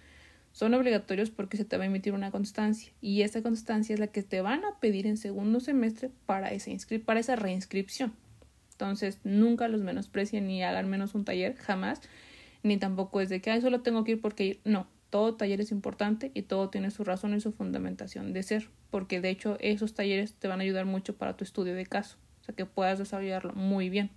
Son 0.52 0.74
obligatorios 0.74 1.30
porque 1.30 1.56
se 1.56 1.64
te 1.64 1.76
va 1.76 1.84
a 1.84 1.86
emitir 1.86 2.12
una 2.12 2.30
constancia. 2.30 2.92
Y 3.00 3.22
esa 3.22 3.42
constancia 3.42 3.94
es 3.94 4.00
la 4.00 4.06
que 4.06 4.22
te 4.22 4.42
van 4.42 4.64
a 4.64 4.78
pedir 4.78 5.06
en 5.06 5.16
segundo 5.16 5.58
semestre 5.58 6.10
para 6.26 6.52
esa, 6.52 6.70
para 7.04 7.20
esa 7.20 7.36
reinscripción. 7.36 8.12
Entonces, 8.72 9.18
nunca 9.24 9.66
los 9.66 9.80
menosprecien 9.80 10.46
ni 10.46 10.62
hagan 10.62 10.88
menos 10.88 11.14
un 11.14 11.24
taller, 11.24 11.56
jamás, 11.56 12.00
ni 12.62 12.76
tampoco 12.76 13.20
es 13.20 13.28
de 13.28 13.40
que, 13.40 13.50
ay, 13.50 13.60
solo 13.60 13.80
tengo 13.80 14.04
que 14.04 14.12
ir 14.12 14.20
porque 14.20 14.44
ir. 14.44 14.60
No, 14.64 14.86
todo 15.12 15.34
taller 15.34 15.60
es 15.60 15.72
importante 15.72 16.30
y 16.32 16.40
todo 16.40 16.70
tiene 16.70 16.90
su 16.90 17.04
razón 17.04 17.34
y 17.34 17.40
su 17.42 17.52
fundamentación 17.52 18.32
de 18.32 18.42
ser, 18.42 18.70
porque 18.90 19.20
de 19.20 19.28
hecho 19.28 19.58
esos 19.60 19.92
talleres 19.92 20.32
te 20.32 20.48
van 20.48 20.60
a 20.60 20.62
ayudar 20.62 20.86
mucho 20.86 21.14
para 21.14 21.36
tu 21.36 21.44
estudio 21.44 21.74
de 21.74 21.84
caso, 21.84 22.16
o 22.40 22.44
sea 22.44 22.54
que 22.54 22.64
puedas 22.64 22.98
desarrollarlo 22.98 23.52
muy 23.52 23.90
bien. 23.90 24.08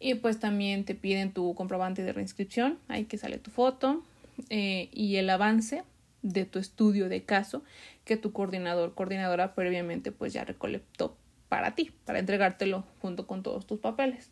Y 0.00 0.14
pues 0.14 0.40
también 0.40 0.86
te 0.86 0.94
piden 0.94 1.32
tu 1.32 1.54
comprobante 1.54 2.02
de 2.02 2.14
reinscripción, 2.14 2.78
ahí 2.88 3.04
que 3.04 3.18
sale 3.18 3.36
tu 3.36 3.50
foto, 3.50 4.02
eh, 4.48 4.88
y 4.90 5.16
el 5.16 5.28
avance 5.28 5.84
de 6.22 6.46
tu 6.46 6.58
estudio 6.58 7.10
de 7.10 7.22
caso 7.22 7.62
que 8.06 8.16
tu 8.16 8.32
coordinador, 8.32 8.94
coordinadora 8.94 9.54
previamente 9.54 10.12
pues 10.12 10.32
ya 10.32 10.46
recolectó 10.46 11.14
para 11.50 11.74
ti, 11.74 11.92
para 12.06 12.20
entregártelo 12.20 12.86
junto 13.02 13.26
con 13.26 13.42
todos 13.42 13.66
tus 13.66 13.80
papeles. 13.80 14.30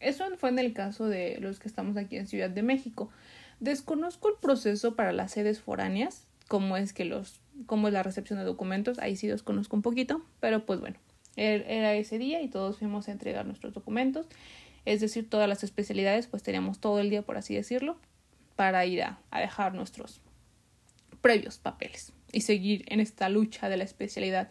Eso 0.00 0.24
fue 0.36 0.48
en 0.48 0.58
el 0.58 0.72
caso 0.72 1.06
de 1.06 1.38
los 1.38 1.60
que 1.60 1.68
estamos 1.68 1.96
aquí 1.96 2.16
en 2.16 2.26
Ciudad 2.26 2.50
de 2.50 2.64
México. 2.64 3.08
Desconozco 3.62 4.28
el 4.28 4.34
proceso 4.40 4.96
para 4.96 5.12
las 5.12 5.30
sedes 5.30 5.60
foráneas, 5.60 6.26
cómo 6.48 6.76
es 6.76 6.92
que 6.92 7.04
los, 7.04 7.40
cómo 7.66 7.86
es 7.86 7.94
la 7.94 8.02
recepción 8.02 8.40
de 8.40 8.44
documentos, 8.44 8.98
ahí 8.98 9.14
sí 9.14 9.28
desconozco 9.28 9.76
un 9.76 9.82
poquito, 9.82 10.20
pero 10.40 10.66
pues 10.66 10.80
bueno, 10.80 10.96
er, 11.36 11.64
era 11.68 11.94
ese 11.94 12.18
día 12.18 12.42
y 12.42 12.48
todos 12.48 12.78
fuimos 12.78 13.06
a 13.06 13.12
entregar 13.12 13.46
nuestros 13.46 13.72
documentos, 13.72 14.26
es 14.84 15.00
decir, 15.00 15.30
todas 15.30 15.48
las 15.48 15.62
especialidades, 15.62 16.26
pues 16.26 16.42
teníamos 16.42 16.80
todo 16.80 16.98
el 16.98 17.08
día, 17.08 17.22
por 17.22 17.36
así 17.36 17.54
decirlo, 17.54 17.98
para 18.56 18.84
ir 18.84 19.04
a, 19.04 19.20
dejar 19.30 19.74
nuestros 19.76 20.20
previos 21.20 21.58
papeles 21.58 22.12
y 22.32 22.40
seguir 22.40 22.84
en 22.88 22.98
esta 22.98 23.28
lucha 23.28 23.68
de 23.68 23.76
la 23.76 23.84
especialidad. 23.84 24.50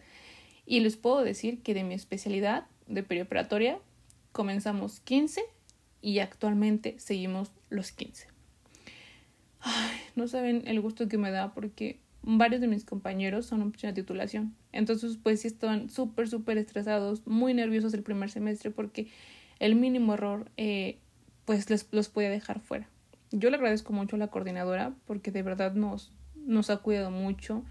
Y 0.65 0.79
les 0.79 0.95
puedo 0.95 1.21
decir 1.21 1.61
que 1.63 1.73
de 1.73 1.83
mi 1.83 1.95
especialidad 1.95 2.65
de 2.87 3.03
perioperatoria 3.03 3.77
comenzamos 4.31 5.01
15 5.01 5.41
y 6.01 6.19
actualmente 6.19 6.97
seguimos 6.97 7.51
los 7.69 7.91
15. 7.91 8.30
Ay, 9.61 9.97
no 10.15 10.27
saben 10.27 10.63
el 10.65 10.81
gusto 10.81 11.07
que 11.07 11.17
me 11.17 11.31
da 11.31 11.53
porque 11.53 11.99
varios 12.23 12.61
de 12.61 12.67
mis 12.67 12.85
compañeros 12.85 13.45
son 13.45 13.61
opción 13.61 13.93
de 13.93 14.01
titulación. 14.01 14.55
Entonces, 14.71 15.17
pues 15.21 15.41
sí 15.41 15.47
estaban 15.47 15.89
súper, 15.89 16.27
súper 16.27 16.57
estresados, 16.57 17.25
muy 17.25 17.53
nerviosos 17.53 17.93
el 17.93 18.03
primer 18.03 18.29
semestre 18.29 18.71
porque 18.71 19.07
el 19.59 19.75
mínimo 19.75 20.13
error, 20.13 20.49
eh, 20.57 20.99
pues 21.45 21.69
les 21.69 21.87
los 21.91 22.09
podía 22.09 22.29
dejar 22.29 22.59
fuera. 22.59 22.87
Yo 23.31 23.49
le 23.49 23.55
agradezco 23.57 23.93
mucho 23.93 24.15
a 24.15 24.19
la 24.19 24.27
coordinadora 24.27 24.93
porque 25.05 25.31
de 25.31 25.43
verdad 25.43 25.73
nos, 25.73 26.11
nos 26.35 26.69
ha 26.69 26.77
cuidado 26.77 27.11
mucho, 27.11 27.63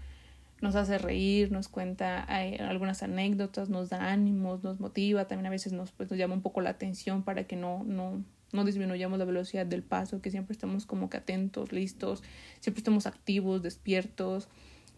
nos 0.61 0.75
hace 0.75 0.97
reír, 0.97 1.51
nos 1.51 1.67
cuenta 1.67 2.23
algunas 2.23 3.03
anécdotas, 3.03 3.69
nos 3.69 3.89
da 3.89 4.11
ánimos, 4.11 4.63
nos 4.63 4.79
motiva, 4.79 5.25
también 5.25 5.47
a 5.47 5.49
veces 5.49 5.73
nos, 5.73 5.91
pues, 5.91 6.09
nos 6.09 6.19
llama 6.19 6.35
un 6.35 6.41
poco 6.41 6.61
la 6.61 6.69
atención 6.71 7.23
para 7.23 7.45
que 7.45 7.55
no, 7.55 7.83
no, 7.83 8.23
no 8.53 8.65
disminuyamos 8.65 9.19
la 9.19 9.25
velocidad 9.25 9.65
del 9.65 9.83
paso, 9.83 10.21
que 10.21 10.31
siempre 10.31 10.53
estemos 10.53 10.85
como 10.85 11.09
que 11.09 11.17
atentos, 11.17 11.71
listos, 11.71 12.23
siempre 12.59 12.79
estemos 12.79 13.07
activos, 13.07 13.61
despiertos, 13.61 14.47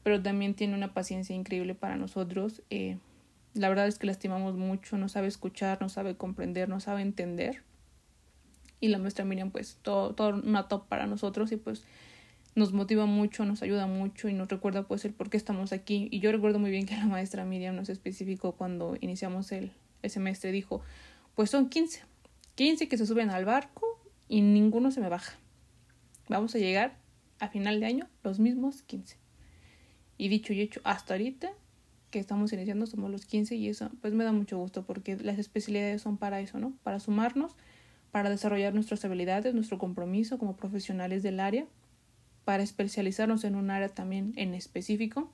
pero 0.04 0.22
también 0.22 0.54
tiene 0.54 0.76
una 0.76 0.94
paciencia 0.94 1.36
increíble 1.36 1.76
para 1.76 1.96
nosotros. 1.96 2.62
Eh, 2.70 2.98
la 3.54 3.70
verdad 3.70 3.88
es 3.88 3.98
que 3.98 4.08
la 4.08 4.12
estimamos 4.12 4.56
mucho, 4.56 4.98
no 4.98 5.10
sabe 5.10 5.28
escuchar, 5.28 5.82
no 5.82 5.90
sabe 5.90 6.16
comprender, 6.16 6.70
no 6.70 6.80
sabe 6.80 7.02
entender 7.02 7.64
y 8.84 8.90
la 8.90 8.98
maestra 8.98 9.24
Miriam 9.24 9.50
pues 9.50 9.78
todo, 9.82 10.14
todo 10.14 10.36
una 10.36 10.68
top 10.68 10.90
para 10.90 11.08
nosotros 11.08 11.54
y 11.54 11.56
pues 11.56 11.86
nos 12.54 12.74
motiva 12.74 13.06
mucho, 13.06 13.46
nos 13.46 13.64
ayuda 13.64 13.88
mucho 13.88 14.28
y 14.28 14.34
nos 14.34 14.50
recuerda 14.50 14.84
pues 14.84 15.06
el 15.06 15.14
por 15.14 15.30
qué 15.30 15.38
estamos 15.38 15.72
aquí. 15.72 16.10
Y 16.12 16.20
yo 16.20 16.34
recuerdo 16.34 16.60
muy 16.60 16.70
bien 16.70 16.86
que 16.86 16.98
la 16.98 17.06
maestra 17.06 17.46
Miriam 17.46 17.78
nos 17.78 17.88
especificó 17.88 18.52
cuando 18.52 18.98
iniciamos 19.00 19.54
el, 19.54 19.72
el 20.02 20.10
semestre, 20.10 20.52
dijo, 20.52 20.82
pues 21.34 21.50
son 21.50 21.70
15, 21.70 22.04
15 22.56 22.88
que 22.88 22.98
se 22.98 23.06
suben 23.06 23.30
al 23.30 23.46
barco 23.46 23.86
y 24.28 24.42
ninguno 24.42 24.92
se 24.92 25.02
me 25.02 25.10
baja. 25.10 25.34
Vamos 26.30 26.56
a 26.56 26.60
llegar 26.60 26.98
a 27.40 27.50
final 27.50 27.80
de 27.80 27.86
año 27.86 28.08
los 28.24 28.40
mismos 28.40 28.82
15. 28.84 29.18
Y 30.18 30.28
dicho 30.28 30.54
y 30.54 30.62
hecho, 30.62 30.82
hasta 30.84 31.16
ahorita 31.16 31.52
que 32.12 32.20
estamos 32.20 32.54
iniciando 32.54 32.86
somos 32.86 33.10
los 33.10 33.26
15 33.26 33.56
y 33.56 33.70
eso 33.70 33.90
pues 34.02 34.14
me 34.14 34.24
da 34.24 34.32
mucho 34.32 34.58
gusto 34.58 34.86
porque 34.86 35.18
las 35.18 35.40
especialidades 35.40 36.02
son 36.02 36.18
para 36.18 36.40
eso, 36.40 36.60
¿no? 36.60 36.74
Para 36.84 37.00
sumarnos 37.00 37.56
para 38.14 38.30
desarrollar 38.30 38.76
nuestras 38.76 39.04
habilidades, 39.06 39.56
nuestro 39.56 39.80
compromiso 39.80 40.38
como 40.38 40.56
profesionales 40.56 41.24
del 41.24 41.40
área, 41.40 41.66
para 42.46 42.62
especializarnos 42.62 43.44
en 43.44 43.56
un 43.56 43.72
área 43.72 43.90
también 43.90 44.34
en 44.36 44.54
específico. 44.54 45.32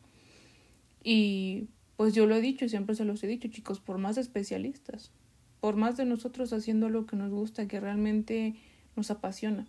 Y 1.04 1.68
pues 1.98 2.14
yo 2.14 2.26
lo 2.26 2.38
he 2.38 2.42
dicho 2.42 2.64
y 2.64 2.70
siempre 2.70 2.96
se 2.96 3.04
los 3.04 3.22
he 3.22 3.28
dicho, 3.28 3.50
chicos, 3.50 3.82
por 3.82 3.98
más 3.98 4.18
especialistas, 4.18 5.12
por 5.60 5.76
más 5.76 5.98
de 5.98 6.06
nosotros 6.06 6.54
haciendo 6.54 6.90
lo 6.90 7.06
que 7.06 7.16
nos 7.16 7.32
gusta, 7.32 7.68
que 7.68 7.80
realmente 7.80 8.56
nos 8.96 9.12
apasiona. 9.12 9.68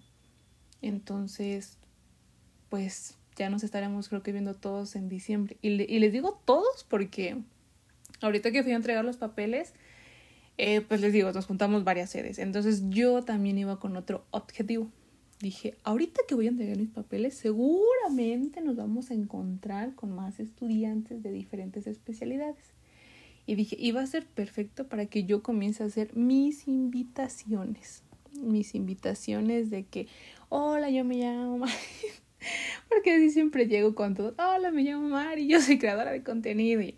Entonces, 0.82 1.78
pues 2.68 3.16
ya 3.36 3.50
nos 3.50 3.62
estaremos 3.62 4.08
creo 4.08 4.22
que 4.22 4.32
viendo 4.32 4.54
todos 4.54 4.96
en 4.96 5.08
diciembre. 5.08 5.56
Y, 5.62 5.68
y 5.68 5.98
les 5.98 6.12
digo 6.12 6.40
todos 6.44 6.84
porque 6.88 7.42
ahorita 8.20 8.50
que 8.50 8.62
fui 8.62 8.72
a 8.72 8.76
entregar 8.76 9.04
los 9.04 9.16
papeles, 9.16 9.74
eh, 10.58 10.82
pues 10.82 11.00
les 11.00 11.12
digo, 11.12 11.32
nos 11.32 11.46
juntamos 11.46 11.84
varias 11.84 12.10
sedes. 12.10 12.38
Entonces 12.38 12.82
yo 12.90 13.22
también 13.22 13.58
iba 13.58 13.80
con 13.80 13.96
otro 13.96 14.24
objetivo. 14.30 14.90
Dije, 15.40 15.78
ahorita 15.84 16.20
que 16.28 16.34
voy 16.34 16.46
a 16.46 16.50
entregar 16.50 16.76
mis 16.76 16.90
papeles, 16.90 17.34
seguramente 17.34 18.60
nos 18.60 18.76
vamos 18.76 19.10
a 19.10 19.14
encontrar 19.14 19.94
con 19.94 20.14
más 20.14 20.38
estudiantes 20.38 21.22
de 21.22 21.32
diferentes 21.32 21.86
especialidades. 21.86 22.74
Y 23.46 23.54
dije, 23.54 23.76
iba 23.78 24.00
a 24.00 24.06
ser 24.06 24.26
perfecto 24.26 24.86
para 24.88 25.06
que 25.06 25.24
yo 25.24 25.42
comience 25.42 25.82
a 25.82 25.86
hacer 25.86 26.14
mis 26.16 26.68
invitaciones. 26.68 28.02
Mis 28.32 28.74
invitaciones 28.74 29.70
de 29.70 29.84
que, 29.84 30.06
hola, 30.48 30.90
yo 30.90 31.04
me 31.04 31.16
llamo 31.16 31.58
Mari. 31.58 31.72
Porque 32.88 33.14
así 33.14 33.30
siempre 33.30 33.66
llego 33.66 33.94
con 33.94 34.14
todo, 34.14 34.34
hola, 34.38 34.70
me 34.70 34.82
llamo 34.82 35.08
Mari, 35.08 35.46
yo 35.46 35.60
soy 35.60 35.78
creadora 35.78 36.12
de 36.12 36.22
contenido. 36.22 36.80
Y, 36.80 36.94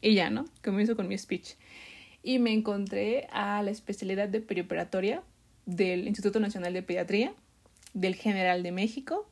y 0.00 0.14
ya, 0.14 0.30
¿no? 0.30 0.44
Comienzo 0.62 0.96
con 0.96 1.08
mi 1.08 1.16
speech 1.16 1.54
y 2.24 2.38
me 2.38 2.52
encontré 2.52 3.28
a 3.30 3.62
la 3.62 3.70
especialidad 3.70 4.28
de 4.28 4.40
perioperatoria 4.40 5.22
del 5.66 6.08
Instituto 6.08 6.40
Nacional 6.40 6.72
de 6.72 6.82
Pediatría, 6.82 7.34
del 7.92 8.16
General 8.16 8.62
de 8.62 8.72
México, 8.72 9.28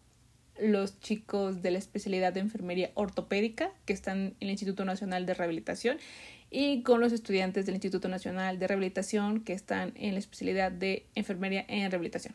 los 0.61 1.01
chicos 1.01 1.63
de 1.63 1.71
la 1.71 1.79
especialidad 1.79 2.35
de 2.35 2.41
enfermería 2.41 2.91
ortopédica 2.95 3.73
que 3.87 3.95
están 3.95 4.19
en 4.19 4.35
el 4.41 4.51
Instituto 4.51 4.85
Nacional 4.85 5.25
de 5.25 5.33
Rehabilitación 5.33 5.97
y 6.53 6.83
con 6.83 7.01
los 7.01 7.13
estudiantes 7.13 7.65
del 7.65 7.77
Instituto 7.77 8.09
Nacional 8.09 8.59
de 8.59 8.69
Rehabilitación 8.69 9.41
que 9.41 9.55
están 9.55 9.93
en 9.97 10.13
la 10.13 10.19
especialidad 10.19 10.71
de 10.71 11.07
enfermería 11.15 11.65
en 11.67 11.91
rehabilitación. 11.91 12.35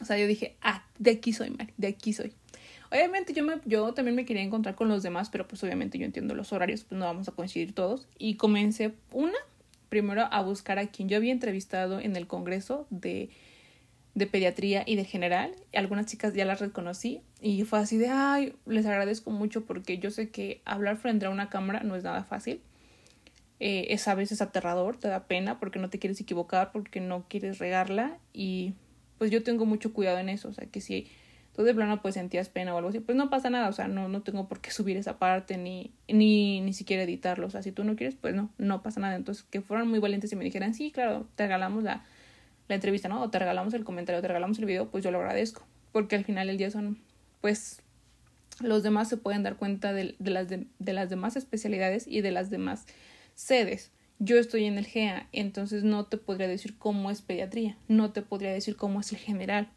O 0.00 0.04
sea, 0.04 0.18
yo 0.18 0.26
dije, 0.26 0.56
ah, 0.60 0.84
de 0.98 1.12
aquí 1.12 1.32
soy, 1.32 1.50
Mari, 1.50 1.72
de 1.76 1.86
aquí 1.86 2.12
soy. 2.12 2.32
Obviamente 2.90 3.32
yo, 3.32 3.44
me, 3.44 3.60
yo 3.64 3.94
también 3.94 4.16
me 4.16 4.24
quería 4.24 4.42
encontrar 4.42 4.74
con 4.74 4.88
los 4.88 5.04
demás, 5.04 5.30
pero 5.30 5.46
pues 5.46 5.62
obviamente 5.62 5.98
yo 5.98 6.04
entiendo 6.04 6.34
los 6.34 6.52
horarios, 6.52 6.82
pues 6.82 6.98
no 6.98 7.04
vamos 7.04 7.28
a 7.28 7.32
coincidir 7.32 7.74
todos. 7.74 8.08
Y 8.18 8.34
comencé 8.34 8.92
una 9.12 9.38
primero 9.88 10.22
a 10.30 10.42
buscar 10.42 10.80
a 10.80 10.88
quien 10.88 11.08
yo 11.08 11.16
había 11.16 11.32
entrevistado 11.32 12.00
en 12.00 12.16
el 12.16 12.26
Congreso 12.26 12.86
de, 12.90 13.30
de 14.14 14.26
pediatría 14.26 14.82
y 14.84 14.96
de 14.96 15.04
general. 15.04 15.52
Algunas 15.72 16.06
chicas 16.06 16.34
ya 16.34 16.44
las 16.44 16.60
reconocí 16.60 17.20
y 17.40 17.62
fue 17.62 17.78
así 17.78 17.98
de, 17.98 18.08
ay, 18.08 18.54
les 18.66 18.84
agradezco 18.84 19.30
mucho 19.30 19.64
porque 19.64 19.98
yo 19.98 20.10
sé 20.10 20.30
que 20.30 20.60
hablar 20.64 20.96
frente 20.96 21.26
a 21.26 21.30
una 21.30 21.50
cámara 21.50 21.84
no 21.84 21.94
es 21.94 22.02
nada 22.02 22.24
fácil. 22.24 22.60
Eh, 23.64 23.94
es 23.94 24.08
a 24.08 24.16
veces 24.16 24.42
aterrador, 24.42 24.96
te 24.96 25.06
da 25.06 25.28
pena 25.28 25.60
porque 25.60 25.78
no 25.78 25.88
te 25.88 26.00
quieres 26.00 26.20
equivocar, 26.20 26.72
porque 26.72 27.00
no 27.00 27.26
quieres 27.28 27.60
regarla 27.60 28.18
y 28.32 28.74
pues 29.18 29.30
yo 29.30 29.44
tengo 29.44 29.66
mucho 29.66 29.92
cuidado 29.92 30.18
en 30.18 30.28
eso, 30.28 30.48
o 30.48 30.52
sea 30.52 30.66
que 30.66 30.80
si 30.80 31.06
tú 31.54 31.62
de 31.62 31.72
plano 31.72 32.02
pues 32.02 32.14
sentías 32.14 32.48
pena 32.48 32.74
o 32.74 32.78
algo 32.78 32.90
así, 32.90 32.98
pues 32.98 33.16
no 33.16 33.30
pasa 33.30 33.50
nada, 33.50 33.68
o 33.68 33.72
sea, 33.72 33.86
no, 33.86 34.08
no 34.08 34.22
tengo 34.22 34.48
por 34.48 34.60
qué 34.60 34.72
subir 34.72 34.96
esa 34.96 35.20
parte 35.20 35.58
ni, 35.58 35.92
ni, 36.08 36.60
ni 36.60 36.72
siquiera 36.72 37.04
editarlo, 37.04 37.46
o 37.46 37.50
sea, 37.50 37.62
si 37.62 37.70
tú 37.70 37.84
no 37.84 37.94
quieres, 37.94 38.16
pues 38.16 38.34
no, 38.34 38.50
no 38.58 38.82
pasa 38.82 38.98
nada. 38.98 39.14
Entonces, 39.14 39.44
que 39.44 39.60
fueran 39.60 39.86
muy 39.86 40.00
valientes 40.00 40.32
y 40.32 40.34
me 40.34 40.42
dijeran, 40.42 40.74
sí, 40.74 40.90
claro, 40.90 41.28
te 41.36 41.44
regalamos 41.44 41.84
la, 41.84 42.04
la 42.66 42.74
entrevista, 42.74 43.08
¿no? 43.08 43.22
O 43.22 43.30
te 43.30 43.38
regalamos 43.38 43.74
el 43.74 43.84
comentario, 43.84 44.18
o 44.18 44.22
te 44.22 44.26
regalamos 44.28 44.58
el 44.58 44.64
video, 44.64 44.90
pues 44.90 45.04
yo 45.04 45.12
lo 45.12 45.18
agradezco, 45.18 45.64
porque 45.92 46.16
al 46.16 46.24
final 46.24 46.48
del 46.48 46.58
día 46.58 46.72
son, 46.72 46.98
pues, 47.40 47.80
los 48.60 48.82
demás 48.82 49.08
se 49.08 49.18
pueden 49.18 49.44
dar 49.44 49.56
cuenta 49.56 49.92
de, 49.92 50.16
de 50.18 50.30
las, 50.32 50.48
de, 50.48 50.66
de 50.80 50.92
las 50.92 51.10
demás 51.10 51.36
especialidades 51.36 52.08
y 52.08 52.22
de 52.22 52.32
las 52.32 52.50
demás 52.50 52.86
sedes. 53.34 53.90
Yo 54.18 54.38
estoy 54.38 54.64
en 54.64 54.78
el 54.78 54.86
GEA, 54.86 55.28
entonces 55.32 55.82
no 55.82 56.06
te 56.06 56.16
podría 56.16 56.46
decir 56.46 56.76
cómo 56.78 57.10
es 57.10 57.22
pediatría, 57.22 57.76
no 57.88 58.12
te 58.12 58.22
podría 58.22 58.52
decir 58.52 58.76
cómo 58.76 59.00
es 59.00 59.12
el 59.12 59.18
general. 59.18 59.68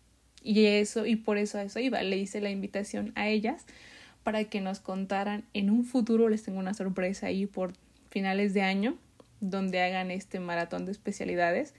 Y 0.44 0.66
eso, 0.66 1.08
y 1.08 1.16
por 1.16 1.38
eso 1.38 1.58
a 1.58 1.64
eso 1.64 1.80
iba, 1.80 2.02
le 2.04 2.18
hice 2.18 2.42
la 2.42 2.52
invitación 2.52 3.12
a 3.16 3.28
ellas 3.28 3.66
para 4.24 4.44
que 4.44 4.62
nos 4.62 4.80
contaran 4.80 5.46
en 5.54 5.70
un 5.70 5.84
futuro, 5.84 6.30
les 6.30 6.44
tengo 6.44 6.60
una 6.60 6.74
sorpresa 6.76 7.28
ahí 7.28 7.48
por 7.48 7.74
finales 8.10 8.54
de 8.54 8.62
año, 8.62 8.98
donde 9.40 9.82
hagan 9.82 10.12
este 10.12 10.40
maratón 10.40 10.86
de 10.86 10.92
especialidades, 10.92 11.74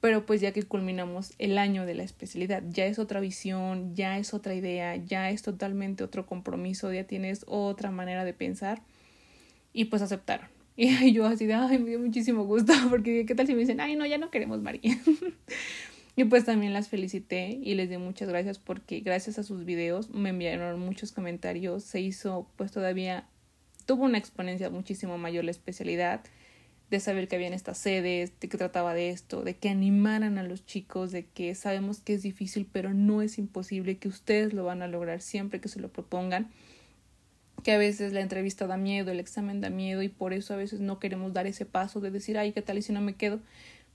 pero 0.00 0.26
pues 0.26 0.40
ya 0.40 0.52
que 0.52 0.62
culminamos 0.62 1.32
el 1.38 1.56
año 1.58 1.86
de 1.86 1.94
la 1.94 2.02
especialidad, 2.02 2.62
ya 2.68 2.86
es 2.86 2.98
otra 2.98 3.20
visión, 3.20 3.94
ya 3.94 4.18
es 4.18 4.34
otra 4.34 4.54
idea, 4.54 4.96
ya 4.96 5.30
es 5.30 5.42
totalmente 5.42 6.04
otro 6.04 6.26
compromiso, 6.26 6.92
ya 6.92 7.04
tienes 7.04 7.44
otra 7.48 7.90
manera 7.90 8.24
de 8.24 8.34
pensar 8.34 8.82
y 9.72 9.86
pues 9.86 10.02
aceptaron. 10.02 10.53
Y 10.76 11.12
yo 11.12 11.26
así 11.26 11.46
de, 11.46 11.54
ay, 11.54 11.78
me 11.78 11.90
dio 11.90 12.00
muchísimo 12.00 12.44
gusto, 12.44 12.72
porque 12.90 13.24
qué 13.26 13.34
tal 13.34 13.46
si 13.46 13.54
me 13.54 13.60
dicen, 13.60 13.80
ay, 13.80 13.96
no, 13.96 14.06
ya 14.06 14.18
no 14.18 14.30
queremos 14.30 14.60
María. 14.60 14.98
y 16.16 16.24
pues 16.24 16.44
también 16.44 16.72
las 16.72 16.88
felicité 16.88 17.58
y 17.62 17.74
les 17.74 17.90
di 17.90 17.98
muchas 17.98 18.28
gracias 18.28 18.58
porque 18.58 19.00
gracias 19.00 19.38
a 19.38 19.42
sus 19.42 19.64
videos 19.64 20.10
me 20.10 20.30
enviaron 20.30 20.80
muchos 20.80 21.12
comentarios, 21.12 21.84
se 21.84 22.00
hizo 22.00 22.48
pues 22.56 22.72
todavía, 22.72 23.28
tuvo 23.86 24.04
una 24.04 24.18
exponencia 24.18 24.70
muchísimo 24.70 25.18
mayor 25.18 25.44
la 25.44 25.50
especialidad 25.50 26.22
de 26.90 27.00
saber 27.00 27.28
que 27.28 27.36
habían 27.36 27.54
estas 27.54 27.78
sedes, 27.78 28.38
de 28.38 28.48
que 28.48 28.58
trataba 28.58 28.94
de 28.94 29.10
esto, 29.10 29.42
de 29.42 29.56
que 29.56 29.70
animaran 29.70 30.38
a 30.38 30.42
los 30.42 30.66
chicos, 30.66 31.10
de 31.12 31.26
que 31.26 31.54
sabemos 31.54 32.00
que 32.00 32.14
es 32.14 32.22
difícil, 32.22 32.68
pero 32.70 32.92
no 32.92 33.22
es 33.22 33.38
imposible, 33.38 33.96
que 33.96 34.06
ustedes 34.06 34.52
lo 34.52 34.64
van 34.64 34.82
a 34.82 34.86
lograr 34.86 35.20
siempre 35.20 35.60
que 35.60 35.68
se 35.68 35.80
lo 35.80 35.88
propongan 35.88 36.50
que 37.64 37.72
a 37.72 37.78
veces 37.78 38.12
la 38.12 38.20
entrevista 38.20 38.66
da 38.68 38.76
miedo, 38.76 39.10
el 39.10 39.18
examen 39.18 39.60
da 39.60 39.70
miedo 39.70 40.02
y 40.02 40.08
por 40.08 40.32
eso 40.32 40.54
a 40.54 40.56
veces 40.56 40.80
no 40.80 41.00
queremos 41.00 41.32
dar 41.32 41.46
ese 41.46 41.64
paso 41.64 42.00
de 42.00 42.10
decir, 42.10 42.38
ay, 42.38 42.52
¿qué 42.52 42.62
tal 42.62 42.78
y 42.78 42.82
si 42.82 42.92
no 42.92 43.00
me 43.00 43.14
quedo? 43.14 43.40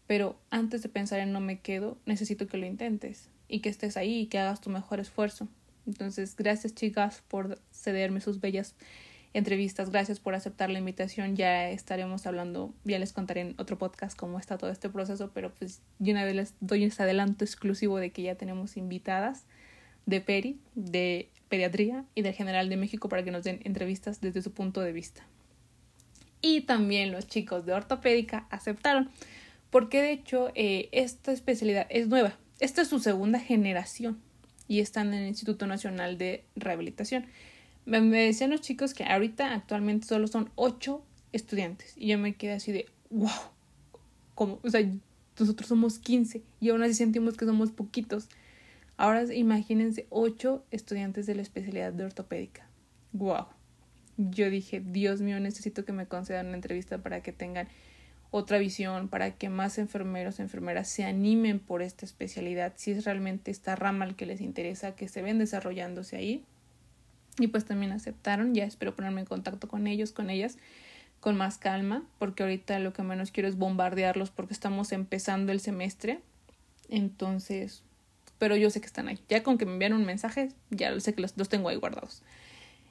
Pero 0.08 0.36
antes 0.50 0.82
de 0.82 0.90
pensar 0.90 1.20
en 1.20 1.32
no 1.32 1.40
me 1.40 1.60
quedo, 1.60 1.98
necesito 2.06 2.48
que 2.48 2.58
lo 2.58 2.66
intentes 2.66 3.30
y 3.48 3.60
que 3.60 3.70
estés 3.70 3.96
ahí 3.96 4.22
y 4.22 4.26
que 4.26 4.40
hagas 4.40 4.60
tu 4.60 4.72
mejor 4.72 5.00
esfuerzo. 5.00 5.48
Entonces, 5.86 6.36
gracias 6.36 6.74
chicas 6.74 7.24
por 7.28 7.60
cederme 7.72 8.20
sus 8.22 8.42
bellas 8.42 8.76
entrevistas, 9.34 9.92
gracias 9.92 10.20
por 10.20 10.34
aceptar 10.34 10.72
la 10.72 10.80
invitación. 10.80 11.36
Ya 11.36 11.70
estaremos 11.70 12.26
hablando, 12.26 12.74
ya 12.84 12.98
les 12.98 13.14
contaré 13.14 13.42
en 13.42 13.56
otro 13.60 13.78
podcast 13.78 14.18
cómo 14.18 14.40
está 14.40 14.58
todo 14.58 14.72
este 14.72 14.90
proceso, 14.90 15.30
pero 15.32 15.54
pues 15.54 15.82
yo 16.00 16.12
una 16.14 16.26
vez 16.26 16.36
les 16.36 16.54
doy 16.60 16.86
ese 16.86 17.04
adelanto 17.04 17.46
exclusivo 17.46 17.98
de 17.98 18.12
que 18.12 18.24
ya 18.24 18.34
tenemos 18.34 18.78
invitadas 18.78 19.46
de 20.06 20.22
Peri, 20.22 20.60
de 20.76 21.30
Pediatría 21.50 22.06
y 22.16 22.22
del 22.22 22.34
General 22.34 22.70
de 22.70 22.78
México 22.78 23.10
para 23.10 23.24
que 23.24 23.32
nos 23.32 23.44
den 23.44 23.60
entrevistas 23.64 24.22
desde 24.22 24.42
su 24.42 24.52
punto 24.52 24.82
de 24.82 24.94
vista. 24.94 25.26
Y 26.42 26.62
también 26.62 27.12
los 27.12 27.28
chicos 27.28 27.66
de 27.66 27.74
ortopédica 27.74 28.48
aceptaron, 28.50 29.10
porque 29.70 30.02
de 30.02 30.12
hecho 30.12 30.52
eh, 30.56 30.90
esta 30.92 31.32
especialidad 31.32 31.88
es 31.90 32.08
nueva. 32.08 32.38
Esta 32.60 32.82
es 32.82 32.88
su 32.88 33.00
segunda 33.00 33.40
generación 33.40 34.20
y 34.68 34.80
están 34.80 35.14
en 35.14 35.22
el 35.22 35.28
Instituto 35.28 35.68
Nacional 35.68 36.18
de 36.18 36.46
Rehabilitación. 36.56 37.26
Me, 37.86 38.02
decían 38.02 38.52
los 38.52 38.62
chicos 38.62 38.94
que 38.94 39.04
ahorita 39.04 39.54
actualmente 39.54 40.08
solo 40.08 40.28
son 40.28 40.52
ocho 40.56 41.04
estudiantes 41.34 41.94
y 41.98 42.08
yo 42.08 42.18
me 42.18 42.36
quedé 42.36 42.54
así 42.54 42.72
de, 42.72 42.86
wow, 43.10 43.30
como, 44.36 44.60
o 44.64 44.70
sea, 44.70 44.88
nosotros 45.40 45.68
somos 45.68 46.00
15 46.00 46.44
y 46.62 46.70
aún 46.70 46.84
así 46.84 46.94
sentimos 46.94 47.36
que 47.36 47.46
somos 47.46 47.72
poquitos. 47.72 48.30
Ahora 49.00 49.24
imagínense 49.34 50.08
ocho 50.10 50.66
estudiantes 50.72 51.26
de 51.26 51.34
la 51.34 51.42
especialidad 51.42 51.94
de 51.94 52.04
ortopédica. 52.04 52.68
¡Wow! 53.14 53.46
Yo 54.18 54.50
dije, 54.50 54.82
Dios 54.82 55.22
mío, 55.22 55.40
necesito 55.40 55.86
que 55.86 55.94
me 55.94 56.06
concedan 56.06 56.48
una 56.48 56.56
entrevista 56.58 56.98
para 56.98 57.22
que 57.22 57.32
tengan 57.32 57.70
otra 58.30 58.58
visión, 58.58 59.08
para 59.08 59.32
que 59.32 59.48
más 59.48 59.78
enfermeros, 59.78 60.42
enfermeras 60.42 60.90
se 60.90 61.06
animen 61.06 61.60
por 61.60 61.82
esta 61.82 62.06
especialidad, 62.06 62.74
si 62.76 62.92
es 62.92 63.06
realmente 63.06 63.52
esta 63.52 63.78
rama 63.78 64.04
al 64.04 64.18
que 64.18 64.26
les 64.26 64.42
interesa, 64.42 64.98
que 64.98 65.08
se 65.08 65.22
ven 65.22 65.40
desarrollándose 65.40 66.18
ahí. 66.18 66.44
Y 67.40 67.48
pues 67.48 67.64
también 67.64 67.94
aceptaron, 67.94 68.54
ya 68.54 68.66
espero 68.66 68.98
ponerme 68.98 69.22
en 69.22 69.28
contacto 69.28 69.70
con 69.70 69.88
ellos, 69.88 70.12
con 70.12 70.30
ellas, 70.30 70.58
con 71.22 71.38
más 71.38 71.58
calma, 71.58 72.04
porque 72.18 72.44
ahorita 72.44 72.80
lo 72.80 72.92
que 72.92 73.04
menos 73.04 73.32
quiero 73.32 73.48
es 73.48 73.58
bombardearlos 73.58 74.30
porque 74.30 74.54
estamos 74.54 74.92
empezando 74.92 75.54
el 75.54 75.62
semestre. 75.62 76.20
Entonces, 76.90 77.82
pero 78.40 78.56
yo 78.56 78.70
sé 78.72 78.80
que 78.82 78.88
están 78.88 79.08
ahí. 79.08 79.20
Ya 79.30 79.44
con 79.44 79.58
que 79.58 79.66
me 79.66 79.74
envían 79.74 79.94
un 79.94 80.06
mensaje, 80.06 80.50
ya 80.72 80.98
sé 81.00 81.14
que 81.14 81.22
los, 81.22 81.38
los 81.38 81.50
tengo 81.50 81.70
ahí 81.70 81.76
guardados. 81.76 82.24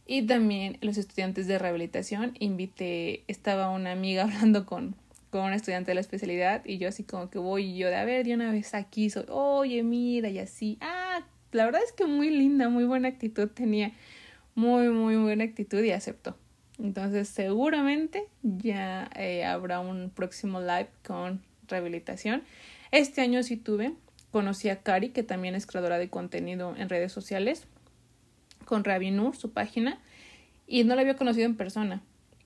Y 0.07 0.23
también 0.23 0.79
los 0.81 0.97
estudiantes 0.97 1.47
de 1.47 1.59
rehabilitación, 1.59 2.35
invité, 2.39 3.25
estaba 3.29 3.71
una 3.71 3.93
amiga 3.93 4.23
hablando 4.25 4.65
con, 4.65 4.95
con 5.31 5.43
una 5.43 5.57
estudiante 5.57 5.91
de 5.91 5.97
la 5.97 6.01
especialidad 6.01 6.65
y 6.65 6.79
yo 6.79 6.89
así 6.89 7.03
como 7.03 7.29
que 7.31 7.39
voy 7.39 7.77
yo 7.77 7.89
de, 7.89 7.97
a 7.97 8.05
ver, 8.05 8.25
de 8.25 8.35
una 8.35 8.51
vez 8.51 8.75
aquí 8.75 9.11
soy, 9.11 9.25
oye, 9.29 9.83
mira, 9.83 10.29
y 10.29 10.39
así, 10.39 10.79
ah, 10.81 11.27
la 11.53 11.65
verdad 11.65 11.83
es 11.85 11.93
que 11.93 12.07
muy 12.07 12.31
linda, 12.31 12.69
muy 12.69 12.85
buena 12.85 13.09
actitud 13.09 13.49
tenía, 13.49 13.93
muy, 14.55 14.89
muy 14.89 15.17
buena 15.17 15.45
actitud 15.45 15.83
y 15.83 15.91
aceptó. 15.91 16.37
Entonces 16.79 17.29
seguramente 17.29 18.25
ya 18.43 19.11
eh, 19.17 19.45
habrá 19.45 19.81
un 19.81 20.11
próximo 20.11 20.61
live 20.61 20.89
con 21.07 21.43
rehabilitación. 21.67 22.43
Este 22.91 23.21
año 23.21 23.43
sí 23.43 23.57
tuve, 23.57 23.93
Conocí 24.31 24.69
a 24.69 24.83
Cari, 24.83 25.11
que 25.11 25.23
también 25.23 25.55
es 25.55 25.67
creadora 25.67 25.99
de 25.99 26.09
contenido 26.09 26.75
en 26.77 26.89
redes 26.89 27.13
sociales, 27.13 27.65
con 28.65 28.85
Rabinur, 28.85 29.37
su 29.37 29.53
página, 29.53 29.99
y 30.67 30.85
no 30.85 30.95
la 30.95 31.01
había 31.03 31.17
conocido 31.17 31.47
en 31.47 31.57
persona. 31.57 32.03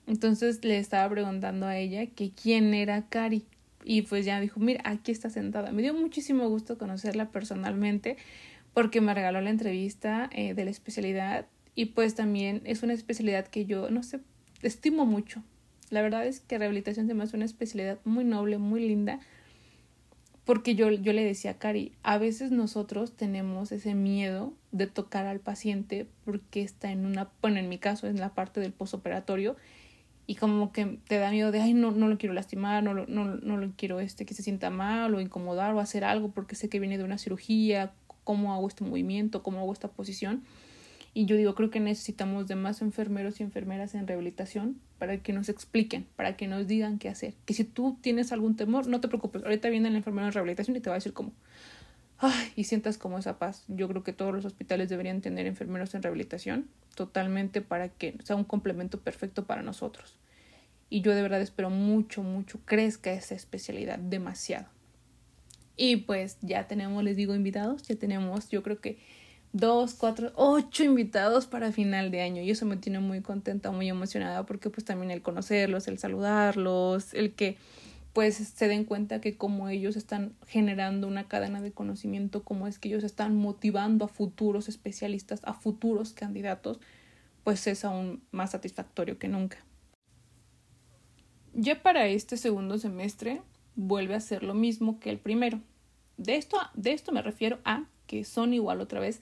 Entonces 0.07 0.63
le 0.63 0.77
estaba 0.77 1.09
preguntando 1.09 1.65
a 1.65 1.77
ella 1.77 2.07
que 2.07 2.31
quién 2.31 2.73
era 2.73 3.07
Cari. 3.09 3.45
Y 3.85 4.03
pues 4.03 4.25
ya 4.25 4.39
dijo, 4.39 4.59
mira, 4.59 4.81
aquí 4.85 5.11
está 5.11 5.29
sentada. 5.29 5.71
Me 5.71 5.81
dio 5.81 5.93
muchísimo 5.93 6.47
gusto 6.47 6.77
conocerla 6.77 7.29
personalmente 7.29 8.17
porque 8.73 9.01
me 9.01 9.13
regaló 9.13 9.41
la 9.41 9.49
entrevista 9.49 10.29
eh, 10.33 10.53
de 10.53 10.65
la 10.65 10.71
especialidad 10.71 11.47
y 11.75 11.85
pues 11.85 12.15
también 12.15 12.61
es 12.65 12.83
una 12.83 12.93
especialidad 12.93 13.47
que 13.47 13.65
yo, 13.65 13.89
no 13.89 14.03
sé, 14.03 14.19
estimo 14.61 15.05
mucho. 15.05 15.43
La 15.89 16.01
verdad 16.01 16.25
es 16.25 16.39
que 16.39 16.57
rehabilitación 16.57 17.07
se 17.07 17.13
me 17.13 17.23
hace 17.23 17.35
una 17.35 17.45
especialidad 17.45 17.99
muy 18.03 18.23
noble, 18.23 18.57
muy 18.57 18.87
linda, 18.87 19.19
porque 20.45 20.75
yo, 20.75 20.91
yo 20.91 21.13
le 21.13 21.23
decía 21.23 21.51
a 21.51 21.57
Cari, 21.57 21.93
a 22.03 22.17
veces 22.17 22.51
nosotros 22.51 23.13
tenemos 23.13 23.71
ese 23.71 23.95
miedo 23.95 24.53
de 24.71 24.87
tocar 24.87 25.25
al 25.25 25.39
paciente 25.39 26.07
porque 26.25 26.61
está 26.61 26.91
en 26.91 27.05
una, 27.05 27.29
bueno, 27.41 27.59
en 27.59 27.69
mi 27.69 27.77
caso, 27.77 28.07
en 28.07 28.19
la 28.19 28.33
parte 28.33 28.59
del 28.59 28.73
posoperatorio, 28.73 29.55
y 30.25 30.35
como 30.35 30.71
que 30.71 30.99
te 31.07 31.17
da 31.17 31.31
miedo 31.31 31.51
de, 31.51 31.61
ay, 31.61 31.73
no, 31.73 31.91
no 31.91 32.07
lo 32.07 32.17
quiero 32.17 32.33
lastimar, 32.33 32.81
no, 32.83 32.93
no, 32.93 33.05
no 33.07 33.57
lo 33.57 33.71
quiero 33.75 33.99
este, 33.99 34.25
que 34.25 34.33
se 34.33 34.43
sienta 34.43 34.69
mal 34.69 35.13
o 35.13 35.19
incomodar 35.19 35.73
o 35.73 35.79
hacer 35.79 36.03
algo 36.05 36.31
porque 36.31 36.55
sé 36.55 36.69
que 36.69 36.79
viene 36.79 36.97
de 36.97 37.03
una 37.03 37.17
cirugía, 37.17 37.91
cómo 38.23 38.53
hago 38.53 38.67
este 38.67 38.83
movimiento, 38.83 39.43
cómo 39.43 39.59
hago 39.59 39.73
esta 39.73 39.89
posición. 39.89 40.43
Y 41.13 41.25
yo 41.25 41.35
digo, 41.35 41.53
creo 41.53 41.69
que 41.69 41.79
necesitamos 41.79 42.47
de 42.47 42.55
más 42.55 42.81
enfermeros 42.81 43.39
y 43.39 43.43
enfermeras 43.43 43.93
en 43.93 44.07
rehabilitación 44.07 44.79
para 44.97 45.17
que 45.17 45.31
nos 45.31 45.47
expliquen, 45.47 46.07
para 46.15 46.35
que 46.35 46.47
nos 46.47 46.67
digan 46.67 46.97
qué 46.97 47.09
hacer. 47.09 47.35
Que 47.45 47.53
si 47.53 47.63
tú 47.63 47.97
tienes 48.01 48.31
algún 48.31 48.55
temor, 48.55 48.87
no 48.87 48.99
te 48.99 49.07
preocupes. 49.07 49.43
Ahorita 49.43 49.69
viene 49.69 49.89
el 49.89 49.95
enfermero 49.95 50.27
en 50.27 50.33
rehabilitación 50.33 50.75
y 50.75 50.79
te 50.79 50.89
va 50.89 50.95
a 50.95 50.97
decir 50.97 51.13
cómo. 51.13 51.31
Ay, 52.17 52.53
y 52.55 52.63
sientas 52.63 52.97
como 52.97 53.19
esa 53.19 53.37
paz. 53.37 53.63
Yo 53.67 53.87
creo 53.87 54.03
que 54.03 54.13
todos 54.13 54.33
los 54.33 54.45
hospitales 54.45 54.89
deberían 54.89 55.21
tener 55.21 55.45
enfermeros 55.45 55.93
en 55.93 56.01
rehabilitación 56.01 56.67
totalmente 56.95 57.61
para 57.61 57.89
que 57.89 58.17
sea 58.23 58.35
un 58.35 58.43
complemento 58.43 58.99
perfecto 59.01 59.45
para 59.45 59.61
nosotros. 59.61 60.17
Y 60.89 61.01
yo 61.01 61.13
de 61.13 61.21
verdad 61.21 61.41
espero 61.41 61.69
mucho, 61.69 62.23
mucho 62.23 62.59
crezca 62.65 63.11
esa 63.11 63.35
especialidad 63.35 63.99
demasiado. 63.99 64.67
Y 65.75 65.97
pues 65.97 66.37
ya 66.41 66.67
tenemos, 66.67 67.03
les 67.03 67.17
digo, 67.17 67.35
invitados, 67.35 67.83
ya 67.83 67.95
tenemos, 67.95 68.49
yo 68.49 68.63
creo 68.63 68.79
que 68.79 68.99
dos, 69.53 69.93
cuatro, 69.93 70.33
ocho 70.35 70.83
invitados 70.83 71.45
para 71.45 71.71
final 71.71 72.11
de 72.11 72.21
año 72.21 72.41
y 72.41 72.49
eso 72.49 72.65
me 72.65 72.75
tiene 72.75 72.99
muy 72.99 73.21
contenta, 73.21 73.71
muy 73.71 73.87
emocionada 73.87 74.45
porque 74.45 74.69
pues 74.69 74.83
también 74.83 75.11
el 75.11 75.21
conocerlos, 75.21 75.87
el 75.87 75.99
saludarlos, 75.99 77.13
el 77.13 77.33
que 77.33 77.57
pues 78.13 78.35
se 78.35 78.67
den 78.67 78.83
cuenta 78.83 79.21
que 79.21 79.37
como 79.37 79.69
ellos 79.69 79.95
están 79.95 80.33
generando 80.47 81.07
una 81.07 81.27
cadena 81.27 81.61
de 81.61 81.71
conocimiento, 81.71 82.43
como 82.43 82.67
es 82.67 82.77
que 82.77 82.89
ellos 82.89 83.03
están 83.03 83.35
motivando 83.35 84.05
a 84.05 84.07
futuros 84.07 84.69
especialistas, 84.69 85.39
a 85.43 85.53
futuros 85.53 86.13
candidatos, 86.13 86.79
pues 87.43 87.65
es 87.67 87.85
aún 87.85 88.23
más 88.31 88.51
satisfactorio 88.51 89.17
que 89.17 89.27
nunca. 89.27 89.57
Ya 91.53 91.81
para 91.81 92.07
este 92.07 92.37
segundo 92.37 92.77
semestre 92.77 93.41
vuelve 93.75 94.15
a 94.15 94.19
ser 94.19 94.43
lo 94.43 94.53
mismo 94.53 94.99
que 94.99 95.09
el 95.09 95.17
primero. 95.17 95.59
De 96.17 96.35
esto, 96.35 96.57
de 96.75 96.93
esto 96.93 97.11
me 97.11 97.21
refiero 97.21 97.59
a 97.65 97.85
que 98.05 98.23
son 98.23 98.53
igual 98.53 98.81
otra 98.81 98.99
vez 98.99 99.21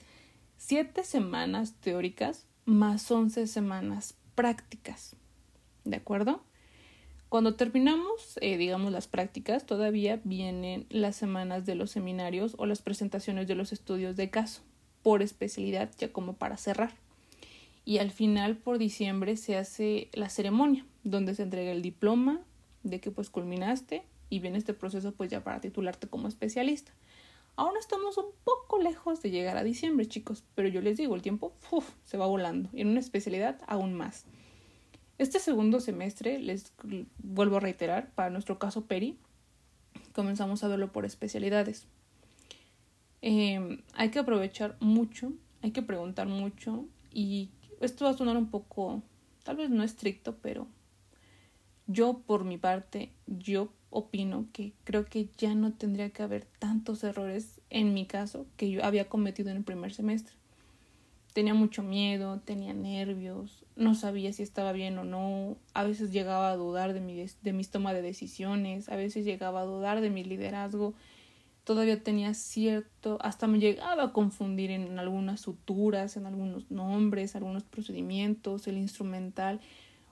siete 0.64 1.02
semanas 1.02 1.74
teóricas 1.80 2.46
más 2.66 3.10
once 3.10 3.48
semanas 3.48 4.14
prácticas. 4.36 5.16
¿De 5.84 5.96
acuerdo? 5.96 6.44
Cuando 7.28 7.56
terminamos, 7.56 8.38
eh, 8.40 8.56
digamos, 8.56 8.92
las 8.92 9.08
prácticas, 9.08 9.66
todavía 9.66 10.20
vienen 10.22 10.86
las 10.88 11.16
semanas 11.16 11.66
de 11.66 11.74
los 11.74 11.90
seminarios 11.90 12.54
o 12.58 12.66
las 12.66 12.80
presentaciones 12.80 13.48
de 13.48 13.56
los 13.56 13.72
estudios 13.72 14.14
de 14.14 14.30
caso, 14.30 14.62
por 15.02 15.20
especialidad, 15.20 15.90
ya 15.98 16.12
como 16.12 16.34
para 16.34 16.56
cerrar. 16.56 16.94
Y 17.84 17.98
al 17.98 18.12
final, 18.12 18.56
por 18.56 18.78
diciembre, 18.78 19.36
se 19.36 19.56
hace 19.56 20.10
la 20.12 20.28
ceremonia, 20.28 20.86
donde 21.02 21.34
se 21.34 21.42
entrega 21.42 21.72
el 21.72 21.82
diploma 21.82 22.40
de 22.84 23.00
que 23.00 23.10
pues 23.10 23.30
culminaste 23.30 24.04
y 24.30 24.38
viene 24.38 24.58
este 24.58 24.74
proceso 24.74 25.10
pues 25.10 25.28
ya 25.28 25.42
para 25.42 25.60
titularte 25.60 26.06
como 26.06 26.28
especialista. 26.28 26.92
Aún 27.56 27.76
estamos 27.76 28.16
un 28.16 28.30
poco 28.44 28.78
lejos 28.78 29.22
de 29.22 29.30
llegar 29.30 29.56
a 29.56 29.64
diciembre, 29.64 30.06
chicos, 30.06 30.44
pero 30.54 30.68
yo 30.68 30.80
les 30.80 30.96
digo, 30.96 31.14
el 31.14 31.22
tiempo 31.22 31.54
se 32.04 32.16
va 32.16 32.26
volando 32.26 32.70
y 32.72 32.80
en 32.80 32.88
una 32.88 33.00
especialidad 33.00 33.60
aún 33.66 33.94
más. 33.94 34.24
Este 35.18 35.38
segundo 35.38 35.80
semestre, 35.80 36.38
les 36.38 36.72
vuelvo 37.18 37.58
a 37.58 37.60
reiterar, 37.60 38.10
para 38.14 38.30
nuestro 38.30 38.58
caso 38.58 38.86
Peri, 38.86 39.18
comenzamos 40.14 40.64
a 40.64 40.68
verlo 40.68 40.90
por 40.92 41.04
especialidades. 41.04 41.86
Em, 43.20 43.82
hay 43.94 44.10
que 44.10 44.18
aprovechar 44.18 44.76
mucho, 44.80 45.32
hay 45.60 45.70
que 45.70 45.82
preguntar 45.82 46.26
mucho 46.26 46.86
y 47.12 47.50
esto 47.80 48.06
va 48.06 48.10
a 48.12 48.16
sonar 48.16 48.36
un 48.36 48.50
poco, 48.50 49.02
tal 49.44 49.58
vez 49.58 49.70
no 49.70 49.84
estricto, 49.84 50.38
pero 50.38 50.66
yo 51.86 52.22
por 52.26 52.44
mi 52.44 52.58
parte, 52.58 53.12
yo 53.26 53.72
opino 53.92 54.46
que 54.52 54.72
creo 54.84 55.04
que 55.04 55.28
ya 55.38 55.54
no 55.54 55.72
tendría 55.72 56.10
que 56.10 56.22
haber 56.22 56.46
tantos 56.58 57.04
errores 57.04 57.60
en 57.70 57.94
mi 57.94 58.06
caso 58.06 58.46
que 58.56 58.70
yo 58.70 58.84
había 58.84 59.08
cometido 59.08 59.50
en 59.50 59.58
el 59.58 59.64
primer 59.64 59.92
semestre. 59.92 60.34
Tenía 61.32 61.54
mucho 61.54 61.82
miedo, 61.82 62.40
tenía 62.44 62.74
nervios, 62.74 63.64
no 63.76 63.94
sabía 63.94 64.32
si 64.32 64.42
estaba 64.42 64.72
bien 64.72 64.98
o 64.98 65.04
no, 65.04 65.56
a 65.72 65.84
veces 65.84 66.12
llegaba 66.12 66.50
a 66.50 66.56
dudar 66.56 66.92
de, 66.92 67.00
mi, 67.00 67.24
de 67.42 67.52
mis 67.52 67.70
tomas 67.70 67.94
de 67.94 68.02
decisiones, 68.02 68.88
a 68.88 68.96
veces 68.96 69.24
llegaba 69.24 69.60
a 69.60 69.64
dudar 69.64 70.00
de 70.02 70.10
mi 70.10 70.24
liderazgo, 70.24 70.94
todavía 71.64 72.02
tenía 72.02 72.34
cierto, 72.34 73.18
hasta 73.22 73.46
me 73.46 73.60
llegaba 73.60 74.02
a 74.02 74.12
confundir 74.12 74.70
en 74.70 74.98
algunas 74.98 75.40
suturas, 75.40 76.16
en 76.16 76.26
algunos 76.26 76.70
nombres, 76.70 77.36
algunos 77.36 77.62
procedimientos, 77.62 78.66
el 78.66 78.76
instrumental. 78.76 79.60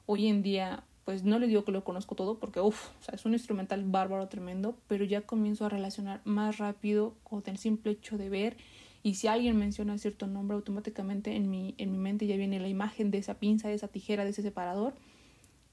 Hoy 0.06 0.28
en 0.28 0.42
día, 0.42 0.84
pues 1.10 1.24
no 1.24 1.40
le 1.40 1.48
digo 1.48 1.64
que 1.64 1.72
lo 1.72 1.82
conozco 1.82 2.14
todo 2.14 2.38
porque, 2.38 2.60
uff, 2.60 2.90
es 3.12 3.24
un 3.24 3.32
instrumental 3.32 3.82
bárbaro, 3.82 4.28
tremendo, 4.28 4.76
pero 4.86 5.04
ya 5.04 5.22
comienzo 5.22 5.66
a 5.66 5.68
relacionar 5.68 6.20
más 6.22 6.58
rápido 6.58 7.16
con 7.24 7.42
el 7.46 7.58
simple 7.58 7.90
hecho 7.90 8.16
de 8.16 8.28
ver 8.28 8.56
y 9.02 9.14
si 9.16 9.26
alguien 9.26 9.56
menciona 9.56 9.98
cierto 9.98 10.28
nombre, 10.28 10.54
automáticamente 10.54 11.34
en 11.34 11.50
mi, 11.50 11.74
en 11.78 11.90
mi 11.90 11.98
mente 11.98 12.28
ya 12.28 12.36
viene 12.36 12.60
la 12.60 12.68
imagen 12.68 13.10
de 13.10 13.18
esa 13.18 13.40
pinza, 13.40 13.66
de 13.66 13.74
esa 13.74 13.88
tijera, 13.88 14.22
de 14.22 14.30
ese 14.30 14.42
separador. 14.42 14.94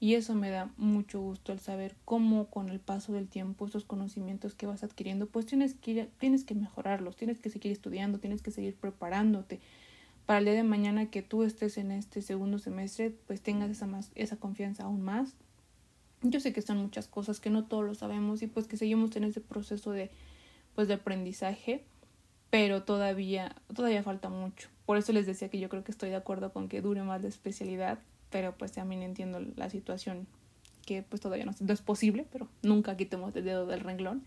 Y 0.00 0.14
eso 0.14 0.34
me 0.34 0.50
da 0.50 0.72
mucho 0.76 1.20
gusto 1.20 1.52
el 1.52 1.60
saber 1.60 1.94
cómo 2.04 2.46
con 2.46 2.68
el 2.68 2.80
paso 2.80 3.12
del 3.12 3.28
tiempo 3.28 3.66
esos 3.66 3.84
conocimientos 3.84 4.56
que 4.56 4.66
vas 4.66 4.82
adquiriendo, 4.82 5.26
pues 5.26 5.46
tienes 5.46 5.74
que, 5.74 6.08
tienes 6.18 6.42
que 6.42 6.56
mejorarlos, 6.56 7.14
tienes 7.14 7.38
que 7.38 7.48
seguir 7.48 7.70
estudiando, 7.70 8.18
tienes 8.18 8.42
que 8.42 8.50
seguir 8.50 8.74
preparándote 8.74 9.60
para 10.28 10.40
el 10.40 10.44
día 10.44 10.52
de 10.52 10.62
mañana 10.62 11.06
que 11.06 11.22
tú 11.22 11.42
estés 11.42 11.78
en 11.78 11.90
este 11.90 12.20
segundo 12.20 12.58
semestre, 12.58 13.14
pues 13.26 13.40
tengas 13.40 13.70
esa, 13.70 13.86
más, 13.86 14.10
esa 14.14 14.36
confianza 14.36 14.84
aún 14.84 15.00
más. 15.00 15.32
Yo 16.20 16.38
sé 16.38 16.52
que 16.52 16.60
son 16.60 16.76
muchas 16.76 17.08
cosas 17.08 17.40
que 17.40 17.48
no 17.48 17.64
todos 17.64 17.86
lo 17.86 17.94
sabemos 17.94 18.42
y 18.42 18.46
pues 18.46 18.66
que 18.68 18.76
seguimos 18.76 19.16
en 19.16 19.24
ese 19.24 19.40
proceso 19.40 19.90
de, 19.90 20.10
pues, 20.74 20.86
de 20.86 20.92
aprendizaje 20.92 21.82
pero 22.50 22.82
todavía, 22.82 23.56
todavía 23.74 24.02
falta 24.02 24.28
mucho. 24.28 24.68
Por 24.84 24.98
eso 24.98 25.14
les 25.14 25.24
decía 25.24 25.48
que 25.48 25.58
yo 25.58 25.70
creo 25.70 25.82
que 25.82 25.92
estoy 25.92 26.10
de 26.10 26.16
acuerdo 26.16 26.52
con 26.52 26.68
que 26.68 26.82
dure 26.82 27.02
más 27.04 27.22
de 27.22 27.28
especialidad, 27.28 27.98
pero 28.28 28.54
pues 28.54 28.72
también 28.72 29.02
entiendo 29.02 29.40
la 29.56 29.70
situación 29.70 30.26
que 30.84 31.02
pues 31.02 31.22
todavía 31.22 31.46
no, 31.46 31.54
es 31.72 31.80
posible, 31.80 32.26
pero 32.30 32.48
nunca 32.62 32.98
quitemos 32.98 33.34
el 33.34 33.44
dedo 33.44 33.64
del 33.64 33.80
renglón. 33.80 34.24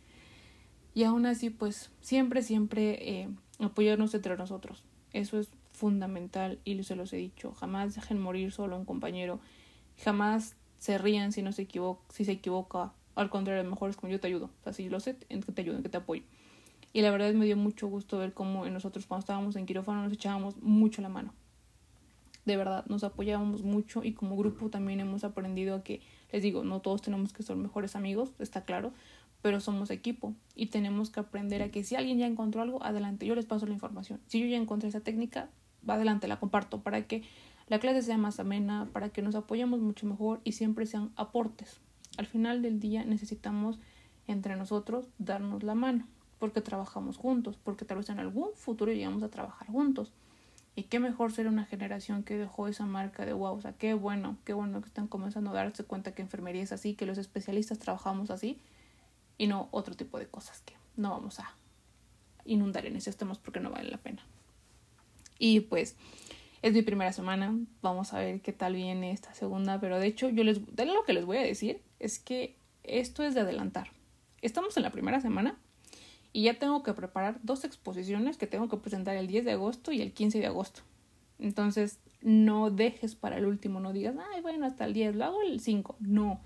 Y 0.96 1.04
aún 1.04 1.28
así, 1.28 1.52
pues 1.52 1.92
siempre, 2.02 2.42
siempre 2.42 3.22
eh, 3.22 3.30
apoyarnos 3.60 4.16
entre 4.16 4.36
nosotros. 4.36 4.84
Eso 5.14 5.40
es 5.40 5.50
fundamental 5.82 6.60
y 6.64 6.82
se 6.84 6.96
los 6.96 7.12
he 7.12 7.18
dicho. 7.18 7.54
Jamás 7.54 7.96
dejen 7.96 8.22
morir 8.22 8.52
solo 8.52 8.76
a 8.76 8.80
un 8.80 8.86
compañero. 8.86 9.40
Jamás 9.98 10.56
se 10.78 11.00
rían 11.00 11.32
si 11.32 11.42
no 11.42 11.52
se 11.52 11.64
equivoca, 11.64 12.04
si 12.14 12.24
se 12.24 12.34
equivoca. 12.34 12.94
Al 13.16 13.32
contrario, 13.32 13.68
mejor 13.68 13.90
es 13.90 13.96
como 13.96 14.12
yo 14.12 14.20
te 14.20 14.28
ayudo. 14.28 14.52
O 14.62 14.64
sea, 14.64 14.74
si 14.74 14.90
lo 14.90 15.00
sé, 15.00 15.18
en 15.30 15.42
que 15.42 15.52
te 15.52 15.62
ayudo, 15.64 15.78
en 15.78 15.84
que 15.84 15.90
te 15.90 15.98
apoyo. 15.98 16.22
Y 16.94 17.02
la 17.02 17.10
verdad 17.10 17.34
me 17.34 17.46
dio 17.46 17.58
mucho 17.58 17.88
gusto 17.88 18.20
ver 18.20 18.34
cómo 18.34 18.68
nosotros 18.68 19.08
cuando 19.08 19.22
estábamos 19.22 19.56
en 19.56 19.66
quirófano 19.66 20.04
nos 20.04 20.14
echábamos 20.14 20.62
mucho 20.62 21.02
la 21.02 21.10
mano. 21.10 21.34
De 22.46 22.58
verdad, 22.58 22.86
nos 22.86 23.04
apoyábamos 23.04 23.64
mucho 23.64 24.04
y 24.04 24.14
como 24.14 24.38
grupo 24.38 24.70
también 24.70 25.00
hemos 25.00 25.24
aprendido 25.24 25.76
a 25.76 25.84
que, 25.84 26.02
les 26.32 26.44
digo, 26.44 26.64
no 26.64 26.80
todos 26.82 27.02
tenemos 27.02 27.34
que 27.34 27.42
ser 27.42 27.56
mejores 27.56 27.96
amigos, 27.96 28.34
está 28.38 28.66
claro, 28.66 28.94
pero 29.42 29.60
somos 29.60 29.90
equipo 29.90 30.36
y 30.54 30.68
tenemos 30.68 31.10
que 31.10 31.20
aprender 31.20 31.64
a 31.64 31.70
que 31.70 31.84
si 31.84 31.96
alguien 31.96 32.20
ya 32.20 32.28
encontró 32.28 32.62
algo, 32.62 32.84
adelante, 32.84 33.26
yo 33.26 33.34
les 33.34 33.46
paso 33.46 33.66
la 33.66 33.74
información. 33.74 34.20
Si 34.28 34.40
yo 34.40 34.46
ya 34.46 34.58
encontré 34.58 34.90
esa 34.90 35.02
técnica, 35.02 35.50
va 35.88 35.96
adelante, 35.96 36.28
la 36.28 36.40
comparto 36.40 36.82
para 36.82 37.04
que 37.04 37.24
la 37.68 37.80
clase 37.80 38.02
sea 38.02 38.18
más 38.18 38.40
amena, 38.40 38.90
para 38.92 39.10
que 39.10 39.22
nos 39.22 39.36
apoyemos 39.36 39.80
mucho 39.80 40.06
mejor 40.06 40.42
y 40.44 40.54
siempre 40.54 40.86
sean 40.86 41.12
aportes. 41.16 41.80
Al 42.18 42.26
final 42.26 42.62
del 42.62 42.80
día 42.80 43.06
necesitamos 43.06 43.80
entre 44.28 44.56
nosotros 44.56 45.08
darnos 45.18 45.64
la 45.64 45.76
mano 45.76 46.06
porque 46.42 46.60
trabajamos 46.60 47.18
juntos, 47.18 47.60
porque 47.64 47.86
tal 47.86 48.00
vez 48.00 48.10
en 48.10 48.20
algún 48.20 48.50
futuro 48.56 48.92
llegamos 48.92 49.22
a 49.22 49.30
trabajar 49.30 49.68
juntos. 49.68 50.12
Y 50.76 50.84
qué 50.84 51.00
mejor 51.00 51.32
ser 51.32 51.48
una 51.48 51.66
generación 51.66 52.24
que 52.24 52.36
dejó 52.36 52.68
esa 52.68 52.88
marca 52.88 53.26
de 53.26 53.34
wow, 53.34 53.56
o 53.56 53.62
sea, 53.62 53.74
qué 53.74 53.94
bueno, 53.94 54.38
qué 54.44 54.54
bueno 54.54 54.82
que 54.82 54.88
están 54.88 55.08
comenzando 55.08 55.52
a 55.52 55.54
darse 55.54 55.84
cuenta 55.84 56.14
que 56.14 56.24
enfermería 56.24 56.64
es 56.64 56.72
así, 56.72 56.96
que 56.96 57.06
los 57.06 57.20
especialistas 57.20 57.78
trabajamos 57.78 58.32
así 58.32 58.60
y 59.38 59.46
no 59.46 59.68
otro 59.70 59.96
tipo 59.96 60.18
de 60.18 60.28
cosas 60.28 60.62
que 60.62 60.74
no 60.96 61.12
vamos 61.12 61.40
a 61.40 61.56
inundar 62.46 62.88
en 62.88 62.96
esos 62.96 63.18
temas 63.18 63.38
porque 63.38 63.60
no 63.60 63.70
vale 63.70 63.92
la 63.92 63.98
pena. 63.98 64.24
Y 65.42 65.62
pues 65.62 65.96
es 66.62 66.72
mi 66.72 66.84
primera 66.84 67.12
semana, 67.14 67.58
vamos 67.82 68.14
a 68.14 68.20
ver 68.20 68.42
qué 68.42 68.54
tal 68.54 68.76
viene 68.76 69.12
esta 69.12 69.34
segunda, 69.34 69.82
pero 69.82 69.98
de 69.98 70.06
hecho 70.06 70.30
yo 70.30 70.44
les 70.44 70.60
lo 70.60 71.04
que 71.04 71.14
les 71.14 71.26
voy 71.26 71.38
a 71.38 71.42
decir 71.42 71.82
es 71.98 72.20
que 72.20 72.56
esto 72.84 73.24
es 73.24 73.34
de 73.34 73.42
adelantar. 73.42 73.88
Estamos 74.44 74.78
en 74.78 74.84
la 74.84 74.92
primera 74.92 75.20
semana 75.20 75.58
y 76.32 76.44
ya 76.44 76.60
tengo 76.60 76.84
que 76.84 76.94
preparar 76.94 77.40
dos 77.42 77.64
exposiciones 77.64 78.38
que 78.38 78.46
tengo 78.46 78.70
que 78.70 78.78
presentar 78.78 79.18
el 79.18 79.26
10 79.26 79.46
de 79.46 79.54
agosto 79.54 79.92
y 79.92 80.04
el 80.04 80.14
15 80.14 80.38
de 80.38 80.46
agosto. 80.46 80.82
Entonces, 81.40 81.98
no 82.22 82.70
dejes 82.70 83.16
para 83.16 83.40
el 83.40 83.48
último, 83.48 83.80
no 83.80 83.94
digas, 83.94 84.14
ay, 84.36 84.42
bueno, 84.42 84.68
hasta 84.68 84.86
el 84.86 84.94
10, 84.94 85.16
lo 85.16 85.26
hago 85.26 85.42
el 85.42 85.60
5. 85.60 85.98
No, 86.02 86.40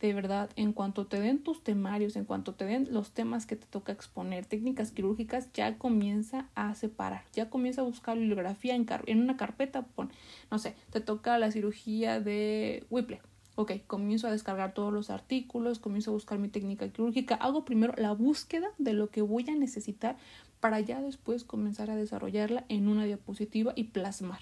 de 0.00 0.14
verdad, 0.14 0.50
en 0.56 0.72
cuanto 0.72 1.06
te 1.06 1.20
den 1.20 1.42
tus 1.42 1.62
temarios, 1.62 2.16
en 2.16 2.24
cuanto 2.24 2.54
te 2.54 2.64
den 2.64 2.88
los 2.90 3.12
temas 3.12 3.46
que 3.46 3.56
te 3.56 3.66
toca 3.66 3.92
exponer, 3.92 4.46
técnicas 4.46 4.92
quirúrgicas, 4.92 5.52
ya 5.52 5.76
comienza 5.76 6.48
a 6.54 6.74
separar, 6.74 7.24
ya 7.34 7.50
comienza 7.50 7.82
a 7.82 7.84
buscar 7.84 8.18
bibliografía 8.18 8.74
en, 8.74 8.86
en 9.06 9.20
una 9.20 9.36
carpeta, 9.36 9.82
pon, 9.82 10.10
no 10.50 10.58
sé, 10.58 10.74
te 10.90 11.00
toca 11.00 11.38
la 11.38 11.50
cirugía 11.50 12.18
de 12.20 12.86
Whipple, 12.88 13.20
Ok, 13.56 13.72
comienzo 13.86 14.26
a 14.26 14.30
descargar 14.30 14.72
todos 14.72 14.90
los 14.90 15.10
artículos, 15.10 15.80
comienzo 15.80 16.12
a 16.12 16.14
buscar 16.14 16.38
mi 16.38 16.48
técnica 16.48 16.88
quirúrgica, 16.88 17.34
hago 17.34 17.66
primero 17.66 17.92
la 17.98 18.12
búsqueda 18.12 18.68
de 18.78 18.94
lo 18.94 19.10
que 19.10 19.20
voy 19.20 19.44
a 19.50 19.54
necesitar 19.54 20.16
para 20.60 20.80
ya 20.80 21.02
después 21.02 21.44
comenzar 21.44 21.90
a 21.90 21.96
desarrollarla 21.96 22.64
en 22.68 22.88
una 22.88 23.04
diapositiva 23.04 23.74
y 23.76 23.84
plasmar. 23.84 24.40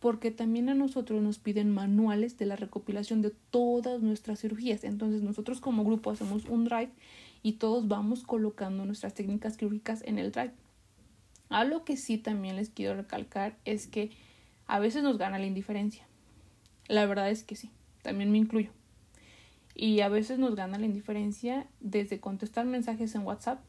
Porque 0.00 0.30
también 0.30 0.68
a 0.68 0.74
nosotros 0.74 1.22
nos 1.22 1.38
piden 1.38 1.72
manuales 1.72 2.38
de 2.38 2.46
la 2.46 2.56
recopilación 2.56 3.20
de 3.20 3.32
todas 3.50 4.00
nuestras 4.00 4.40
cirugías. 4.40 4.84
Entonces 4.84 5.22
nosotros 5.22 5.60
como 5.60 5.84
grupo 5.84 6.10
hacemos 6.10 6.44
un 6.44 6.64
drive 6.64 6.90
y 7.42 7.54
todos 7.54 7.88
vamos 7.88 8.22
colocando 8.22 8.84
nuestras 8.84 9.14
técnicas 9.14 9.56
quirúrgicas 9.56 10.02
en 10.04 10.18
el 10.18 10.30
drive. 10.30 10.52
Algo 11.48 11.84
que 11.84 11.96
sí 11.96 12.18
también 12.18 12.56
les 12.56 12.70
quiero 12.70 12.94
recalcar 12.94 13.56
es 13.64 13.86
que 13.86 14.10
a 14.66 14.78
veces 14.78 15.02
nos 15.02 15.18
gana 15.18 15.38
la 15.38 15.46
indiferencia. 15.46 16.06
La 16.88 17.06
verdad 17.06 17.30
es 17.30 17.42
que 17.42 17.56
sí 17.56 17.70
también 18.02 18.30
me 18.30 18.38
incluyo. 18.38 18.70
Y 19.74 20.00
a 20.00 20.08
veces 20.08 20.38
nos 20.38 20.56
gana 20.56 20.78
la 20.78 20.86
indiferencia 20.86 21.66
desde 21.80 22.20
contestar 22.20 22.66
mensajes 22.66 23.14
en 23.14 23.22
WhatsApp, 23.22 23.60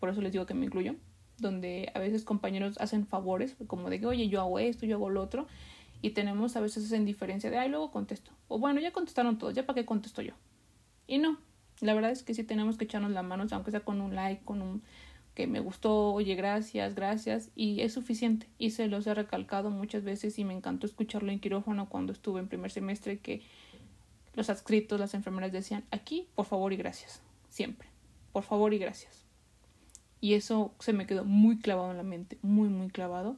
por 0.00 0.10
eso 0.10 0.20
les 0.20 0.32
digo 0.32 0.44
que 0.44 0.54
me 0.54 0.66
incluyo, 0.66 0.96
donde 1.38 1.90
a 1.94 1.98
veces 1.98 2.24
compañeros 2.24 2.76
hacen 2.78 3.06
favores, 3.06 3.56
como 3.66 3.90
de 3.90 4.00
que, 4.00 4.06
oye, 4.06 4.28
yo 4.28 4.40
hago 4.40 4.58
esto, 4.58 4.86
yo 4.86 4.96
hago 4.96 5.10
lo 5.10 5.22
otro, 5.22 5.46
y 6.02 6.10
tenemos 6.10 6.56
a 6.56 6.60
veces 6.60 6.84
esa 6.84 6.96
indiferencia 6.96 7.50
de, 7.50 7.58
ay, 7.58 7.68
luego 7.68 7.90
contesto. 7.90 8.30
O 8.48 8.58
bueno, 8.58 8.80
ya 8.80 8.92
contestaron 8.92 9.38
todos, 9.38 9.54
ya 9.54 9.66
para 9.66 9.76
qué 9.76 9.84
contesto 9.86 10.22
yo. 10.22 10.34
Y 11.06 11.18
no, 11.18 11.38
La 11.80 11.94
verdad 11.94 12.10
es 12.10 12.22
que 12.22 12.34
sí 12.34 12.42
tenemos 12.44 12.78
que 12.78 12.84
echarnos 12.84 13.10
las 13.10 13.24
manos, 13.24 13.52
aunque 13.52 13.70
sea 13.70 13.80
con 13.80 14.00
un 14.00 14.14
like, 14.14 14.42
con 14.44 14.62
un 14.62 14.82
que 15.34 15.46
me 15.46 15.60
gustó, 15.60 16.14
oye, 16.14 16.34
gracias, 16.34 16.94
gracias, 16.94 17.50
y 17.54 17.82
es 17.82 17.92
suficiente. 17.92 18.48
Y 18.56 18.70
se 18.70 18.88
los 18.88 19.06
he 19.06 19.12
recalcado 19.12 19.68
muchas 19.70 20.02
veces 20.02 20.38
y 20.38 20.44
me 20.44 20.54
encantó 20.54 20.86
escucharlo 20.86 21.30
en 21.30 21.40
quirófano 21.40 21.90
cuando 21.90 22.12
estuve 22.12 22.40
en 22.40 22.48
primer 22.48 22.70
semestre 22.70 23.18
que 23.18 23.42
los 24.34 24.48
adscritos, 24.48 24.98
las 24.98 25.12
enfermeras 25.12 25.52
decían, 25.52 25.84
aquí, 25.90 26.26
por 26.34 26.46
favor 26.46 26.72
y 26.72 26.76
gracias, 26.76 27.20
siempre, 27.50 27.86
por 28.32 28.44
favor 28.44 28.72
y 28.72 28.78
gracias. 28.78 29.25
Y 30.26 30.34
eso 30.34 30.74
se 30.80 30.92
me 30.92 31.06
quedó 31.06 31.24
muy 31.24 31.60
clavado 31.60 31.92
en 31.92 31.98
la 31.98 32.02
mente, 32.02 32.36
muy, 32.42 32.68
muy 32.68 32.88
clavado. 32.88 33.36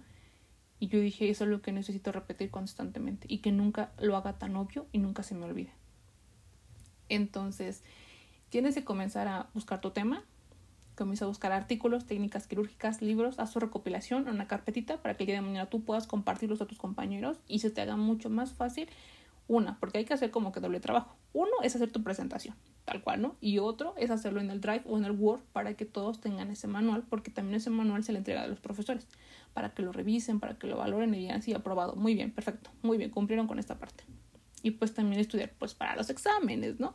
Y 0.81 0.89
yo 0.89 0.99
dije, 0.99 1.29
eso 1.29 1.45
es 1.45 1.51
lo 1.51 1.61
que 1.61 1.71
necesito 1.71 2.13
repetir 2.13 2.51
constantemente 2.51 3.27
y 3.29 3.41
que 3.41 3.53
nunca 3.53 3.93
lo 3.99 4.17
haga 4.17 4.39
tan 4.39 4.57
obvio 4.57 4.87
y 4.91 4.97
nunca 4.97 5.23
se 5.23 5.35
me 5.35 5.45
olvide. 5.45 5.71
Entonces, 7.11 7.83
tienes 8.49 8.75
que 8.75 8.85
comenzar 8.85 9.29
a 9.29 9.51
buscar 9.53 9.83
tu 9.83 9.91
tema, 9.91 10.25
comienza 10.97 11.27
a 11.27 11.29
buscar 11.29 11.53
artículos, 11.53 12.07
técnicas 12.07 12.47
quirúrgicas, 12.47 13.03
libros, 13.03 13.39
haz 13.39 13.53
su 13.53 13.61
recopilación 13.61 14.27
en 14.27 14.37
una 14.37 14.49
carpetita 14.49 15.03
para 15.03 15.15
que 15.15 15.25
el 15.25 15.27
día 15.27 15.37
de 15.37 15.43
mañana 15.43 15.69
tú 15.69 15.85
puedas 15.85 16.07
compartirlos 16.07 16.63
a 16.63 16.67
tus 16.67 16.79
compañeros 16.79 17.37
y 17.47 17.59
se 17.59 17.69
te 17.69 17.83
haga 17.83 17.97
mucho 17.97 18.31
más 18.31 18.55
fácil. 18.55 18.89
Una, 19.47 19.79
porque 19.79 19.99
hay 19.99 20.07
que 20.07 20.15
hacer 20.15 20.31
como 20.31 20.53
que 20.53 20.61
doble 20.61 20.81
trabajo. 20.81 21.19
Uno 21.35 21.53
es 21.63 21.77
hacer 21.77 21.93
tu 21.93 22.03
presentación, 22.03 22.57
tal 22.89 23.03
cual, 23.03 23.21
¿no? 23.21 23.37
Y 23.43 23.59
otro 23.59 23.93
es 23.99 24.11
hacerlo 24.11 24.41
en 24.41 24.51
el 24.51 24.63
Drive 24.63 24.83
o 24.87 24.97
en 24.97 25.05
el 25.05 25.11
Word 25.11 25.43
para 25.53 25.75
que 25.75 25.85
todos 25.85 26.23
tengan 26.23 26.51
ese 26.51 26.69
manual, 26.69 27.05
porque 27.07 27.31
también 27.31 27.57
ese 27.57 27.69
manual 27.69 28.03
se 28.03 28.13
le 28.13 28.19
entrega 28.19 28.43
a 28.43 28.47
los 28.47 28.61
profesores, 28.61 29.07
para 29.53 29.75
que 29.75 29.83
lo 29.83 29.93
revisen, 29.93 30.41
para 30.41 30.59
que 30.59 30.67
lo 30.67 30.79
valoren 30.79 31.15
y 31.15 31.19
digan, 31.19 31.43
sí, 31.43 31.53
aprobado, 31.53 31.97
muy 31.97 32.15
bien, 32.15 32.31
perfecto, 32.31 32.71
muy 32.81 32.97
bien, 32.97 33.11
cumplieron 33.11 33.47
con 33.47 33.59
esta 33.59 33.79
parte. 33.79 34.05
Y 34.63 34.71
pues 34.71 34.95
también 34.95 35.21
estudiar, 35.21 35.53
pues 35.59 35.75
para 35.75 35.97
los 35.97 36.09
exámenes, 36.09 36.81
¿no? 36.81 36.95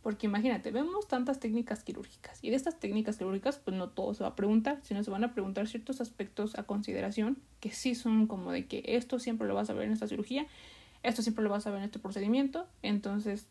Porque 0.00 0.26
imagínate, 0.26 0.70
vemos 0.70 1.08
tantas 1.08 1.40
técnicas 1.40 1.82
quirúrgicas 1.82 2.38
y 2.40 2.50
de 2.50 2.56
estas 2.56 2.78
técnicas 2.78 3.16
quirúrgicas 3.16 3.58
pues 3.58 3.76
no 3.76 3.88
todo 3.88 4.14
se 4.14 4.22
va 4.22 4.30
a 4.30 4.36
preguntar, 4.36 4.78
sino 4.84 5.02
se 5.02 5.10
van 5.10 5.24
a 5.24 5.32
preguntar 5.32 5.66
ciertos 5.66 6.00
aspectos 6.00 6.56
a 6.56 6.62
consideración 6.62 7.38
que 7.58 7.72
sí 7.72 7.96
son 7.96 8.28
como 8.28 8.52
de 8.52 8.66
que 8.66 8.84
esto 8.84 9.18
siempre 9.18 9.48
lo 9.48 9.54
vas 9.54 9.70
a 9.70 9.74
ver 9.74 9.86
en 9.86 9.92
esta 9.92 10.06
cirugía, 10.06 10.46
esto 11.02 11.22
siempre 11.22 11.42
lo 11.42 11.50
vas 11.50 11.66
a 11.66 11.70
ver 11.70 11.80
en 11.80 11.86
este 11.86 11.98
procedimiento, 11.98 12.66
entonces 12.82 13.48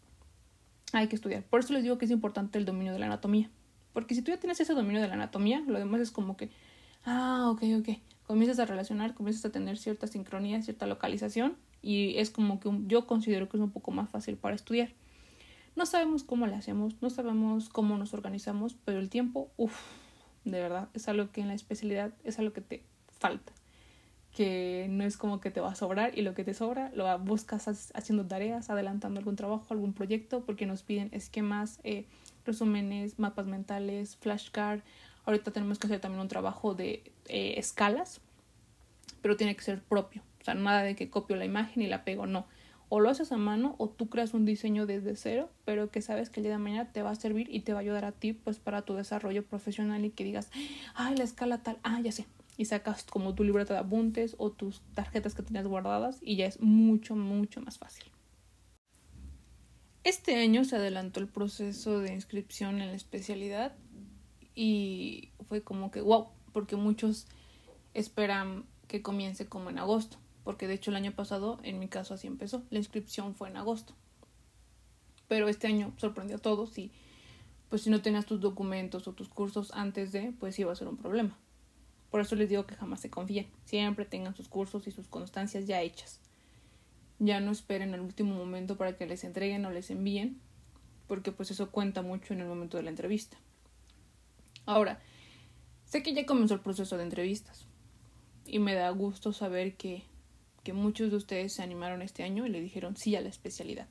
hay 0.93 1.07
que 1.07 1.15
estudiar. 1.15 1.43
Por 1.43 1.59
eso 1.59 1.73
les 1.73 1.83
digo 1.83 1.97
que 1.97 2.05
es 2.05 2.11
importante 2.11 2.57
el 2.57 2.65
dominio 2.65 2.93
de 2.93 2.99
la 2.99 3.07
anatomía, 3.07 3.49
porque 3.93 4.15
si 4.15 4.21
tú 4.21 4.31
ya 4.31 4.37
tienes 4.37 4.59
ese 4.59 4.73
dominio 4.73 5.01
de 5.01 5.07
la 5.07 5.15
anatomía, 5.15 5.63
lo 5.67 5.79
demás 5.79 6.01
es 6.01 6.11
como 6.11 6.37
que, 6.37 6.49
ah, 7.05 7.49
ok, 7.49 7.63
ok, 7.79 7.89
comienzas 8.25 8.59
a 8.59 8.65
relacionar, 8.65 9.13
comienzas 9.13 9.45
a 9.45 9.51
tener 9.51 9.77
cierta 9.77 10.07
sincronía, 10.07 10.61
cierta 10.61 10.85
localización 10.87 11.57
y 11.81 12.17
es 12.17 12.29
como 12.29 12.59
que 12.59 12.69
yo 12.87 13.07
considero 13.07 13.49
que 13.49 13.57
es 13.57 13.63
un 13.63 13.71
poco 13.71 13.91
más 13.91 14.09
fácil 14.09 14.37
para 14.37 14.55
estudiar. 14.55 14.93
No 15.75 15.85
sabemos 15.85 16.23
cómo 16.23 16.47
lo 16.47 16.55
hacemos, 16.55 16.95
no 17.01 17.09
sabemos 17.09 17.69
cómo 17.69 17.97
nos 17.97 18.13
organizamos, 18.13 18.75
pero 18.85 18.99
el 18.99 19.09
tiempo, 19.09 19.51
uff, 19.57 19.79
de 20.43 20.59
verdad, 20.59 20.89
es 20.93 21.07
algo 21.07 21.31
que 21.31 21.41
en 21.41 21.47
la 21.47 21.53
especialidad 21.53 22.13
es 22.23 22.39
algo 22.39 22.53
que 22.53 22.61
te 22.61 22.83
falta. 23.07 23.53
Que 24.35 24.87
no 24.89 25.03
es 25.03 25.17
como 25.17 25.41
que 25.41 25.51
te 25.51 25.59
va 25.59 25.71
a 25.71 25.75
sobrar 25.75 26.17
y 26.17 26.21
lo 26.21 26.33
que 26.33 26.43
te 26.43 26.53
sobra 26.53 26.91
lo 26.95 27.17
buscas 27.19 27.67
haciendo 27.93 28.25
tareas, 28.25 28.69
adelantando 28.69 29.19
algún 29.19 29.35
trabajo, 29.35 29.65
algún 29.69 29.93
proyecto, 29.93 30.45
porque 30.45 30.65
nos 30.65 30.83
piden 30.83 31.09
esquemas, 31.11 31.79
eh, 31.83 32.05
resúmenes, 32.45 33.19
mapas 33.19 33.45
mentales, 33.45 34.15
flashcard. 34.15 34.81
Ahorita 35.25 35.51
tenemos 35.51 35.79
que 35.79 35.87
hacer 35.87 35.99
también 35.99 36.21
un 36.21 36.27
trabajo 36.27 36.73
de 36.73 37.03
eh, 37.27 37.55
escalas, 37.57 38.21
pero 39.21 39.35
tiene 39.35 39.55
que 39.55 39.63
ser 39.63 39.81
propio. 39.81 40.23
O 40.39 40.43
sea, 40.43 40.53
nada 40.53 40.81
de 40.83 40.95
que 40.95 41.09
copio 41.09 41.35
la 41.35 41.45
imagen 41.45 41.83
y 41.83 41.87
la 41.87 42.03
pego, 42.03 42.25
no 42.25 42.45
o 42.93 42.99
lo 42.99 43.09
haces 43.09 43.31
a 43.31 43.37
mano 43.37 43.75
o 43.77 43.87
tú 43.87 44.09
creas 44.09 44.33
un 44.33 44.43
diseño 44.43 44.85
desde 44.85 45.15
cero, 45.15 45.49
pero 45.63 45.89
que 45.91 46.01
sabes 46.01 46.29
que 46.29 46.41
el 46.41 46.43
día 46.43 46.51
de 46.51 46.57
mañana 46.57 46.91
te 46.91 47.01
va 47.01 47.11
a 47.11 47.15
servir 47.15 47.47
y 47.49 47.61
te 47.61 47.71
va 47.71 47.79
a 47.79 47.81
ayudar 47.83 48.03
a 48.03 48.11
ti 48.11 48.33
pues 48.33 48.59
para 48.59 48.81
tu 48.81 48.95
desarrollo 48.95 49.45
profesional 49.45 50.03
y 50.03 50.09
que 50.09 50.25
digas, 50.25 50.51
ay, 50.93 51.15
la 51.15 51.23
escala 51.23 51.59
tal, 51.59 51.77
ah, 51.83 52.01
ya 52.03 52.11
sé. 52.11 52.25
Y 52.57 52.65
sacas 52.65 53.03
como 53.03 53.33
tu 53.33 53.43
libreta 53.43 53.73
de 53.73 53.79
apuntes 53.79 54.35
o 54.37 54.51
tus 54.51 54.81
tarjetas 54.93 55.33
que 55.33 55.43
tenías 55.43 55.67
guardadas 55.67 56.19
y 56.21 56.35
ya 56.35 56.45
es 56.45 56.59
mucho, 56.61 57.15
mucho 57.15 57.61
más 57.61 57.77
fácil. 57.77 58.05
Este 60.03 60.35
año 60.35 60.63
se 60.63 60.75
adelantó 60.75 61.19
el 61.19 61.27
proceso 61.27 61.99
de 61.99 62.13
inscripción 62.13 62.81
en 62.81 62.87
la 62.87 62.95
especialidad 62.95 63.75
y 64.55 65.29
fue 65.47 65.61
como 65.61 65.91
que 65.91 66.01
wow, 66.01 66.29
porque 66.51 66.75
muchos 66.75 67.27
esperan 67.93 68.65
que 68.87 69.01
comience 69.01 69.47
como 69.47 69.69
en 69.69 69.77
agosto 69.77 70.17
porque 70.43 70.67
de 70.67 70.73
hecho 70.73 70.91
el 70.91 70.97
año 70.97 71.11
pasado, 71.11 71.59
en 71.63 71.79
mi 71.79 71.87
caso 71.87 72.13
así 72.13 72.27
empezó, 72.27 72.63
la 72.69 72.79
inscripción 72.79 73.35
fue 73.35 73.49
en 73.49 73.57
agosto. 73.57 73.93
Pero 75.27 75.47
este 75.47 75.67
año 75.67 75.93
sorprendió 75.97 76.37
a 76.37 76.41
todos 76.41 76.77
y 76.77 76.91
pues 77.69 77.83
si 77.83 77.89
no 77.89 78.01
tenías 78.01 78.25
tus 78.25 78.41
documentos 78.41 79.07
o 79.07 79.13
tus 79.13 79.29
cursos 79.29 79.71
antes 79.73 80.11
de, 80.11 80.33
pues 80.39 80.57
iba 80.59 80.71
a 80.71 80.75
ser 80.75 80.87
un 80.87 80.97
problema. 80.97 81.37
Por 82.11 82.21
eso 82.21 82.35
les 82.35 82.49
digo 82.49 82.67
que 82.67 82.75
jamás 82.75 82.99
se 82.99 83.09
confíen, 83.09 83.47
siempre 83.65 84.05
tengan 84.05 84.35
sus 84.35 84.47
cursos 84.47 84.85
y 84.85 84.91
sus 84.91 85.07
constancias 85.07 85.65
ya 85.65 85.81
hechas. 85.81 86.19
Ya 87.17 87.39
no 87.39 87.51
esperen 87.51 87.93
el 87.93 88.01
último 88.01 88.35
momento 88.35 88.77
para 88.77 88.95
que 88.95 89.07
les 89.07 89.23
entreguen 89.23 89.65
o 89.65 89.71
les 89.71 89.89
envíen, 89.89 90.39
porque 91.07 91.31
pues 91.31 91.49
eso 91.49 91.71
cuenta 91.71 92.03
mucho 92.03 92.33
en 92.33 92.41
el 92.41 92.47
momento 92.47 92.77
de 92.77 92.83
la 92.83 92.89
entrevista. 92.89 93.37
Ahora, 94.65 94.99
sé 95.85 96.03
que 96.03 96.13
ya 96.13 96.25
comenzó 96.25 96.53
el 96.53 96.59
proceso 96.59 96.97
de 96.97 97.03
entrevistas 97.03 97.65
y 98.45 98.59
me 98.59 98.75
da 98.75 98.89
gusto 98.91 99.33
saber 99.33 99.75
que 99.75 100.03
que 100.63 100.73
muchos 100.73 101.09
de 101.09 101.17
ustedes 101.17 101.53
se 101.53 101.63
animaron 101.63 102.01
este 102.01 102.23
año 102.23 102.45
y 102.45 102.49
le 102.49 102.61
dijeron 102.61 102.95
sí 102.95 103.15
a 103.15 103.21
la 103.21 103.29
especialidad. 103.29 103.87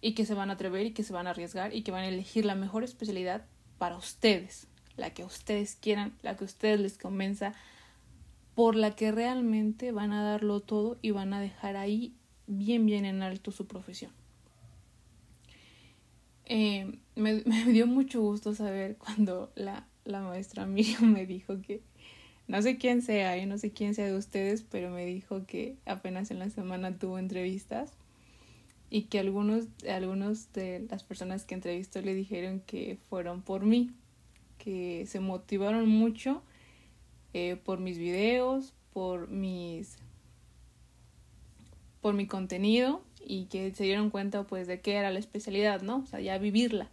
Y 0.00 0.14
que 0.14 0.26
se 0.26 0.34
van 0.34 0.50
a 0.50 0.54
atrever 0.54 0.86
y 0.86 0.92
que 0.92 1.02
se 1.02 1.12
van 1.12 1.26
a 1.26 1.30
arriesgar 1.30 1.74
y 1.74 1.82
que 1.82 1.90
van 1.90 2.04
a 2.04 2.08
elegir 2.08 2.44
la 2.44 2.54
mejor 2.54 2.84
especialidad 2.84 3.46
para 3.78 3.96
ustedes, 3.96 4.67
la 4.98 5.14
que 5.14 5.24
ustedes 5.24 5.76
quieran, 5.76 6.12
la 6.22 6.36
que 6.36 6.44
ustedes 6.44 6.78
les 6.80 6.98
convenza, 6.98 7.54
por 8.54 8.76
la 8.76 8.94
que 8.96 9.12
realmente 9.12 9.92
van 9.92 10.12
a 10.12 10.22
darlo 10.22 10.60
todo 10.60 10.98
y 11.00 11.12
van 11.12 11.32
a 11.32 11.40
dejar 11.40 11.76
ahí 11.76 12.12
bien, 12.46 12.84
bien 12.84 13.04
en 13.04 13.22
alto 13.22 13.52
su 13.52 13.66
profesión. 13.66 14.10
Eh, 16.44 16.98
me, 17.14 17.34
dio 17.66 17.86
mucho 17.86 18.20
gusto 18.20 18.54
saber 18.54 18.96
cuando 18.96 19.52
la, 19.54 19.86
la 20.04 20.20
maestra 20.20 20.66
Miriam 20.66 21.12
me 21.12 21.24
dijo 21.26 21.60
que 21.62 21.82
no 22.48 22.62
sé 22.62 22.78
quién 22.78 23.02
sea, 23.02 23.36
yo 23.36 23.46
no 23.46 23.58
sé 23.58 23.70
quién 23.70 23.94
sea 23.94 24.06
de 24.06 24.16
ustedes, 24.16 24.62
pero 24.62 24.90
me 24.90 25.04
dijo 25.04 25.44
que 25.46 25.76
apenas 25.84 26.30
en 26.30 26.38
la 26.38 26.48
semana 26.48 26.96
tuvo 26.98 27.18
entrevistas 27.18 27.92
y 28.90 29.02
que 29.02 29.18
algunos, 29.18 29.66
algunos 29.86 30.50
de 30.54 30.86
las 30.90 31.04
personas 31.04 31.44
que 31.44 31.54
entrevistó 31.54 32.00
le 32.00 32.14
dijeron 32.14 32.60
que 32.60 32.98
fueron 33.10 33.42
por 33.42 33.64
mí, 33.66 33.92
que 34.58 35.06
se 35.06 35.20
motivaron 35.20 35.88
mucho 35.88 36.42
eh, 37.32 37.56
por 37.64 37.80
mis 37.80 37.98
videos, 37.98 38.74
por 38.92 39.28
mis 39.28 39.96
por 42.00 42.14
mi 42.14 42.26
contenido 42.26 43.02
y 43.24 43.46
que 43.46 43.74
se 43.74 43.84
dieron 43.84 44.10
cuenta 44.10 44.44
pues 44.44 44.66
de 44.66 44.80
qué 44.80 44.94
era 44.94 45.10
la 45.10 45.18
especialidad, 45.18 45.82
¿no? 45.82 45.98
O 45.98 46.06
sea, 46.06 46.20
ya 46.20 46.38
vivirla, 46.38 46.88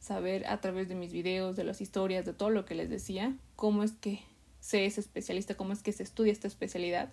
saber 0.00 0.46
a 0.46 0.60
través 0.60 0.88
de 0.88 0.94
mis 0.94 1.12
videos, 1.12 1.56
de 1.56 1.64
las 1.64 1.80
historias, 1.80 2.24
de 2.24 2.32
todo 2.32 2.50
lo 2.50 2.64
que 2.64 2.74
les 2.74 2.90
decía, 2.90 3.34
cómo 3.56 3.82
es 3.82 3.92
que 3.92 4.20
se 4.60 4.86
es 4.86 4.98
especialista, 4.98 5.56
cómo 5.56 5.72
es 5.72 5.82
que 5.82 5.92
se 5.92 6.02
estudia 6.02 6.32
esta 6.32 6.48
especialidad. 6.48 7.10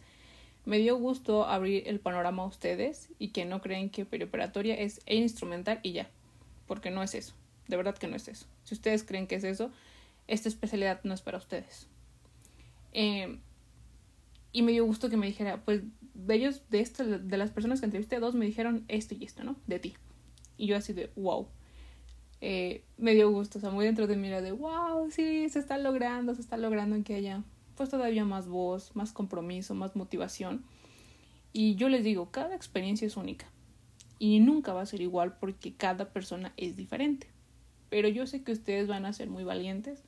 Me 0.66 0.80
dio 0.80 0.98
gusto 0.98 1.46
abrir 1.46 1.88
el 1.88 2.00
panorama 2.00 2.44
a 2.44 2.48
ustedes 2.48 3.10
y 3.20 3.30
que 3.30 3.46
no 3.46 3.62
creen 3.62 3.90
que 3.90 4.06
perioperatoria 4.06 4.76
es 4.76 5.00
e 5.06 5.16
instrumental 5.16 5.80
y 5.84 5.92
ya, 5.94 6.10
porque 6.66 6.90
no 6.90 7.04
es 7.04 7.14
eso, 7.14 7.36
de 7.68 7.78
verdad 7.78 7.98
que 7.98 8.08
no 8.08 8.16
es 8.16 8.28
eso. 8.28 8.46
Si 8.64 8.76
ustedes 8.76 9.04
creen 9.04 9.28
que 9.28 9.36
es 9.36 9.44
eso, 9.44 9.72
esta 10.28 10.50
especialidad 10.50 11.02
no 11.04 11.14
es 11.14 11.22
para 11.22 11.38
ustedes. 11.38 11.88
Em, 12.94 13.40
y 14.52 14.62
me 14.62 14.72
dio 14.72 14.86
gusto 14.86 15.10
que 15.10 15.18
me 15.18 15.28
dijera, 15.28 15.64
pues 15.64 15.82
de 16.14 16.36
ellos, 16.36 16.62
de, 16.70 16.80
estas, 16.80 17.28
de 17.28 17.38
las 17.38 17.52
personas 17.52 17.80
que 17.80 17.86
entrevisté, 17.86 18.20
dos 18.20 18.36
me 18.36 18.46
dijeron 18.46 18.86
esto 18.88 19.16
y 19.16 19.26
esto, 19.26 19.44
¿no? 19.44 19.56
De 19.68 19.80
ti. 19.80 19.96
Y 20.58 20.68
yo 20.68 20.78
así 20.78 20.94
de, 20.94 21.12
wow. 21.16 21.48
Eh, 22.42 22.84
me 22.98 23.14
dio 23.16 23.30
gusto, 23.32 23.58
o 23.58 23.62
sea, 23.62 23.72
muy 23.72 23.86
dentro 23.86 24.08
de 24.08 24.16
mí 24.16 24.28
era 24.28 24.42
de, 24.42 24.52
wow, 24.52 25.10
sí, 25.10 25.50
se 25.50 25.60
está 25.60 25.78
logrando, 25.78 26.36
se 26.36 26.42
está 26.42 26.58
logrando 26.58 26.96
en 26.96 27.04
que 27.04 27.16
haya 27.16 27.44
pues 27.76 27.90
todavía 27.90 28.24
más 28.24 28.48
voz, 28.48 28.96
más 28.96 29.12
compromiso, 29.12 29.76
más 29.76 29.96
motivación. 29.96 30.64
Y 31.52 31.76
yo 31.76 31.90
les 31.90 32.04
digo, 32.04 32.32
cada 32.32 32.56
experiencia 32.56 33.06
es 33.06 33.18
única 33.18 33.48
y 34.20 34.40
nunca 34.40 34.74
va 34.74 34.82
a 34.82 34.86
ser 34.86 35.02
igual 35.02 35.38
porque 35.38 35.74
cada 35.74 36.10
persona 36.12 36.54
es 36.58 36.76
diferente. 36.76 37.28
Pero 37.90 38.08
yo 38.08 38.28
sé 38.28 38.44
que 38.44 38.52
ustedes 38.52 38.88
van 38.88 39.06
a 39.06 39.14
ser 39.14 39.30
muy 39.30 39.44
valientes, 39.44 40.04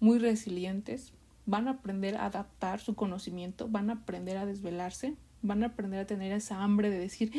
muy 0.00 0.18
resilientes, 0.18 1.12
van 1.46 1.68
a 1.68 1.72
aprender 1.72 2.16
a 2.16 2.26
adaptar 2.26 2.80
su 2.80 2.94
conocimiento, 2.94 3.68
van 3.68 3.90
a 3.90 3.94
aprender 3.94 4.36
a 4.36 4.46
desvelarse, 4.46 5.14
van 5.42 5.62
a 5.62 5.66
aprender 5.66 6.00
a 6.00 6.06
tener 6.06 6.32
esa 6.32 6.62
hambre 6.62 6.90
de 6.90 6.98
decir, 6.98 7.32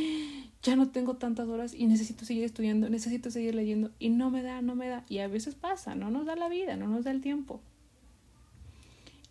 ya 0.61 0.75
no 0.75 0.89
tengo 0.89 1.15
tantas 1.15 1.47
horas 1.47 1.73
y 1.73 1.87
necesito 1.87 2.25
seguir 2.25 2.43
estudiando, 2.43 2.89
necesito 2.89 3.31
seguir 3.31 3.55
leyendo 3.55 3.91
y 3.99 4.09
no 4.09 4.29
me 4.29 4.43
da, 4.43 4.61
no 4.61 4.75
me 4.75 4.87
da. 4.87 5.05
Y 5.07 5.19
a 5.19 5.27
veces 5.27 5.55
pasa, 5.55 5.95
no 5.95 6.11
nos 6.11 6.25
da 6.25 6.35
la 6.35 6.49
vida, 6.49 6.75
no 6.75 6.87
nos 6.87 7.05
da 7.05 7.11
el 7.11 7.21
tiempo. 7.21 7.61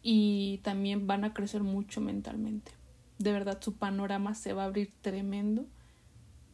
Y 0.03 0.61
también 0.63 1.07
van 1.07 1.25
a 1.25 1.33
crecer 1.33 1.63
mucho 1.63 2.01
mentalmente. 2.01 2.73
De 3.19 3.31
verdad, 3.31 3.61
su 3.61 3.75
panorama 3.75 4.35
se 4.35 4.53
va 4.53 4.63
a 4.63 4.67
abrir 4.67 4.93
tremendo 5.01 5.67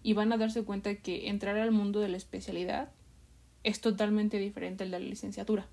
y 0.02 0.12
van 0.12 0.32
a 0.32 0.36
darse 0.36 0.64
cuenta 0.64 0.94
que 0.96 1.28
entrar 1.28 1.56
al 1.56 1.72
mundo 1.72 2.00
de 2.00 2.08
la 2.08 2.16
especialidad 2.16 2.90
es 3.68 3.82
totalmente 3.82 4.38
diferente 4.38 4.84
al 4.84 4.90
de 4.90 4.98
la 4.98 5.04
licenciatura. 5.04 5.66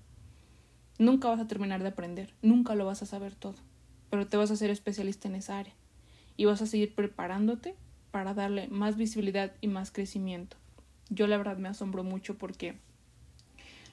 Nunca 0.98 1.28
vas 1.28 1.40
a 1.40 1.46
terminar 1.46 1.82
de 1.82 1.88
aprender, 1.88 2.34
nunca 2.42 2.74
lo 2.74 2.84
vas 2.84 3.00
a 3.00 3.06
saber 3.06 3.34
todo, 3.34 3.54
pero 4.10 4.26
te 4.26 4.36
vas 4.36 4.50
a 4.50 4.54
hacer 4.54 4.68
especialista 4.68 5.28
en 5.28 5.34
esa 5.34 5.58
área 5.58 5.72
y 6.36 6.44
vas 6.44 6.60
a 6.60 6.66
seguir 6.66 6.94
preparándote 6.94 7.74
para 8.10 8.34
darle 8.34 8.68
más 8.68 8.98
visibilidad 8.98 9.54
y 9.62 9.68
más 9.68 9.90
crecimiento. 9.90 10.58
Yo 11.08 11.26
la 11.26 11.38
verdad 11.38 11.56
me 11.56 11.70
asombro 11.70 12.04
mucho 12.04 12.36
porque 12.36 12.76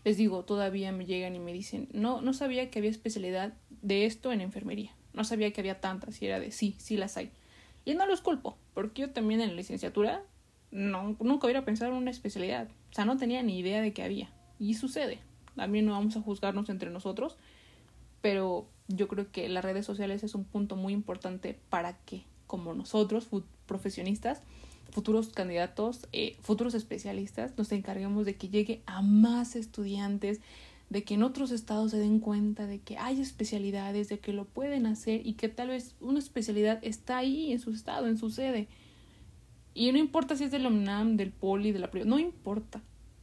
les 0.04 0.18
digo, 0.18 0.44
todavía 0.44 0.92
me 0.92 1.06
llegan 1.06 1.36
y 1.36 1.40
me 1.40 1.54
dicen, 1.54 1.88
no, 1.94 2.20
no 2.20 2.34
sabía 2.34 2.70
que 2.70 2.80
había 2.80 2.92
especialidad 2.92 3.54
de 3.70 4.06
esto 4.06 4.34
en 4.34 4.42
enfermería, 4.42 4.92
no 5.14 5.24
sabía 5.24 5.54
que 5.54 5.62
había 5.62 5.80
tantas 5.80 6.22
y 6.22 6.26
era 6.26 6.42
de 6.42 6.52
sí, 6.52 6.76
sí 6.78 6.98
las 6.98 7.16
hay. 7.16 7.32
Y 7.86 7.94
no 7.96 8.06
los 8.06 8.20
culpo, 8.20 8.58
porque 8.74 9.04
yo 9.04 9.12
también 9.12 9.40
en 9.40 9.50
la 9.50 9.56
licenciatura 9.56 10.24
no, 10.72 11.16
nunca 11.22 11.48
hubiera 11.48 11.64
pensado 11.64 11.92
en 11.92 11.98
una 11.98 12.12
especialidad, 12.12 12.68
o 12.94 12.96
sea, 12.96 13.06
no 13.06 13.18
tenía 13.18 13.42
ni 13.42 13.58
idea 13.58 13.82
de 13.82 13.92
que 13.92 14.04
había. 14.04 14.30
Y 14.60 14.76
sucede, 14.76 15.18
también 15.56 15.88
no 15.88 15.94
vamos 15.94 16.16
a 16.16 16.22
juzgarnos 16.22 16.70
entre 16.70 16.92
nosotros, 16.92 17.38
pero 18.22 18.68
yo 18.88 19.08
creo 19.08 19.32
que 19.32 19.50
las 19.50 19.66
redes 19.66 19.84
sociales 19.84 20.24
es 20.24 20.36
un 20.36 20.44
punto 20.44 20.76
muy 20.76 20.94
importante 20.94 21.60
para 21.70 21.98
que, 22.06 22.24
como 22.46 22.76
nosotros, 22.76 23.28
profesionistas, 23.66 24.44
futuros 24.92 25.30
candidatos, 25.30 26.08
eh, 26.12 26.38
futuros 26.42 26.76
especialistas, 26.76 27.58
nos 27.58 27.72
encarguemos 27.72 28.28
de 28.28 28.36
que 28.36 28.50
llegue 28.50 28.84
a 28.86 29.02
más 29.02 29.56
estudiantes, 29.56 30.40
de 30.92 31.04
que 31.04 31.16
en 31.16 31.24
otros 31.24 31.50
estados 31.50 31.90
se 31.90 31.98
den 31.98 32.20
cuenta 32.20 32.68
de 32.68 32.80
que 32.80 33.00
hay 33.00 33.20
especialidades, 33.20 34.08
de 34.08 34.20
que 34.20 34.34
lo 34.34 34.46
pueden 34.46 34.86
hacer 34.86 35.26
y 35.26 35.34
que 35.34 35.50
tal 35.50 35.70
vez 35.70 35.96
una 36.00 36.20
especialidad 36.20 36.78
está 36.84 37.18
ahí 37.18 37.52
en 37.52 37.60
su 37.60 37.72
estado, 37.72 38.06
en 38.06 38.20
su 38.20 38.30
sede. 38.30 38.68
Y 39.74 39.92
no 39.92 39.98
importa 39.98 40.36
si 40.36 40.44
es 40.44 40.52
del 40.52 40.68
UNAM, 40.68 41.18
del 41.18 41.32
Poli, 41.32 41.72
de 41.72 41.80
la 41.80 41.90
privada, 41.90 42.10
no 42.10 42.20
importa. 42.20 42.82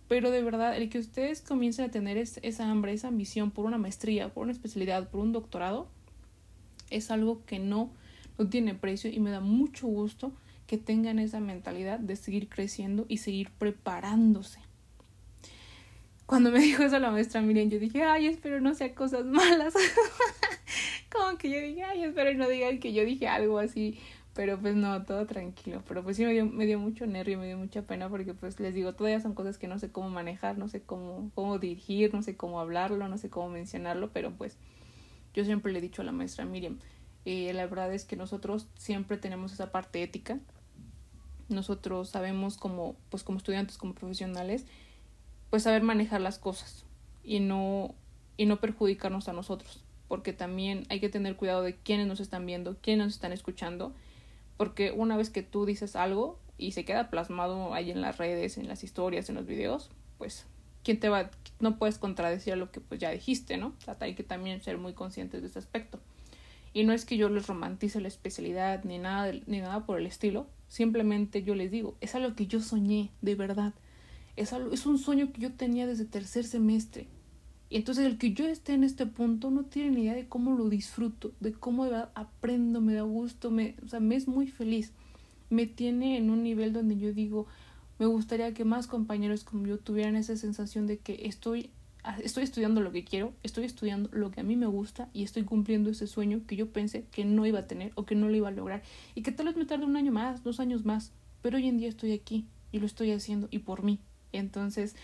Pero 0.09 0.31
de 0.31 0.43
verdad, 0.43 0.77
el 0.77 0.89
que 0.89 0.99
ustedes 0.99 1.41
comiencen 1.41 1.85
a 1.85 1.91
tener 1.91 2.17
esa 2.17 2.69
hambre, 2.69 2.93
esa 2.93 3.09
ambición 3.09 3.53
por 3.53 3.65
una 3.65 3.79
maestría, 3.79 4.29
por 4.29 4.43
una 4.43 4.53
especialidad, 4.53 5.09
por 5.09 5.21
un 5.21 5.33
doctorado, 5.33 5.89
es 6.91 7.13
algo 7.13 7.45
que 7.47 7.61
no, 7.61 7.91
no 8.37 8.49
tiene 8.49 8.75
precio 8.75 9.11
y 9.11 9.21
me 9.21 9.31
da 9.31 9.41
mucho 9.41 9.87
gusto 9.87 10.33
que 10.67 10.79
tengan 10.79 11.19
esa 11.19 11.41
mentalidad 11.41 12.01
de 12.01 12.17
seguir 12.17 12.49
creciendo 12.49 13.07
y 13.09 13.19
seguir 13.19 13.51
preparándose. 13.51 14.59
Cuando 16.27 16.51
me 16.51 16.59
dijo 16.61 16.83
eso 16.83 16.99
la 16.99 17.13
maestra 17.13 17.41
Miriam, 17.41 17.71
yo 17.71 17.79
dije, 17.79 18.03
ay, 18.03 18.27
espero 18.27 18.61
no 18.61 18.75
sea 18.75 18.95
cosas 18.95 19.25
malas. 19.25 19.75
Como 21.13 21.39
que 21.39 21.51
yo 21.51 21.61
dije, 21.61 21.83
ay, 21.83 22.05
espero 22.05 22.37
no 22.37 22.49
digan 22.49 22.79
que 22.81 22.93
yo 22.93 23.05
dije 23.05 23.29
algo 23.29 23.59
así 23.59 23.99
pero 24.35 24.59
pues 24.61 24.75
no, 24.75 25.05
todo 25.05 25.27
tranquilo. 25.27 25.83
Pero 25.89 26.03
pues 26.03 26.17
sí 26.17 26.25
me 26.25 26.33
dio, 26.33 26.47
me 26.47 26.67
dio 26.67 26.79
mucho 26.79 27.07
nervio, 27.07 27.39
me 27.39 27.47
dio 27.47 27.59
mucha 27.59 27.83
pena 27.83 28.09
porque 28.09 28.35
pues 28.35 28.61
les 28.61 28.75
digo, 28.75 28.95
todavía 28.95 29.21
son 29.21 29.35
cosas 29.35 29.59
que 29.59 29.69
no 29.69 29.79
sé 29.79 29.91
cómo 29.91 30.11
manejar, 30.11 30.57
no 30.59 30.69
sé 30.69 30.83
cómo, 30.83 31.31
cómo 31.35 31.59
dirigir, 31.59 32.15
no 32.15 32.23
sé 32.23 32.37
cómo 32.37 32.61
hablarlo, 32.61 33.09
no 33.09 33.19
sé 33.19 33.29
cómo 33.29 33.49
mencionarlo, 33.49 34.11
pero 34.13 34.33
pues 34.33 34.57
yo 35.35 35.45
siempre 35.45 35.73
le 35.73 35.79
he 35.79 35.83
dicho 35.83 36.03
a 36.03 36.05
la 36.05 36.13
maestra 36.13 36.45
Miriam, 36.45 36.79
eh, 37.25 37.53
la 37.53 37.67
verdad 37.67 37.93
es 37.93 38.05
que 38.05 38.17
nosotros 38.17 38.67
siempre 38.77 39.17
tenemos 39.17 39.53
esa 39.53 39.73
parte 39.73 40.03
ética. 40.03 40.39
Nosotros 41.49 42.09
sabemos 42.09 42.57
como, 42.57 42.97
pues 43.11 43.25
como 43.25 43.39
estudiantes, 43.39 43.77
como 43.77 43.95
profesionales, 43.95 44.65
pues 45.51 45.65
saber 45.65 45.83
manejar 45.83 46.21
las 46.21 46.39
cosas 46.39 46.85
y 47.25 47.41
no, 47.41 47.95
y 48.37 48.47
no 48.47 48.61
perjudicarnos 48.61 49.29
a 49.29 49.33
nosotros. 49.33 49.83
Porque 50.07 50.33
también 50.33 50.87
hay 50.89 51.01
que 51.01 51.09
tener 51.09 51.37
cuidado 51.37 51.63
de 51.63 51.77
quiénes 51.77 52.07
nos 52.07 52.21
están 52.21 52.47
viendo, 52.47 52.77
quiénes 52.81 53.07
nos 53.07 53.15
están 53.15 53.33
escuchando 53.33 53.93
porque 54.61 54.93
una 54.93 55.17
vez 55.17 55.31
que 55.31 55.43
tú 55.43 55.65
dices 55.65 55.97
algo 55.97 56.39
y 56.59 56.73
se 56.73 56.85
queda 56.85 57.09
plasmado 57.09 57.73
ahí 57.73 57.91
en 57.91 58.03
las 58.03 58.19
redes, 58.19 58.59
en 58.59 58.69
las 58.69 58.85
historias, 58.85 59.31
en 59.31 59.37
los 59.37 59.47
videos, 59.47 59.89
pues 60.19 60.45
quién 60.85 61.01
te 61.01 61.09
va 61.09 61.31
no 61.61 61.79
puedes 61.79 61.97
contradecir 61.97 62.59
lo 62.59 62.71
que 62.71 62.79
pues 62.79 63.01
ya 63.01 63.09
dijiste, 63.09 63.57
¿no? 63.57 63.69
O 63.87 63.97
hay 64.01 64.15
que 64.15 64.23
también 64.23 64.61
ser 64.61 64.77
muy 64.77 64.93
conscientes 64.93 65.41
de 65.41 65.49
ese 65.49 65.59
aspecto. 65.59 65.99
Y 66.75 66.85
no 66.85 66.93
es 66.93 67.07
que 67.07 67.17
yo 67.17 67.31
les 67.31 67.47
romantice 67.47 68.03
la 68.03 68.09
especialidad 68.09 68.85
ni 68.85 68.99
nada 68.99 69.33
ni 69.47 69.61
nada 69.63 69.87
por 69.87 69.99
el 69.99 70.05
estilo, 70.05 70.47
simplemente 70.69 71.43
yo 71.43 71.55
les 71.55 71.71
digo, 71.71 71.97
es 72.03 72.15
algo 72.15 72.35
que 72.35 72.47
yo 72.47 72.61
soñé, 72.61 73.09
de 73.23 73.37
verdad. 73.37 73.73
Es 74.37 74.53
algo, 74.53 74.75
es 74.75 74.85
un 74.85 74.99
sueño 74.99 75.33
que 75.33 75.41
yo 75.41 75.55
tenía 75.55 75.87
desde 75.87 76.05
tercer 76.05 76.45
semestre. 76.45 77.07
Y 77.71 77.77
entonces 77.77 78.05
el 78.05 78.19
que 78.19 78.33
yo 78.33 78.47
esté 78.49 78.75
en 78.75 78.83
este 78.83 79.07
punto 79.07 79.51
no 79.51 79.65
tiene 79.65 79.91
ni 79.91 80.03
idea 80.03 80.15
de 80.15 80.27
cómo 80.27 80.57
lo 80.57 80.69
disfruto, 80.69 81.33
de 81.39 81.53
cómo 81.53 81.85
aprendo, 82.15 82.81
me 82.81 82.95
da 82.95 83.03
gusto, 83.03 83.53
me, 83.53 83.77
o 83.85 83.89
sea, 83.89 84.01
me 84.01 84.17
es 84.17 84.27
muy 84.27 84.49
feliz. 84.49 84.93
Me 85.51 85.67
tiene 85.67 86.17
en 86.17 86.31
un 86.31 86.43
nivel 86.43 86.73
donde 86.73 86.99
yo 86.99 87.13
digo, 87.13 87.47
me 88.01 88.07
gustaría 88.07 88.53
que 88.55 88.65
más 88.65 88.89
compañeros 88.89 89.45
como 89.45 89.67
yo 89.67 89.79
tuvieran 89.79 90.17
esa 90.17 90.37
sensación 90.37 90.89
de 90.89 90.99
que 90.99 91.27
estoy, 91.27 91.71
estoy 92.25 92.43
estudiando 92.43 92.81
lo 92.81 92.91
que 92.91 93.05
quiero, 93.05 93.35
estoy 93.45 93.67
estudiando 93.67 94.11
lo 94.13 94.33
que 94.33 94.41
a 94.41 94.45
mí 94.45 94.57
me 94.57 94.67
gusta 94.67 95.09
y 95.13 95.23
estoy 95.23 95.45
cumpliendo 95.45 95.91
ese 95.91 96.09
sueño 96.09 96.41
que 96.49 96.57
yo 96.57 96.73
pensé 96.73 97.05
que 97.13 97.25
no 97.25 97.47
iba 97.47 97.61
a 97.61 97.67
tener 97.69 97.93
o 97.95 98.05
que 98.05 98.17
no 98.17 98.29
lo 98.29 98.35
iba 98.35 98.49
a 98.49 98.53
lograr 98.53 98.83
y 99.15 99.23
que 99.23 99.31
tal 99.31 99.47
vez 99.47 99.57
me 99.57 99.65
tarde 99.65 99.85
un 99.85 99.97
año 99.97 100.11
más, 100.11 100.43
dos 100.43 100.59
años 100.59 100.85
más, 100.85 101.13
pero 101.41 101.57
hoy 101.57 101.69
en 101.69 101.79
día 101.79 101.89
estoy 101.89 102.13
aquí 102.13 102.47
y 102.73 102.81
lo 102.81 102.87
estoy 102.87 103.13
haciendo 103.13 103.47
y 103.53 103.61
por 103.61 103.85
mí. 103.85 104.01
Entonces, 104.33 104.97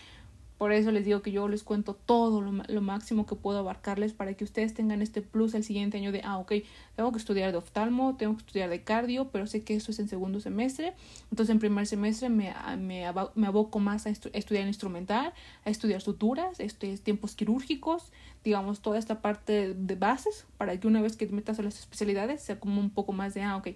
por 0.57 0.71
eso 0.71 0.91
les 0.91 1.05
digo 1.05 1.21
que 1.21 1.31
yo 1.31 1.47
les 1.47 1.63
cuento 1.63 1.93
todo 1.93 2.41
lo, 2.41 2.81
máximo 2.81 3.27
que 3.27 3.35
puedo 3.35 3.59
abarcarles 3.59 4.13
para 4.13 4.33
que 4.33 4.43
ustedes 4.43 4.73
tengan 4.73 5.03
este 5.03 5.21
plus 5.21 5.53
el 5.53 5.63
siguiente 5.63 5.97
año 5.97 6.11
de, 6.11 6.21
ah, 6.23 6.37
ok, 6.39 6.53
tengo 6.95 7.11
que 7.11 7.19
estudiar 7.19 7.51
de 7.51 7.59
oftalmo, 7.59 8.15
tengo 8.17 8.33
que 8.35 8.39
estudiar 8.39 8.69
de 8.69 8.81
cardio, 8.81 9.29
pero 9.29 9.45
sé 9.45 9.63
que 9.63 9.75
eso 9.75 9.91
es 9.91 9.99
en 9.99 10.07
segundo 10.07 10.39
semestre. 10.39 10.93
Entonces 11.29 11.53
en 11.53 11.59
primer 11.59 11.85
semestre 11.85 12.29
me, 12.29 12.53
me, 12.77 13.05
me 13.35 13.47
aboco 13.47 13.79
más 13.79 14.07
a, 14.07 14.09
estudiar 14.09 14.65
instrumental, 14.65 15.31
a 15.63 15.69
estudiar 15.69 16.01
suturas, 16.01 16.59
este, 16.59 16.97
tiempos 16.97 17.35
quirúrgicos, 17.35 18.11
digamos, 18.43 18.81
toda 18.81 18.97
esta 18.97 19.21
parte 19.21 19.75
de 19.75 19.95
bases 19.95 20.47
para 20.57 20.79
que 20.79 20.87
una 20.87 21.01
vez 21.01 21.17
que 21.17 21.27
metas 21.27 21.59
a 21.59 21.61
las 21.63 21.77
especialidades 21.77 22.41
sea 22.41 22.59
como 22.59 22.81
un 22.81 22.89
poco 22.89 23.13
más 23.13 23.35
de, 23.35 23.43
ah, 23.43 23.57
ok, 23.57 23.67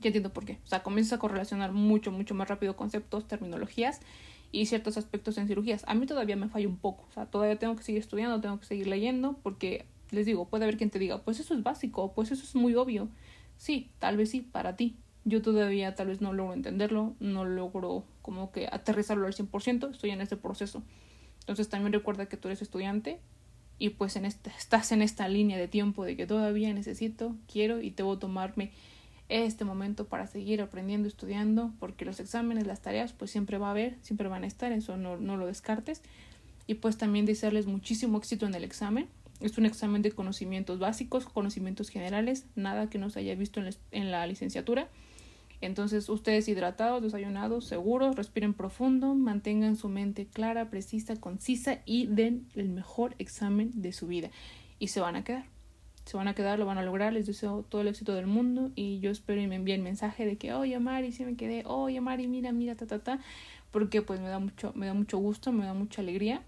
ya 0.00 0.08
entiendo 0.08 0.34
por 0.34 0.44
qué. 0.44 0.58
O 0.64 0.68
sea, 0.68 0.82
comienzas 0.82 1.14
a 1.14 1.18
correlacionar 1.18 1.72
mucho, 1.72 2.12
mucho 2.12 2.34
más 2.34 2.48
rápido 2.48 2.76
conceptos, 2.76 3.26
terminologías 3.26 4.00
y 4.54 4.66
ciertos 4.66 4.96
aspectos 4.96 5.36
en 5.36 5.48
cirugías. 5.48 5.82
A 5.88 5.94
mí 5.94 6.06
todavía 6.06 6.36
me 6.36 6.48
falla 6.48 6.68
un 6.68 6.76
poco, 6.76 7.06
o 7.08 7.12
sea, 7.12 7.26
todavía 7.26 7.58
tengo 7.58 7.74
que 7.74 7.82
seguir 7.82 8.00
estudiando, 8.00 8.40
tengo 8.40 8.60
que 8.60 8.66
seguir 8.66 8.86
leyendo, 8.86 9.38
porque 9.42 9.86
les 10.12 10.26
digo, 10.26 10.48
puede 10.48 10.64
haber 10.64 10.76
quien 10.76 10.90
te 10.90 11.00
diga, 11.00 11.22
pues 11.22 11.40
eso 11.40 11.54
es 11.54 11.62
básico, 11.62 12.12
pues 12.14 12.30
eso 12.30 12.44
es 12.44 12.54
muy 12.54 12.76
obvio. 12.76 13.08
Sí, 13.56 13.90
tal 13.98 14.16
vez 14.16 14.30
sí, 14.30 14.42
para 14.42 14.76
ti. 14.76 14.96
Yo 15.24 15.42
todavía 15.42 15.94
tal 15.96 16.08
vez 16.08 16.20
no 16.20 16.32
logro 16.32 16.54
entenderlo, 16.54 17.16
no 17.18 17.44
logro 17.44 18.04
como 18.22 18.52
que 18.52 18.68
aterrizarlo 18.70 19.26
al 19.26 19.34
100%, 19.34 19.90
estoy 19.90 20.10
en 20.10 20.20
ese 20.20 20.36
proceso. 20.36 20.82
Entonces 21.40 21.68
también 21.68 21.92
recuerda 21.92 22.26
que 22.26 22.36
tú 22.36 22.48
eres 22.48 22.62
estudiante 22.62 23.20
y 23.78 23.90
pues 23.90 24.14
en 24.14 24.24
esta, 24.24 24.50
estás 24.50 24.92
en 24.92 25.02
esta 25.02 25.28
línea 25.28 25.58
de 25.58 25.66
tiempo 25.66 26.04
de 26.04 26.16
que 26.16 26.26
todavía 26.26 26.72
necesito, 26.72 27.34
quiero 27.50 27.80
y 27.80 27.90
debo 27.90 28.18
tomarme 28.18 28.70
este 29.28 29.64
momento 29.64 30.06
para 30.06 30.26
seguir 30.26 30.60
aprendiendo, 30.60 31.08
estudiando, 31.08 31.72
porque 31.78 32.04
los 32.04 32.20
exámenes, 32.20 32.66
las 32.66 32.82
tareas, 32.82 33.12
pues 33.12 33.30
siempre 33.30 33.58
va 33.58 33.68
a 33.68 33.70
haber, 33.70 33.96
siempre 34.02 34.28
van 34.28 34.44
a 34.44 34.46
estar, 34.46 34.72
eso 34.72 34.96
no, 34.96 35.16
no 35.16 35.36
lo 35.36 35.46
descartes. 35.46 36.02
Y 36.66 36.74
pues 36.74 36.96
también 36.96 37.26
desearles 37.26 37.66
muchísimo 37.66 38.18
éxito 38.18 38.46
en 38.46 38.54
el 38.54 38.64
examen. 38.64 39.08
Es 39.40 39.58
un 39.58 39.66
examen 39.66 40.02
de 40.02 40.12
conocimientos 40.12 40.78
básicos, 40.78 41.26
conocimientos 41.26 41.88
generales, 41.88 42.46
nada 42.54 42.88
que 42.88 42.98
no 42.98 43.10
se 43.10 43.20
haya 43.20 43.34
visto 43.34 43.60
en 43.60 43.66
la, 43.66 43.72
en 43.90 44.10
la 44.10 44.26
licenciatura. 44.26 44.88
Entonces, 45.60 46.08
ustedes 46.08 46.48
hidratados, 46.48 47.02
desayunados, 47.02 47.66
seguros, 47.66 48.16
respiren 48.16 48.52
profundo, 48.52 49.14
mantengan 49.14 49.76
su 49.76 49.88
mente 49.88 50.26
clara, 50.26 50.68
precisa, 50.68 51.16
concisa 51.16 51.80
y 51.86 52.06
den 52.06 52.46
el 52.54 52.68
mejor 52.68 53.14
examen 53.18 53.70
de 53.74 53.92
su 53.92 54.06
vida. 54.06 54.30
Y 54.78 54.88
se 54.88 55.00
van 55.00 55.16
a 55.16 55.24
quedar 55.24 55.53
se 56.04 56.16
van 56.16 56.28
a 56.28 56.34
quedar, 56.34 56.58
lo 56.58 56.66
van 56.66 56.78
a 56.78 56.82
lograr, 56.82 57.12
les 57.12 57.26
deseo 57.26 57.64
todo 57.68 57.80
el 57.80 57.88
éxito 57.88 58.14
del 58.14 58.26
mundo 58.26 58.70
y 58.74 59.00
yo 59.00 59.10
espero 59.10 59.40
y 59.40 59.46
me 59.46 59.56
envíen 59.56 59.82
mensaje 59.82 60.26
de 60.26 60.36
que, 60.36 60.52
oye 60.52 60.78
Mari, 60.78 61.12
si 61.12 61.24
me 61.24 61.34
quedé, 61.34 61.62
oye 61.66 62.00
Mari, 62.00 62.26
mira, 62.26 62.52
mira, 62.52 62.74
ta, 62.74 62.86
ta, 62.86 62.98
ta, 62.98 63.20
porque 63.70 64.02
pues 64.02 64.20
me 64.20 64.28
da 64.28 64.38
mucho, 64.38 64.72
me 64.74 64.86
da 64.86 64.94
mucho 64.94 65.18
gusto, 65.18 65.50
me 65.50 65.64
da 65.64 65.72
mucha 65.72 66.02
alegría, 66.02 66.42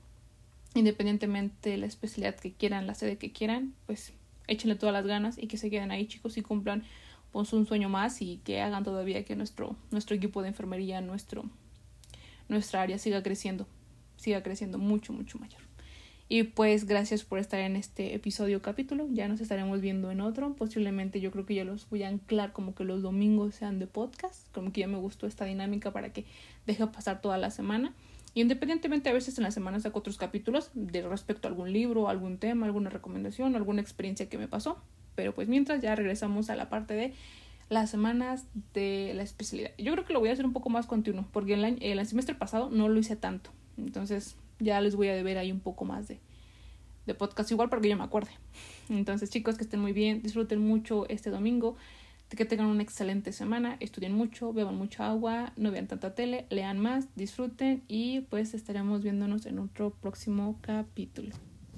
independientemente 0.74 1.70
de 1.70 1.78
la 1.78 1.86
especialidad 1.86 2.36
que 2.36 2.52
quieran, 2.52 2.86
la 2.86 2.94
sede 2.94 3.16
que 3.16 3.32
quieran, 3.32 3.74
pues 3.86 4.12
échenle 4.46 4.76
todas 4.76 4.92
las 4.92 5.07
ganas 5.07 5.38
y 5.38 5.46
que 5.46 5.57
se 5.57 5.70
queden 5.70 5.90
ahí 5.90 6.07
chicos 6.07 6.36
y 6.36 6.42
cumplan 6.42 6.84
pues 7.32 7.52
un 7.52 7.66
sueño 7.66 7.88
más 7.88 8.22
y 8.22 8.40
que 8.44 8.61
hagan 8.61 8.84
todavía 8.84 9.24
que 9.24 9.36
nuestro, 9.36 9.76
nuestro 9.90 10.16
equipo 10.16 10.42
de 10.42 10.48
enfermería, 10.48 11.00
nuestro, 11.00 11.44
nuestra 12.48 12.82
área 12.82 12.98
siga 12.98 13.22
creciendo, 13.22 13.66
siga 14.16 14.42
creciendo 14.42 14.78
mucho, 14.78 15.12
mucho 15.12 15.38
mayor. 15.38 15.65
Y 16.28 16.42
pues 16.42 16.86
gracias 16.86 17.22
por 17.22 17.38
estar 17.38 17.60
en 17.60 17.76
este 17.76 18.14
episodio 18.14 18.60
capítulo. 18.60 19.06
Ya 19.12 19.28
nos 19.28 19.40
estaremos 19.40 19.80
viendo 19.80 20.10
en 20.10 20.20
otro. 20.20 20.54
Posiblemente 20.54 21.20
yo 21.20 21.30
creo 21.30 21.46
que 21.46 21.54
ya 21.54 21.64
los 21.64 21.88
voy 21.88 22.02
a 22.02 22.08
anclar 22.08 22.52
como 22.52 22.74
que 22.74 22.82
los 22.82 23.00
domingos 23.00 23.54
sean 23.54 23.78
de 23.78 23.86
podcast. 23.86 24.52
Como 24.52 24.72
que 24.72 24.80
ya 24.80 24.88
me 24.88 24.98
gustó 24.98 25.28
esta 25.28 25.44
dinámica 25.44 25.92
para 25.92 26.12
que 26.12 26.24
deje 26.66 26.84
pasar 26.88 27.20
toda 27.20 27.38
la 27.38 27.50
semana. 27.50 27.94
Y 28.34 28.40
independientemente 28.40 29.08
a 29.08 29.12
veces 29.12 29.38
en 29.38 29.44
la 29.44 29.52
semana 29.52 29.78
saco 29.78 30.00
otros 30.00 30.18
capítulos 30.18 30.70
de 30.74 31.08
respecto 31.08 31.46
a 31.46 31.50
algún 31.50 31.72
libro, 31.72 32.08
algún 32.08 32.38
tema, 32.38 32.66
alguna 32.66 32.90
recomendación, 32.90 33.54
alguna 33.54 33.80
experiencia 33.80 34.28
que 34.28 34.36
me 34.36 34.48
pasó. 34.48 34.82
Pero 35.14 35.32
pues 35.32 35.46
mientras 35.46 35.80
ya 35.80 35.94
regresamos 35.94 36.50
a 36.50 36.56
la 36.56 36.68
parte 36.68 36.94
de 36.94 37.14
las 37.68 37.88
semanas 37.88 38.46
de 38.74 39.12
la 39.14 39.22
especialidad. 39.22 39.70
Yo 39.78 39.92
creo 39.92 40.04
que 40.04 40.12
lo 40.12 40.18
voy 40.18 40.30
a 40.30 40.32
hacer 40.32 40.44
un 40.44 40.52
poco 40.52 40.70
más 40.70 40.86
continuo 40.86 41.24
porque 41.32 41.54
el, 41.54 41.78
el 41.80 42.06
semestre 42.06 42.34
pasado 42.34 42.68
no 42.68 42.88
lo 42.88 42.98
hice 42.98 43.14
tanto. 43.14 43.50
Entonces 43.78 44.36
ya 44.59 44.80
les 44.80 44.96
voy 44.96 45.09
a 45.09 45.14
deber 45.14 45.38
ahí 45.38 45.52
un 45.52 45.61
poco 45.61 45.84
más 45.84 46.09
de, 46.09 46.20
de 47.07 47.14
podcast 47.14 47.50
igual 47.50 47.68
para 47.68 47.82
que 47.82 47.88
yo 47.88 47.96
me 47.96 48.04
acuerde. 48.04 48.30
Entonces 48.88 49.30
chicos, 49.30 49.57
que 49.57 49.64
estén 49.64 49.80
muy 49.80 49.92
bien, 49.92 50.22
disfruten 50.22 50.61
mucho 50.61 51.09
este 51.09 51.30
domingo, 51.30 51.76
que 52.34 52.44
tengan 52.44 52.66
una 52.66 52.82
excelente 52.82 53.32
semana, 53.32 53.76
estudien 53.80 54.12
mucho, 54.12 54.52
beban 54.52 54.76
mucha 54.76 55.09
agua, 55.09 55.52
no 55.57 55.70
vean 55.70 55.86
tanta 55.86 56.14
tele, 56.14 56.46
lean 56.50 56.78
más, 56.78 57.07
disfruten 57.14 57.82
y 57.86 58.22
pues 58.22 58.54
estaremos 58.54 59.02
viéndonos 59.02 59.46
en 59.46 59.61
otro 59.61 59.90
próximo 59.90 60.59
capítulo. 60.61 61.34